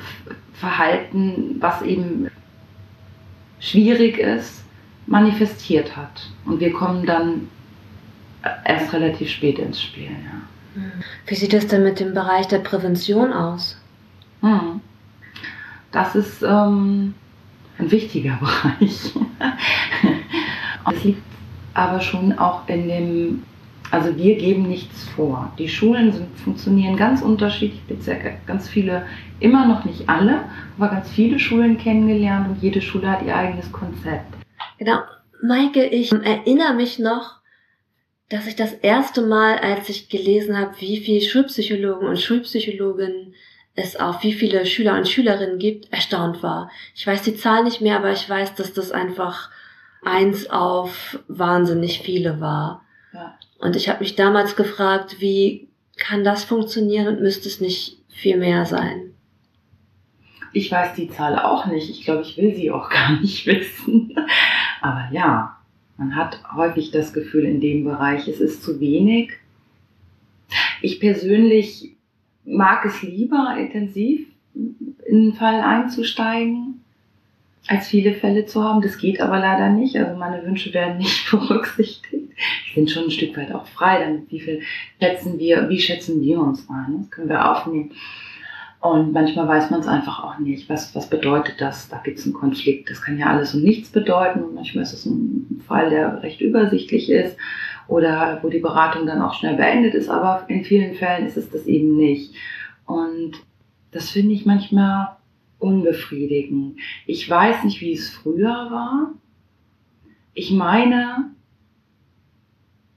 verhalten, 0.54 1.56
was 1.60 1.82
eben 1.82 2.28
schwierig 3.58 4.18
ist, 4.18 4.64
manifestiert 5.06 5.96
hat. 5.96 6.28
Und 6.46 6.60
wir 6.60 6.72
kommen 6.72 7.04
dann 7.04 7.48
erst 8.64 8.92
relativ 8.92 9.30
spät 9.30 9.58
ins 9.58 9.82
Spiel. 9.82 10.10
Ja. 10.10 10.80
Wie 11.26 11.34
sieht 11.34 11.52
es 11.52 11.66
denn 11.66 11.82
mit 11.82 12.00
dem 12.00 12.14
Bereich 12.14 12.46
der 12.48 12.60
Prävention 12.60 13.32
aus? 13.32 13.78
Hm. 14.40 14.80
Das 15.92 16.14
ist 16.14 16.42
ähm, 16.42 17.14
ein 17.80 17.90
wichtiger 17.90 18.38
Bereich. 18.40 19.12
Es 20.92 21.04
liegt 21.04 21.22
aber 21.74 22.00
schon 22.00 22.36
auch 22.38 22.68
in 22.68 22.88
dem, 22.88 23.42
also 23.90 24.16
wir 24.16 24.36
geben 24.36 24.62
nichts 24.64 25.04
vor. 25.10 25.52
Die 25.58 25.68
Schulen 25.68 26.12
sind, 26.12 26.38
funktionieren 26.38 26.96
ganz 26.96 27.22
unterschiedlich, 27.22 27.80
Ich 27.88 28.06
ja 28.06 28.14
ganz 28.46 28.68
viele, 28.68 29.06
immer 29.38 29.66
noch 29.66 29.84
nicht 29.84 30.08
alle, 30.08 30.44
aber 30.78 30.88
ganz 30.88 31.10
viele 31.10 31.38
Schulen 31.38 31.78
kennengelernt 31.78 32.48
und 32.48 32.62
jede 32.62 32.82
Schule 32.82 33.08
hat 33.08 33.22
ihr 33.24 33.36
eigenes 33.36 33.70
Konzept. 33.72 34.34
Genau. 34.78 34.98
Maike, 35.42 35.86
ich 35.86 36.12
erinnere 36.12 36.74
mich 36.74 36.98
noch, 36.98 37.40
dass 38.28 38.46
ich 38.46 38.56
das 38.56 38.72
erste 38.74 39.22
Mal, 39.22 39.58
als 39.58 39.88
ich 39.88 40.08
gelesen 40.08 40.56
habe, 40.58 40.74
wie 40.80 40.98
viele 40.98 41.22
Schulpsychologen 41.22 42.06
und 42.08 42.20
Schulpsychologinnen 42.20 43.34
es 43.80 43.96
auf 43.96 44.22
wie 44.22 44.32
viele 44.32 44.66
Schüler 44.66 44.96
und 44.96 45.08
Schülerinnen 45.08 45.58
gibt, 45.58 45.92
erstaunt 45.92 46.42
war. 46.42 46.70
Ich 46.94 47.06
weiß 47.06 47.22
die 47.22 47.36
Zahl 47.36 47.64
nicht 47.64 47.80
mehr, 47.80 47.96
aber 47.96 48.12
ich 48.12 48.28
weiß, 48.28 48.54
dass 48.54 48.72
das 48.72 48.92
einfach 48.92 49.50
eins 50.02 50.48
auf 50.48 51.18
wahnsinnig 51.28 52.00
viele 52.00 52.40
war. 52.40 52.84
Ja. 53.12 53.38
Und 53.58 53.76
ich 53.76 53.88
habe 53.88 54.00
mich 54.00 54.14
damals 54.14 54.56
gefragt, 54.56 55.16
wie 55.20 55.68
kann 55.96 56.24
das 56.24 56.44
funktionieren 56.44 57.08
und 57.08 57.20
müsste 57.20 57.48
es 57.48 57.60
nicht 57.60 57.98
viel 58.08 58.36
mehr 58.36 58.64
sein? 58.64 59.14
Ich 60.52 60.70
weiß 60.70 60.94
die 60.94 61.08
Zahl 61.08 61.38
auch 61.38 61.66
nicht. 61.66 61.90
Ich 61.90 62.04
glaube, 62.04 62.22
ich 62.22 62.36
will 62.36 62.54
sie 62.54 62.70
auch 62.70 62.88
gar 62.90 63.20
nicht 63.20 63.46
wissen. 63.46 64.14
Aber 64.80 65.08
ja, 65.12 65.56
man 65.96 66.16
hat 66.16 66.40
häufig 66.56 66.90
das 66.90 67.12
Gefühl 67.12 67.44
in 67.44 67.60
dem 67.60 67.84
Bereich, 67.84 68.26
es 68.26 68.40
ist 68.40 68.62
zu 68.62 68.80
wenig. 68.80 69.32
Ich 70.82 70.98
persönlich 70.98 71.96
mag 72.50 72.84
es 72.84 73.02
lieber, 73.02 73.56
intensiv 73.58 74.26
in 74.54 75.16
einen 75.16 75.34
Fall 75.34 75.60
einzusteigen, 75.60 76.84
als 77.66 77.88
viele 77.88 78.14
Fälle 78.14 78.46
zu 78.46 78.62
haben. 78.62 78.82
Das 78.82 78.98
geht 78.98 79.20
aber 79.20 79.38
leider 79.38 79.70
nicht. 79.70 79.96
Also 79.96 80.16
meine 80.18 80.44
Wünsche 80.44 80.74
werden 80.74 80.98
nicht 80.98 81.30
berücksichtigt. 81.30 82.30
Ich 82.66 82.74
bin 82.74 82.88
schon 82.88 83.04
ein 83.04 83.10
Stück 83.10 83.36
weit 83.36 83.52
auch 83.52 83.66
frei 83.66 84.00
damit. 84.04 84.30
Wie 84.30 84.40
viel 84.40 84.62
schätzen 85.00 85.38
wir, 85.38 85.68
wie 85.68 85.80
schätzen 85.80 86.20
wir 86.22 86.40
uns 86.40 86.68
ein? 86.68 86.98
Das 86.98 87.10
können 87.10 87.28
wir 87.28 87.50
aufnehmen. 87.50 87.92
Und 88.80 89.12
manchmal 89.12 89.46
weiß 89.46 89.70
man 89.70 89.80
es 89.80 89.86
einfach 89.86 90.24
auch 90.24 90.38
nicht. 90.38 90.70
Was, 90.70 90.94
was 90.94 91.10
bedeutet 91.10 91.60
das? 91.60 91.88
Da 91.90 91.98
gibt 92.02 92.18
es 92.18 92.24
einen 92.24 92.32
Konflikt. 92.32 92.88
Das 92.88 93.02
kann 93.02 93.18
ja 93.18 93.26
alles 93.26 93.54
und 93.54 93.62
nichts 93.62 93.90
bedeuten. 93.90 94.54
Manchmal 94.54 94.84
ist 94.84 94.94
es 94.94 95.04
ein 95.04 95.62
Fall, 95.66 95.90
der 95.90 96.22
recht 96.22 96.40
übersichtlich 96.40 97.10
ist 97.10 97.36
oder 97.90 98.38
wo 98.42 98.48
die 98.48 98.60
Beratung 98.60 99.04
dann 99.04 99.20
auch 99.20 99.34
schnell 99.34 99.56
beendet 99.56 99.94
ist, 99.94 100.08
aber 100.08 100.44
in 100.48 100.64
vielen 100.64 100.94
Fällen 100.94 101.26
ist 101.26 101.36
es 101.36 101.50
das 101.50 101.66
eben 101.66 101.96
nicht. 101.96 102.32
Und 102.86 103.32
das 103.90 104.10
finde 104.10 104.32
ich 104.32 104.46
manchmal 104.46 105.16
unbefriedigend. 105.58 106.78
Ich 107.06 107.28
weiß 107.28 107.64
nicht, 107.64 107.80
wie 107.80 107.92
es 107.92 108.10
früher 108.10 108.68
war. 108.70 109.10
Ich 110.34 110.52
meine, 110.52 111.32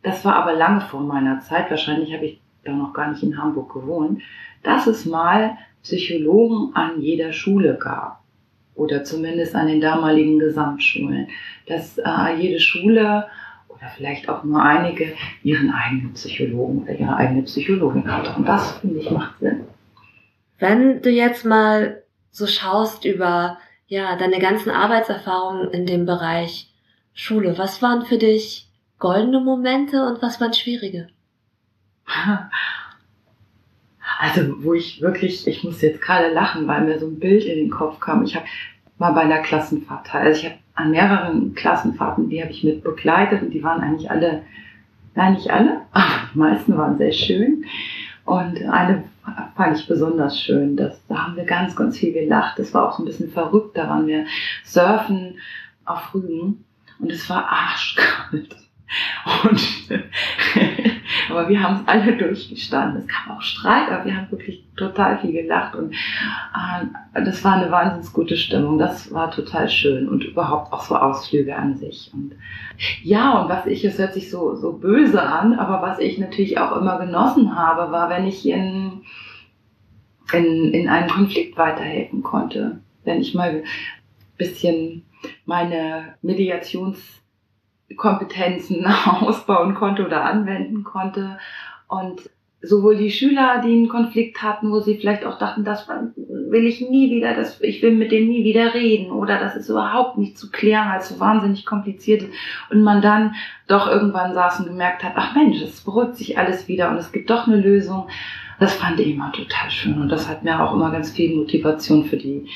das 0.04 0.24
war 0.24 0.36
aber 0.36 0.54
lange 0.54 0.82
vor 0.82 1.02
meiner 1.02 1.40
Zeit, 1.40 1.72
wahrscheinlich 1.72 2.14
habe 2.14 2.26
ich 2.26 2.42
da 2.64 2.72
noch 2.72 2.94
gar 2.94 3.10
nicht 3.10 3.24
in 3.24 3.42
Hamburg 3.42 3.74
gewohnt, 3.74 4.22
dass 4.62 4.86
es 4.86 5.08
mal 5.08 5.58
Psychologen 5.82 6.76
an 6.76 7.02
jeder 7.02 7.34
Schule 7.34 7.80
gab. 7.82 8.22
Oder 8.76 9.04
zumindest 9.04 9.56
an 9.56 9.68
den 9.68 9.82
damaligen 9.82 10.38
Gesamtschulen. 10.38 11.30
Dass 11.66 11.98
äh, 11.98 12.36
jede 12.40 12.60
Schule 12.60 13.26
oder 13.84 13.92
vielleicht 13.96 14.30
auch 14.30 14.44
nur 14.44 14.64
einige 14.64 15.14
ihren 15.44 15.72
eigenen 15.72 16.14
Psychologen 16.14 16.84
oder 16.84 16.94
ihre 16.94 17.16
eigene 17.16 17.44
Psychologin 17.44 18.10
hat. 18.12 18.38
Und 18.38 18.48
das, 18.48 18.78
finde 18.78 19.00
ich, 19.00 19.12
macht 19.12 19.40
Sinn. 19.40 19.66
Wenn 20.60 21.02
du 21.02 21.10
jetzt 21.10 21.44
mal 21.44 22.04
so 22.32 22.48
schaust 22.48 23.04
über 23.04 23.58
ja, 23.88 24.16
deine 24.16 24.40
ganzen 24.40 24.70
Arbeitserfahrungen 24.70 25.72
in 25.72 25.86
dem 25.86 26.06
Bereich 26.06 26.72
Schule, 27.14 27.58
was 27.58 27.82
waren 27.82 28.06
für 28.06 28.18
dich 28.18 28.68
goldene 29.00 29.42
Momente 29.42 30.08
und 30.08 30.22
was 30.22 30.40
waren 30.40 30.54
schwierige? 30.54 31.10
Also, 34.20 34.64
wo 34.64 34.74
ich 34.74 35.02
wirklich, 35.02 35.46
ich 35.48 35.64
muss 35.64 35.82
jetzt 35.82 36.02
gerade 36.02 36.34
lachen, 36.34 36.68
weil 36.68 36.86
mir 36.86 36.98
so 36.98 37.08
ein 37.08 37.20
Bild 37.20 37.44
in 37.44 37.58
den 37.58 37.70
Kopf 37.70 38.00
kam. 38.00 38.24
Ich 38.24 38.36
habe 38.36 38.46
mal 38.98 39.12
bei 39.12 39.22
einer 39.22 39.40
Klassenfahrt 39.40 40.08
teil. 40.08 40.28
Also 40.28 40.42
ich 40.42 40.46
habe 40.46 40.60
an 40.76 40.92
mehreren 40.92 41.54
Klassenfahrten, 41.56 42.30
die 42.30 42.42
habe 42.42 42.52
ich 42.52 42.64
mit 42.64 42.84
begleitet 42.84 43.42
und 43.42 43.52
die 43.52 43.64
waren 43.64 43.82
eigentlich 43.82 44.10
alle, 44.10 44.44
nein, 45.16 45.34
nicht 45.34 45.52
alle, 45.52 45.82
aber 45.92 46.30
die 46.34 46.38
meisten 46.38 46.78
waren 46.78 46.98
sehr 46.98 47.12
schön. 47.12 47.66
Und 48.26 48.64
eine 48.64 49.04
fand 49.56 49.78
ich 49.78 49.88
besonders 49.88 50.40
schön. 50.40 50.78
Das, 50.78 51.06
da 51.08 51.26
haben 51.26 51.36
wir 51.36 51.46
ganz, 51.46 51.76
ganz 51.76 51.98
viel 51.98 52.14
gelacht. 52.14 52.58
Das 52.60 52.74
war 52.74 52.88
auch 52.88 52.98
so 52.98 53.04
ein 53.04 53.06
bisschen 53.06 53.30
verrückt. 53.30 53.78
Da 53.78 53.90
waren 53.90 54.08
wir 54.08 54.26
surfen 54.64 55.36
auf 55.86 56.14
Rügen 56.14 56.64
und 57.00 57.12
es 57.12 57.30
war 57.30 57.46
arschkalt. 57.50 58.56
Und 59.44 59.62
aber 61.30 61.50
wir 61.50 61.62
haben 61.62 61.76
es 61.76 61.88
alle 61.88 62.18
durchgestanden. 62.18 63.02
Es 63.02 63.08
gab 63.08 63.36
auch 63.36 63.42
Streit, 63.42 63.90
aber 63.90 64.06
wir 64.06 64.16
haben 64.16 64.32
wirklich 64.32 64.64
total 64.76 65.20
viel 65.20 65.32
gelacht 65.32 65.76
und 65.76 65.94
äh, 65.94 67.24
das 67.24 67.44
war 67.44 67.54
eine 67.54 67.72
wahnsinnig 67.72 68.14
gute 68.14 68.38
Stimmung. 68.38 68.78
Das 68.78 69.12
war 69.12 69.32
total 69.32 69.70
schön 69.70 70.08
und 70.08 70.24
überhaupt 70.24 70.72
auch 70.74 70.84
so 70.84 70.96
Ausflüge 70.96 71.56
an 71.56 71.76
sich. 71.78 72.12
Und 72.14 72.34
ja, 73.04 73.42
und 73.42 73.50
was 73.50 73.66
ich, 73.66 73.84
es 73.84 73.98
hört 73.98 74.14
sich 74.14 74.30
so, 74.30 74.56
so 74.56 74.74
böse 74.74 75.22
an, 75.22 75.54
aber 75.54 75.82
was 75.82 76.00
ich 76.00 76.18
natürlich 76.18 76.58
auch 76.60 76.76
immer 76.78 77.00
genossen 77.00 77.56
habe, 77.56 77.92
war, 77.92 78.10
wenn 78.10 78.26
ich 78.26 78.48
in, 78.48 79.02
in, 80.34 80.74
in 80.74 80.90
einen 80.90 81.10
Konflikt 81.10 81.58
weiterhelfen 81.58 82.24
konnte. 82.24 82.80
Wenn 83.04 83.22
ich 83.22 83.34
mal 83.34 83.50
ein 83.50 83.64
bisschen 84.38 85.04
meine 85.46 86.16
Mediations- 86.24 87.23
Kompetenzen 87.96 88.86
ausbauen 89.22 89.76
konnte 89.76 90.06
oder 90.06 90.24
anwenden 90.26 90.84
konnte. 90.84 91.38
Und 91.88 92.30
sowohl 92.64 92.96
die 92.96 93.12
Schüler, 93.12 93.62
die 93.64 93.74
einen 93.74 93.90
Konflikt 93.90 94.42
hatten, 94.42 94.72
wo 94.72 94.80
sie 94.80 94.96
vielleicht 94.96 95.26
auch 95.26 95.38
dachten, 95.38 95.66
das 95.66 95.88
will 95.90 96.66
ich 96.66 96.80
nie 96.82 97.12
wieder, 97.12 97.36
das, 97.36 97.60
ich 97.62 97.82
will 97.82 97.92
mit 97.92 98.12
denen 98.12 98.30
nie 98.30 98.46
wieder 98.46 98.74
reden 98.74 99.12
oder 99.12 99.38
das 99.38 99.58
ist 99.58 99.70
überhaupt 99.70 100.18
nicht 100.18 100.38
zu 100.38 100.50
klären, 100.50 100.90
weil 100.90 101.02
es 101.02 101.10
so 101.10 101.20
wahnsinnig 101.20 101.66
kompliziert 101.66 102.24
ist 102.24 102.32
und 102.72 102.82
man 102.82 103.02
dann 103.02 103.36
doch 103.68 103.88
irgendwann 103.88 104.34
saß 104.34 104.62
und 104.62 104.68
gemerkt 104.68 105.04
hat, 105.04 105.14
ach 105.16 105.36
Mensch, 105.36 105.62
es 105.62 105.82
beruhigt 105.82 106.16
sich 106.16 106.38
alles 106.38 106.70
wieder 106.70 106.90
und 106.90 106.98
es 106.98 107.12
gibt 107.12 107.30
doch 107.30 107.48
eine 107.48 107.58
Lösung. 107.58 108.08
Das 108.60 108.74
fand 108.76 109.00
ich 109.02 109.14
immer 109.14 109.32
total 109.34 109.70
schön 109.70 110.02
und 110.02 110.08
das 110.08 110.30
hat 110.30 110.44
mir 110.44 110.64
auch 110.64 110.74
immer 110.74 110.90
ganz 110.90 111.12
viel 111.12 111.36
Motivation 111.36 112.06
für 112.06 112.18
die, 112.18 112.48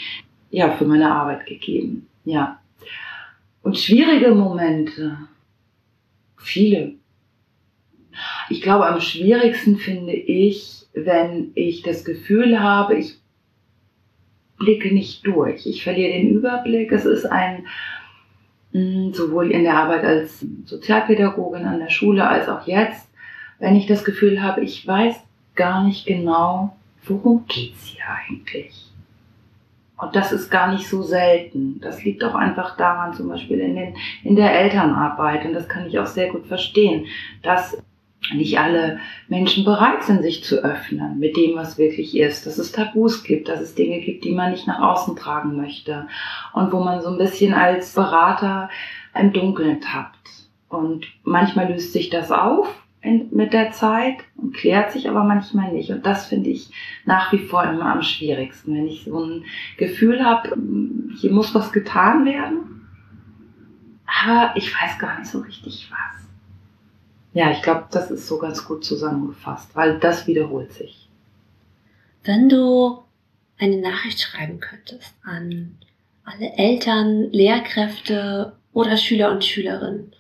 ja, 0.52 0.72
für 0.72 0.86
meine 0.86 1.12
Arbeit 1.12 1.46
gegeben. 1.46 2.08
Ja. 2.24 2.60
Und 3.68 3.78
schwierige 3.78 4.34
Momente, 4.34 5.18
viele. 6.38 6.94
Ich 8.50 8.62
glaube, 8.62 8.86
am 8.86 9.02
schwierigsten 9.02 9.76
finde 9.76 10.14
ich, 10.14 10.86
wenn 10.94 11.52
ich 11.54 11.82
das 11.82 12.06
Gefühl 12.06 12.62
habe, 12.62 12.96
ich 12.96 13.18
blicke 14.58 14.94
nicht 14.94 15.28
durch. 15.28 15.66
Ich 15.66 15.84
verliere 15.84 16.14
den 16.14 16.30
Überblick. 16.30 16.94
Es 16.94 17.04
ist 17.04 17.26
ein, 17.26 17.68
mm, 18.72 19.12
sowohl 19.12 19.52
in 19.52 19.64
der 19.64 19.76
Arbeit 19.76 20.06
als 20.06 20.46
Sozialpädagogin 20.64 21.66
an 21.66 21.80
der 21.80 21.90
Schule 21.90 22.26
als 22.26 22.48
auch 22.48 22.66
jetzt, 22.68 23.10
wenn 23.60 23.76
ich 23.76 23.86
das 23.86 24.06
Gefühl 24.06 24.42
habe, 24.42 24.62
ich 24.62 24.88
weiß 24.88 25.18
gar 25.56 25.84
nicht 25.84 26.06
genau, 26.06 26.74
worum 27.04 27.46
geht's 27.48 27.84
hier 27.84 28.06
eigentlich. 28.30 28.87
Und 29.98 30.16
das 30.16 30.32
ist 30.32 30.52
gar 30.52 30.72
nicht 30.72 30.88
so 30.88 31.02
selten. 31.02 31.80
Das 31.82 32.04
liegt 32.04 32.24
auch 32.24 32.36
einfach 32.36 32.78
daran, 32.78 33.14
zum 33.14 33.30
Beispiel 33.30 33.60
in, 33.60 33.76
den, 33.76 33.96
in 34.24 34.36
der 34.36 34.54
Elternarbeit, 34.54 35.46
und 35.46 35.54
das 35.54 35.68
kann 35.68 35.88
ich 35.88 35.98
auch 36.00 36.06
sehr 36.06 36.30
gut 36.30 36.46
verstehen, 36.46 37.08
dass 37.42 37.78
nicht 38.34 38.60
alle 38.60 39.00
Menschen 39.28 39.64
bereit 39.64 40.04
sind, 40.04 40.22
sich 40.22 40.44
zu 40.44 40.64
öffnen 40.64 41.18
mit 41.18 41.38
dem, 41.38 41.56
was 41.56 41.78
wirklich 41.78 42.18
ist, 42.18 42.46
dass 42.46 42.58
es 42.58 42.72
Tabus 42.72 43.24
gibt, 43.24 43.48
dass 43.48 43.62
es 43.62 43.76
Dinge 43.76 44.02
gibt, 44.02 44.26
die 44.26 44.34
man 44.34 44.52
nicht 44.52 44.68
nach 44.68 44.82
außen 44.82 45.16
tragen 45.16 45.56
möchte 45.56 46.08
und 46.54 46.72
wo 46.74 46.80
man 46.80 47.02
so 47.02 47.10
ein 47.10 47.18
bisschen 47.18 47.54
als 47.54 47.94
Berater 47.94 48.70
im 49.18 49.34
Dunkeln 49.34 49.82
tappt. 49.82 50.18
Und 50.68 51.08
manchmal 51.24 51.72
löst 51.72 51.94
sich 51.94 52.10
das 52.10 52.32
auf 52.32 52.68
in, 53.02 53.30
mit 53.32 53.54
der 53.54 53.72
Zeit 53.72 54.18
und 54.36 54.54
klärt 54.56 54.92
sich 54.92 55.10
aber 55.10 55.24
manchmal 55.24 55.72
nicht. 55.72 55.92
Und 55.92 56.06
das 56.06 56.26
finde 56.26 56.50
ich 56.50 56.70
nach 57.06 57.32
wie 57.32 57.40
vor 57.40 57.64
immer 57.64 57.92
am 57.92 58.02
schwierigsten, 58.02 58.74
wenn 58.76 58.88
ich 58.88 59.06
so 59.06 59.24
ein 59.24 59.46
Gefühl 59.78 60.24
habe, 60.24 60.56
hier 61.20 61.32
muss 61.32 61.54
was 61.56 61.72
getan 61.72 62.26
werden, 62.26 62.88
aber 64.06 64.54
ich 64.56 64.74
weiß 64.74 64.98
gar 65.00 65.20
nicht 65.20 65.30
so 65.30 65.40
richtig 65.40 65.90
was. 65.92 66.28
Ja, 67.34 67.52
ich 67.52 67.62
glaube, 67.62 67.86
das 67.92 68.10
ist 68.10 68.28
so 68.28 68.40
ganz 68.40 68.66
gut 68.66 68.84
zusammengefasst, 68.84 69.76
weil 69.76 70.00
das 70.00 70.26
wiederholt 70.26 70.74
sich. 70.74 71.08
Wenn 72.24 72.50
du 72.50 73.04
eine 73.60 73.78
Nachricht 73.78 74.20
schreiben 74.20 74.60
könntest 74.60 75.14
an 75.24 75.78
alle 76.24 76.52
Eltern, 76.58 77.32
Lehrkräfte 77.32 78.54
oder 78.74 78.98
Schüler 78.98 79.32
und 79.32 79.46
Schülerinnen, 79.46 80.14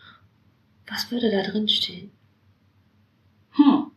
was 0.87 1.11
würde 1.11 1.31
da 1.31 1.43
drin 1.43 1.67
stehen? 1.67 2.11
Hm. 3.51 3.91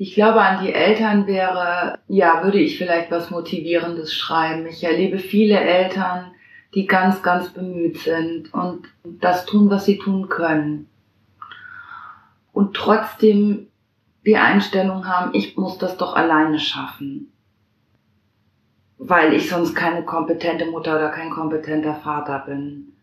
Ich 0.00 0.14
glaube, 0.14 0.40
an 0.40 0.64
die 0.64 0.72
Eltern 0.72 1.26
wäre, 1.26 1.98
ja, 2.08 2.42
würde 2.42 2.58
ich 2.58 2.78
vielleicht 2.78 3.10
was 3.10 3.30
Motivierendes 3.30 4.14
schreiben. 4.14 4.64
Ich 4.64 4.82
erlebe 4.82 5.18
viele 5.18 5.60
Eltern, 5.60 6.30
die 6.74 6.86
ganz, 6.86 7.22
ganz 7.22 7.50
bemüht 7.50 7.98
sind 7.98 8.54
und 8.54 8.88
das 9.04 9.44
tun, 9.44 9.68
was 9.68 9.84
sie 9.84 9.98
tun 9.98 10.30
können. 10.30 10.88
Und 12.50 12.74
trotzdem 12.74 13.66
die 14.24 14.38
Einstellung 14.38 15.06
haben, 15.06 15.34
ich 15.34 15.58
muss 15.58 15.76
das 15.76 15.98
doch 15.98 16.16
alleine 16.16 16.58
schaffen. 16.58 17.30
Weil 18.96 19.34
ich 19.34 19.50
sonst 19.50 19.74
keine 19.74 20.02
kompetente 20.02 20.64
Mutter 20.64 20.96
oder 20.96 21.10
kein 21.10 21.28
kompetenter 21.28 21.94
Vater 21.94 22.38
bin 22.46 22.94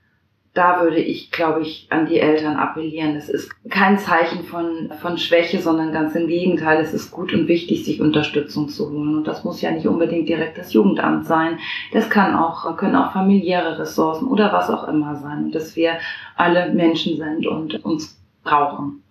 da 0.58 0.82
würde 0.82 1.00
ich, 1.00 1.30
glaube 1.30 1.62
ich, 1.62 1.86
an 1.92 2.08
die 2.08 2.20
Eltern 2.20 2.56
appellieren. 2.56 3.16
Es 3.16 3.30
ist 3.30 3.52
kein 3.70 4.00
Zeichen 4.00 4.44
von, 4.44 4.92
von 5.00 5.20
Schwäche, 5.20 5.60
sondern 5.60 5.94
ganz 5.94 6.16
im 6.16 6.28
Gegenteil. 6.28 6.82
Es 6.82 6.96
ist 6.96 7.12
gut 7.12 7.32
und 7.32 7.48
wichtig, 7.48 7.86
sich 7.86 8.02
Unterstützung 8.02 8.68
zu 8.68 8.90
holen. 8.90 9.18
Und 9.18 9.28
das 9.28 9.44
muss 9.44 9.62
ja 9.62 9.70
nicht 9.70 9.86
unbedingt 9.86 10.28
direkt 10.28 10.58
das 10.58 10.74
Jugendamt 10.74 11.28
sein. 11.28 11.60
Das 11.94 12.10
kann 12.10 12.36
auch, 12.36 12.76
können 12.76 12.96
auch 12.96 13.14
familiäre 13.14 13.78
Ressourcen 13.78 14.28
oder 14.28 14.52
was 14.52 14.72
auch 14.72 14.88
immer 14.88 15.16
sein. 15.18 15.46
Und 15.46 15.56
dass 15.56 15.76
wir 15.76 16.00
alle 16.36 16.74
Menschen 16.74 17.18
sind 17.18 17.46
und 17.46 17.86
uns 17.86 18.20
brauchen. 18.44 19.04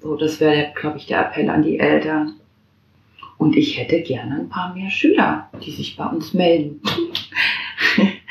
So, 0.00 0.16
das 0.16 0.38
wäre, 0.38 0.72
glaube 0.76 0.98
ich, 0.98 1.06
der 1.06 1.26
Appell 1.26 1.50
an 1.50 1.62
die 1.62 1.80
Eltern. 1.80 2.34
Und 3.38 3.56
ich 3.56 3.76
hätte 3.76 4.02
gerne 4.02 4.36
ein 4.36 4.48
paar 4.48 4.72
mehr 4.72 4.90
Schüler, 4.90 5.50
die 5.64 5.72
sich 5.72 5.96
bei 5.96 6.06
uns 6.06 6.32
melden. 6.32 6.80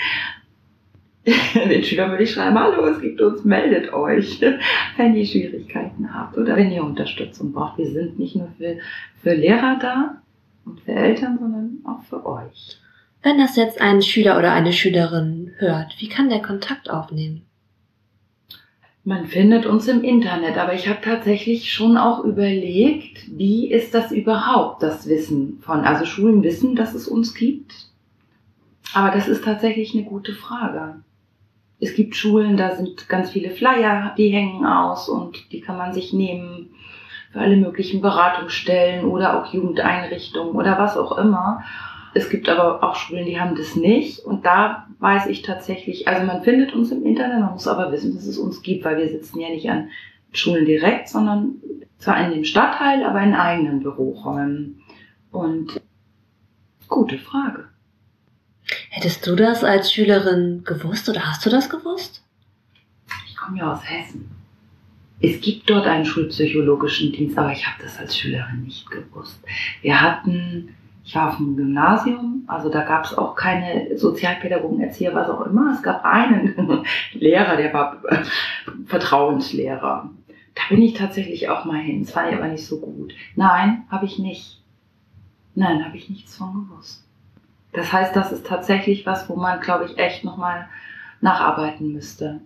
den 1.56 1.84
Schülern 1.84 2.12
würde 2.12 2.24
ich 2.24 2.32
schreiben, 2.32 2.60
hallo, 2.60 2.86
es 2.86 3.00
gibt 3.00 3.22
uns, 3.22 3.46
meldet 3.46 3.94
euch, 3.94 4.42
wenn 4.98 5.16
ihr 5.16 5.26
Schwierigkeiten 5.26 6.14
habt 6.14 6.38
oder 6.38 6.56
wenn 6.58 6.72
ihr 6.72 6.84
Unterstützung 6.84 7.54
braucht. 7.54 7.78
Wir 7.78 7.90
sind 7.90 8.20
nicht 8.20 8.36
nur 8.36 8.50
für, 8.58 8.78
für 9.22 9.34
Lehrer 9.34 9.78
da 9.82 10.22
und 10.66 10.82
für 10.82 10.92
Eltern, 10.92 11.38
sondern 11.40 11.78
auch 11.86 12.04
für 12.04 12.26
euch. 12.26 12.78
Wenn 13.22 13.38
das 13.38 13.56
jetzt 13.56 13.80
ein 13.80 14.02
Schüler 14.02 14.38
oder 14.38 14.52
eine 14.52 14.74
Schülerin 14.74 15.54
hört, 15.58 15.96
wie 16.00 16.10
kann 16.10 16.28
der 16.28 16.42
Kontakt 16.42 16.90
aufnehmen? 16.90 17.46
Man 19.06 19.26
findet 19.26 19.66
uns 19.66 19.88
im 19.88 20.04
Internet, 20.04 20.58
aber 20.58 20.74
ich 20.74 20.90
habe 20.90 21.00
tatsächlich 21.02 21.72
schon 21.72 21.98
auch 21.98 22.24
überlegt, 22.24 23.38
wie 23.38 23.72
ist 23.72 23.94
das 23.94 24.12
überhaupt, 24.12 24.84
das 24.84 25.08
Wissen 25.08 25.60
von, 25.62 25.82
also 25.82 26.06
Schulen 26.06 26.44
wissen, 26.44 26.76
dass 26.76 26.94
es 26.94 27.08
uns 27.08 27.34
gibt. 27.34 27.74
Aber 28.94 29.12
das 29.12 29.28
ist 29.30 29.44
tatsächlich 29.44 29.94
eine 29.94 30.04
gute 30.04 30.34
Frage. 30.34 31.02
Es 31.84 31.96
gibt 31.96 32.16
Schulen, 32.16 32.56
da 32.56 32.78
sind 32.78 33.10
ganz 33.10 33.32
viele 33.32 33.50
Flyer, 33.50 34.16
die 34.18 34.30
hängen 34.30 34.66
aus 34.66 35.10
und 35.10 35.52
die 35.52 35.60
kann 35.60 35.78
man 35.78 35.92
sich 35.92 36.14
nehmen 36.14 36.70
für 37.34 37.42
alle 37.42 37.58
möglichen 37.58 38.00
Beratungsstellen 38.00 39.04
oder 39.04 39.38
auch 39.38 39.54
Jugendeinrichtungen 39.54 40.56
oder 40.56 40.78
was 40.80 40.96
auch 40.96 41.18
immer. 41.18 41.62
Es 42.14 42.30
gibt 42.30 42.48
aber 42.48 42.82
auch 42.82 42.96
Schulen, 42.96 43.26
die 43.26 43.38
haben 43.38 43.58
das 43.58 43.76
nicht. 43.76 44.20
Und 44.20 44.46
da 44.46 44.88
weiß 45.00 45.28
ich 45.28 45.42
tatsächlich, 45.42 46.08
also 46.08 46.26
man 46.26 46.44
findet 46.44 46.74
uns 46.74 46.90
im 46.94 47.06
Internet, 47.06 47.42
man 47.42 47.52
muss 47.52 47.68
aber 47.68 47.92
wissen, 47.92 48.16
dass 48.16 48.28
es 48.28 48.38
uns 48.38 48.62
gibt, 48.62 48.86
weil 48.86 48.98
wir 48.98 49.10
sitzen 49.10 49.42
ja 49.42 49.50
nicht 49.50 49.70
an 49.70 49.90
Schulen 50.32 50.66
direkt, 50.66 51.10
sondern 51.10 51.56
zwar 51.98 52.24
in 52.24 52.32
dem 52.32 52.46
Stadtteil, 52.46 53.04
aber 53.04 53.22
in 53.22 53.34
eigenen 53.34 53.82
Büroräumen. 53.82 54.82
Und 55.32 55.82
gute 56.88 57.18
Frage. 57.18 57.73
Hättest 58.96 59.26
du 59.26 59.36
das 59.36 59.64
als 59.64 59.92
Schülerin 59.92 60.64
gewusst 60.64 61.10
oder 61.10 61.26
hast 61.26 61.44
du 61.44 61.50
das 61.50 61.68
gewusst? 61.68 62.24
Ich 63.28 63.36
komme 63.36 63.58
ja 63.58 63.74
aus 63.74 63.82
Hessen. 63.84 64.30
Es 65.20 65.42
gibt 65.42 65.68
dort 65.68 65.88
einen 65.88 66.06
schulpsychologischen 66.06 67.12
Dienst, 67.12 67.36
aber 67.36 67.52
ich 67.52 67.66
habe 67.66 67.82
das 67.82 67.98
als 67.98 68.16
Schülerin 68.16 68.62
nicht 68.62 68.88
gewusst. 68.92 69.44
Wir 69.82 70.00
hatten 70.00 70.76
Ich 71.04 71.16
war 71.16 71.30
auf 71.30 71.38
dem 71.38 71.58
Gymnasium, 71.58 72.44
also 72.46 72.70
da 72.70 72.84
gab 72.84 73.06
es 73.06 73.18
auch 73.18 73.36
keine 73.36 73.98
Sozialpädagogen, 73.98 74.80
Erzieher, 74.80 75.16
was 75.16 75.28
auch 75.28 75.42
immer. 75.48 75.74
Es 75.74 75.82
gab 75.82 76.06
einen 76.06 76.86
Lehrer, 77.14 77.58
der 77.58 77.74
war 77.74 78.00
Vertrauenslehrer. 78.86 80.12
Da 80.54 80.62
bin 80.70 80.84
ich 80.84 80.94
tatsächlich 80.94 81.50
auch 81.50 81.66
mal 81.66 81.82
hin. 81.82 82.06
Fand 82.06 82.32
ich 82.32 82.38
aber 82.38 82.48
nicht 82.48 82.68
so 82.68 82.80
gut. 82.80 83.12
Nein, 83.36 83.86
habe 83.90 84.06
ich 84.06 84.20
nicht. 84.20 84.62
Nein, 85.56 85.84
habe 85.84 85.98
ich 85.98 86.12
nichts 86.12 86.38
von 86.38 86.54
gewusst. 86.54 87.03
Das 87.74 87.92
heißt, 87.92 88.16
das 88.16 88.32
ist 88.32 88.46
tatsächlich 88.46 89.06
was, 89.06 89.28
wo 89.30 89.36
man, 89.36 89.60
glaube 89.60 89.86
ich, 89.86 89.98
echt 89.98 90.24
nochmal 90.24 90.68
nacharbeiten 91.22 91.92
müsste. 91.92 92.42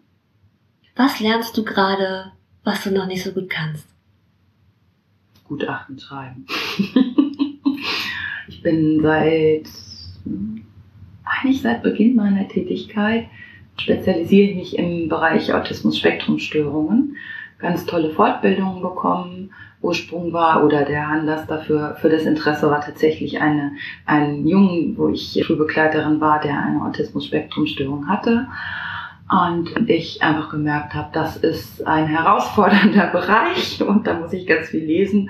Was 0.95 1.19
lernst 1.19 1.55
du 1.57 1.63
gerade, 1.63 2.32
was 2.63 2.84
du 2.84 2.91
noch 2.91 3.05
nicht 3.05 3.23
so 3.23 3.32
gut 3.32 3.49
kannst? 3.49 3.88
Gutachten 5.43 5.99
schreiben. 5.99 6.45
ich 8.47 8.61
bin 8.61 9.01
seit, 9.01 9.69
eigentlich 11.23 11.61
seit 11.61 11.84
Beginn 11.84 12.15
meiner 12.15 12.47
Tätigkeit, 12.47 13.28
spezialisiere 13.78 14.49
ich 14.49 14.55
mich 14.55 14.78
im 14.78 15.09
Bereich 15.09 15.53
Autismus-Spektrum-Störungen. 15.53 17.15
Ganz 17.59 17.86
tolle 17.86 18.11
Fortbildungen 18.11 18.82
bekommen. 18.82 19.51
Ursprung 19.82 20.34
war 20.34 20.63
oder 20.63 20.84
der 20.84 21.07
Anlass 21.07 21.45
dafür, 21.45 21.95
für 22.01 22.09
das 22.09 22.23
Interesse 22.23 22.69
war 22.69 22.82
tatsächlich 22.82 23.41
eine, 23.41 23.73
ein 24.05 24.47
Jungen, 24.47 24.97
wo 24.97 25.09
ich 25.09 25.39
Schulbegleiterin 25.45 26.19
war, 26.19 26.39
der 26.39 26.59
eine 26.59 26.82
Autismus-Spektrum-Störung 26.84 28.07
hatte. 28.07 28.47
Und 29.30 29.89
ich 29.89 30.21
einfach 30.23 30.49
gemerkt 30.49 30.93
habe, 30.93 31.09
das 31.11 31.36
ist 31.38 31.86
ein 31.86 32.07
herausfordernder 32.07 33.07
Bereich 33.11 33.82
und 33.82 34.07
da 34.07 34.13
muss 34.13 34.32
ich 34.34 34.47
ganz 34.47 34.69
viel 34.69 34.86
lesen 34.86 35.30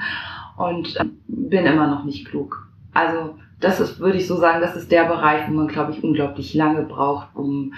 und 0.56 0.98
bin 1.28 1.66
immer 1.66 1.88
noch 1.88 2.04
nicht 2.04 2.28
klug. 2.28 2.68
Also 2.94 3.36
das 3.60 3.80
ist, 3.80 4.00
würde 4.00 4.18
ich 4.18 4.28
so 4.28 4.38
sagen, 4.38 4.62
das 4.62 4.76
ist 4.76 4.92
der 4.92 5.06
Bereich, 5.06 5.48
wo 5.48 5.54
man, 5.54 5.68
glaube 5.68 5.92
ich, 5.92 6.04
unglaublich 6.04 6.54
lange 6.54 6.84
braucht, 6.84 7.36
um, 7.36 7.74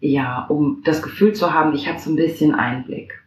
ja, 0.00 0.46
um 0.48 0.82
das 0.84 1.02
Gefühl 1.02 1.32
zu 1.32 1.52
haben, 1.52 1.74
ich 1.74 1.88
habe 1.88 1.98
so 1.98 2.10
ein 2.10 2.16
bisschen 2.16 2.54
Einblick. 2.54 3.23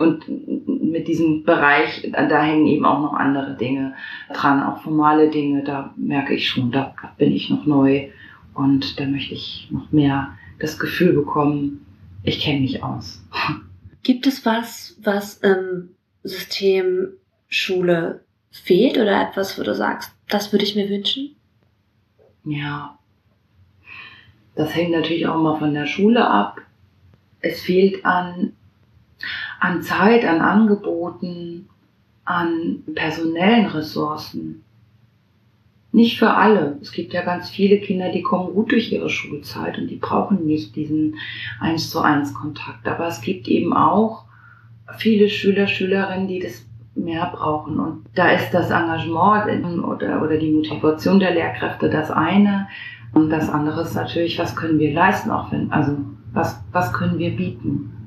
Und 0.00 0.24
mit 0.66 1.08
diesem 1.08 1.44
Bereich, 1.44 2.10
da 2.10 2.42
hängen 2.42 2.66
eben 2.66 2.86
auch 2.86 3.02
noch 3.02 3.12
andere 3.12 3.54
Dinge 3.54 3.94
dran, 4.32 4.62
auch 4.62 4.80
formale 4.80 5.28
Dinge, 5.28 5.62
da 5.62 5.92
merke 5.94 6.32
ich 6.32 6.48
schon, 6.48 6.72
da 6.72 6.94
bin 7.18 7.32
ich 7.32 7.50
noch 7.50 7.66
neu 7.66 8.08
und 8.54 8.98
da 8.98 9.04
möchte 9.04 9.34
ich 9.34 9.68
noch 9.70 9.92
mehr 9.92 10.38
das 10.58 10.78
Gefühl 10.78 11.12
bekommen, 11.12 11.84
ich 12.22 12.40
kenne 12.40 12.60
mich 12.60 12.82
aus. 12.82 13.22
Gibt 14.02 14.26
es 14.26 14.46
was, 14.46 14.96
was 15.02 15.34
im 15.34 15.90
System 16.22 17.08
Schule 17.48 18.24
fehlt 18.50 18.96
oder 18.96 19.28
etwas, 19.28 19.58
wo 19.58 19.64
du 19.64 19.74
sagst, 19.74 20.14
das 20.30 20.50
würde 20.50 20.64
ich 20.64 20.76
mir 20.76 20.88
wünschen? 20.88 21.36
Ja, 22.44 22.98
das 24.54 24.74
hängt 24.74 24.92
natürlich 24.92 25.26
auch 25.26 25.36
mal 25.36 25.58
von 25.58 25.74
der 25.74 25.84
Schule 25.84 26.26
ab. 26.26 26.62
Es 27.42 27.60
fehlt 27.60 28.06
an, 28.06 28.54
an 29.60 29.82
Zeit, 29.82 30.24
an 30.24 30.40
Angeboten, 30.40 31.68
an 32.24 32.82
personellen 32.94 33.66
Ressourcen. 33.66 34.64
Nicht 35.92 36.18
für 36.18 36.30
alle. 36.30 36.78
Es 36.80 36.92
gibt 36.92 37.12
ja 37.12 37.22
ganz 37.22 37.50
viele 37.50 37.78
Kinder, 37.78 38.10
die 38.10 38.22
kommen 38.22 38.54
gut 38.54 38.70
durch 38.72 38.92
ihre 38.92 39.10
Schulzeit 39.10 39.76
und 39.76 39.88
die 39.88 39.96
brauchen 39.96 40.46
nicht 40.46 40.76
diesen 40.76 41.16
eins 41.60 41.90
zu 41.90 42.00
eins 42.00 42.32
Kontakt. 42.32 42.86
Aber 42.86 43.08
es 43.08 43.20
gibt 43.20 43.48
eben 43.48 43.72
auch 43.72 44.24
viele 44.98 45.28
Schüler, 45.28 45.66
Schülerinnen, 45.66 46.28
die 46.28 46.38
das 46.38 46.64
mehr 46.94 47.30
brauchen. 47.34 47.80
Und 47.80 48.04
da 48.14 48.30
ist 48.30 48.52
das 48.52 48.70
Engagement 48.70 49.84
oder, 49.84 50.22
oder 50.22 50.36
die 50.38 50.52
Motivation 50.52 51.18
der 51.18 51.34
Lehrkräfte 51.34 51.90
das 51.90 52.10
eine. 52.10 52.68
Und 53.12 53.30
das 53.30 53.50
andere 53.50 53.82
ist 53.82 53.94
natürlich, 53.94 54.38
was 54.38 54.54
können 54.54 54.78
wir 54.78 54.92
leisten, 54.92 55.30
auch 55.30 55.50
wenn, 55.50 55.72
also 55.72 55.96
was, 56.32 56.62
was 56.70 56.92
können 56.92 57.18
wir 57.18 57.34
bieten? 57.34 57.99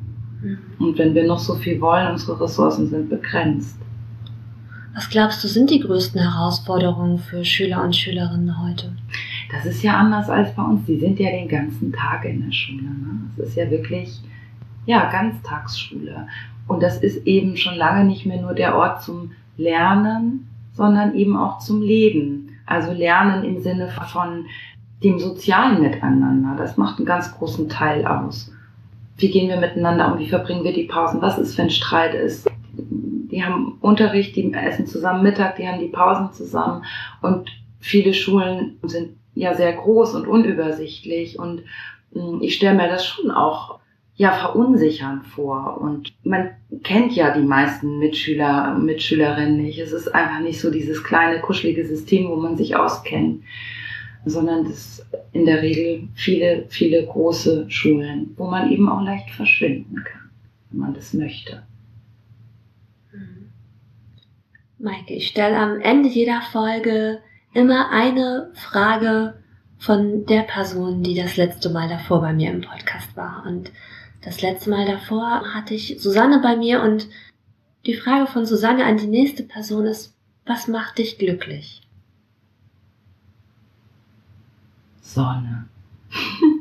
Und 0.79 0.97
wenn 0.97 1.13
wir 1.15 1.25
noch 1.25 1.39
so 1.39 1.55
viel 1.55 1.79
wollen, 1.79 2.11
unsere 2.11 2.39
Ressourcen 2.39 2.89
sind 2.89 3.09
begrenzt. 3.09 3.77
Was 4.95 5.09
glaubst 5.09 5.43
du, 5.43 5.47
sind 5.47 5.71
die 5.71 5.79
größten 5.79 6.21
Herausforderungen 6.21 7.17
für 7.17 7.43
Schüler 7.43 7.83
und 7.83 7.95
Schülerinnen 7.95 8.61
heute? 8.63 8.93
Das 9.51 9.65
ist 9.65 9.81
ja 9.83 9.97
anders 9.97 10.29
als 10.29 10.53
bei 10.55 10.63
uns. 10.63 10.85
Die 10.85 10.99
sind 10.99 11.19
ja 11.19 11.31
den 11.31 11.47
ganzen 11.47 11.91
Tag 11.91 12.25
in 12.25 12.45
der 12.45 12.51
Schule. 12.51 12.83
Ne? 12.83 13.21
Das 13.37 13.49
ist 13.49 13.57
ja 13.57 13.69
wirklich, 13.71 14.21
ja, 14.85 15.09
Ganztagsschule. 15.09 16.27
Und 16.67 16.83
das 16.83 16.97
ist 16.97 17.25
eben 17.25 17.57
schon 17.57 17.75
lange 17.75 18.05
nicht 18.05 18.25
mehr 18.25 18.41
nur 18.41 18.53
der 18.53 18.75
Ort 18.77 19.01
zum 19.01 19.31
Lernen, 19.57 20.47
sondern 20.73 21.15
eben 21.15 21.35
auch 21.35 21.59
zum 21.59 21.81
Leben. 21.81 22.49
Also 22.65 22.93
Lernen 22.93 23.43
im 23.43 23.61
Sinne 23.61 23.89
von 23.89 24.45
dem 25.03 25.19
sozialen 25.19 25.81
Miteinander. 25.81 26.55
Das 26.57 26.77
macht 26.77 26.97
einen 26.97 27.05
ganz 27.05 27.31
großen 27.35 27.67
Teil 27.67 28.05
aus. 28.05 28.52
Wie 29.23 29.31
gehen 29.31 29.49
wir 29.49 29.57
miteinander 29.57 30.13
um? 30.13 30.19
Wie 30.19 30.27
verbringen 30.27 30.63
wir 30.63 30.73
die 30.73 30.83
Pausen? 30.83 31.21
Was 31.21 31.39
ist, 31.39 31.57
wenn 31.57 31.69
Streit 31.71 32.13
ist? 32.13 32.47
die 33.33 33.43
haben 33.43 33.77
Unterricht, 33.81 34.35
die 34.35 34.53
essen 34.53 34.85
zusammen 34.85 35.23
Mittag, 35.23 35.55
die 35.55 35.67
haben 35.67 35.79
die 35.79 35.87
Pausen 35.87 36.31
zusammen 36.33 36.83
und 37.21 37.49
viele 37.79 38.13
Schulen 38.13 38.77
sind 38.83 39.17
ja 39.33 39.55
sehr 39.55 39.73
groß 39.73 40.13
und 40.13 40.27
unübersichtlich 40.27 41.39
und 41.39 41.63
hm, 42.13 42.41
ich 42.41 42.55
stelle 42.55 42.77
mir 42.77 42.87
das 42.87 43.05
schon 43.05 43.31
auch 43.31 43.79
ja 44.15 44.31
verunsichernd 44.31 45.25
vor 45.25 45.81
und 45.81 46.13
man 46.23 46.51
kennt 46.83 47.13
ja 47.13 47.35
die 47.35 47.41
meisten 47.41 47.97
Mitschüler, 47.97 48.75
Mitschülerinnen 48.77 49.57
nicht. 49.57 49.79
Es 49.79 49.91
ist 49.91 50.13
einfach 50.13 50.39
nicht 50.41 50.61
so 50.61 50.69
dieses 50.69 51.03
kleine 51.03 51.41
kuschelige 51.41 51.87
System, 51.87 52.29
wo 52.29 52.35
man 52.35 52.55
sich 52.55 52.75
auskennt, 52.75 53.43
sondern 54.25 54.65
das 54.65 55.05
in 55.31 55.45
der 55.45 55.61
Regel 55.61 56.07
viele, 56.15 56.65
viele 56.69 57.05
große 57.05 57.69
Schulen, 57.69 58.33
wo 58.37 58.47
man 58.47 58.71
eben 58.71 58.87
auch 58.89 59.01
leicht 59.01 59.31
verschwinden 59.31 60.03
kann, 60.03 60.29
wenn 60.69 60.79
man 60.79 60.93
das 60.93 61.13
möchte. 61.13 61.63
Maike, 64.79 65.13
ich 65.13 65.27
stelle 65.27 65.57
am 65.57 65.79
Ende 65.79 66.09
jeder 66.09 66.41
Folge 66.51 67.19
immer 67.53 67.89
eine 67.91 68.51
Frage 68.53 69.35
von 69.77 70.25
der 70.25 70.41
Person, 70.41 71.03
die 71.03 71.15
das 71.15 71.37
letzte 71.37 71.69
Mal 71.69 71.87
davor 71.87 72.21
bei 72.21 72.33
mir 72.33 72.51
im 72.51 72.61
Podcast 72.61 73.15
war. 73.15 73.45
Und 73.45 73.71
das 74.23 74.41
letzte 74.41 74.69
Mal 74.69 74.85
davor 74.85 75.53
hatte 75.53 75.73
ich 75.73 75.97
Susanne 75.99 76.39
bei 76.41 76.55
mir 76.55 76.81
und 76.81 77.07
die 77.85 77.93
Frage 77.93 78.27
von 78.27 78.45
Susanne 78.45 78.85
an 78.85 78.97
die 78.97 79.07
nächste 79.07 79.43
Person 79.43 79.85
ist, 79.85 80.15
was 80.45 80.67
macht 80.67 80.97
dich 80.97 81.17
glücklich? 81.17 81.82
Sonne. 85.13 85.65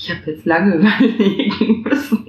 Ich 0.00 0.08
habe 0.12 0.30
jetzt 0.30 0.46
lange 0.46 0.74
überlegen 0.76 1.82
müssen 1.82 2.24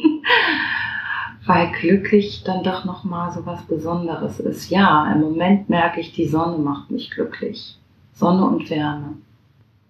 weil 1.50 1.72
glücklich 1.72 2.43
dann 2.43 2.64
doch 2.64 2.86
noch 2.86 3.04
mal 3.04 3.32
so 3.32 3.43
was 3.43 3.64
Besonderes 3.64 4.39
ist. 4.39 4.70
Ja, 4.70 5.12
im 5.12 5.22
Moment 5.22 5.68
merke 5.68 6.00
ich, 6.00 6.14
die 6.14 6.28
Sonne 6.28 6.60
macht 6.60 6.91
mich 6.91 7.10
glücklich. 7.10 7.76
Sonne 8.14 8.45
und 8.45 8.70
Wärme. 8.70 9.16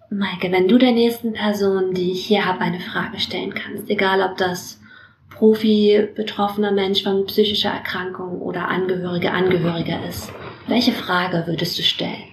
Maike, 0.08 0.50
wenn 0.50 0.68
du 0.68 0.78
der 0.78 0.92
nächsten 0.92 1.34
Person, 1.34 1.92
die 1.92 2.12
ich 2.12 2.24
hier 2.24 2.46
habe, 2.46 2.60
eine 2.60 2.80
Frage 2.80 3.20
stellen 3.20 3.52
kannst, 3.52 3.90
egal 3.90 4.22
ob 4.22 4.38
das 4.38 4.80
Profi, 5.28 6.08
betroffener 6.16 6.72
Mensch 6.72 7.02
von 7.02 7.26
psychischer 7.26 7.70
Erkrankung 7.70 8.40
oder 8.40 8.68
Angehörige, 8.68 9.30
Angehöriger 9.30 10.02
ist, 10.08 10.32
welche 10.66 10.92
Frage 10.92 11.44
würdest 11.46 11.78
du 11.78 11.82
stellen? 11.82 12.29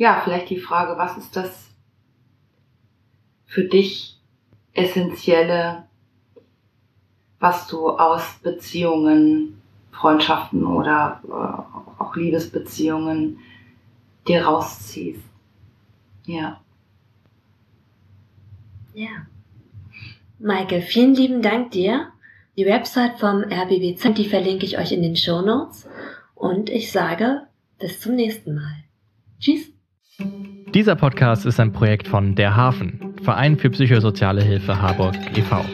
Ja, 0.00 0.22
vielleicht 0.24 0.48
die 0.48 0.58
Frage, 0.58 0.96
was 0.96 1.18
ist 1.18 1.36
das 1.36 1.68
für 3.44 3.64
dich 3.64 4.18
essentielle 4.72 5.84
was 7.40 7.66
du 7.66 7.88
aus 7.88 8.38
Beziehungen, 8.42 9.60
Freundschaften 9.90 10.64
oder 10.64 11.20
äh, 11.26 12.02
auch 12.02 12.14
Liebesbeziehungen 12.14 13.38
dir 14.28 14.44
rausziehst. 14.44 15.24
Ja. 16.26 16.60
Ja. 18.94 19.26
Maike, 20.38 20.82
vielen 20.82 21.14
lieben 21.14 21.42
Dank 21.42 21.72
dir. 21.72 22.12
Die 22.56 22.66
Website 22.66 23.18
vom 23.18 23.42
RBBZ, 23.42 24.14
die 24.16 24.28
verlinke 24.28 24.66
ich 24.66 24.78
euch 24.78 24.92
in 24.92 25.02
den 25.02 25.16
Show 25.16 25.40
Notes. 25.40 25.88
Und 26.34 26.70
ich 26.70 26.92
sage 26.92 27.46
bis 27.78 28.00
zum 28.00 28.14
nächsten 28.16 28.54
Mal. 28.54 28.84
Tschüss. 29.38 29.70
Dieser 30.74 30.94
Podcast 30.94 31.46
ist 31.46 31.58
ein 31.58 31.72
Projekt 31.72 32.06
von 32.06 32.36
Der 32.36 32.54
Hafen, 32.54 33.14
Verein 33.24 33.58
für 33.58 33.70
psychosoziale 33.70 34.40
Hilfe 34.40 34.80
Harburg 34.80 35.16
e.V. 35.36 35.64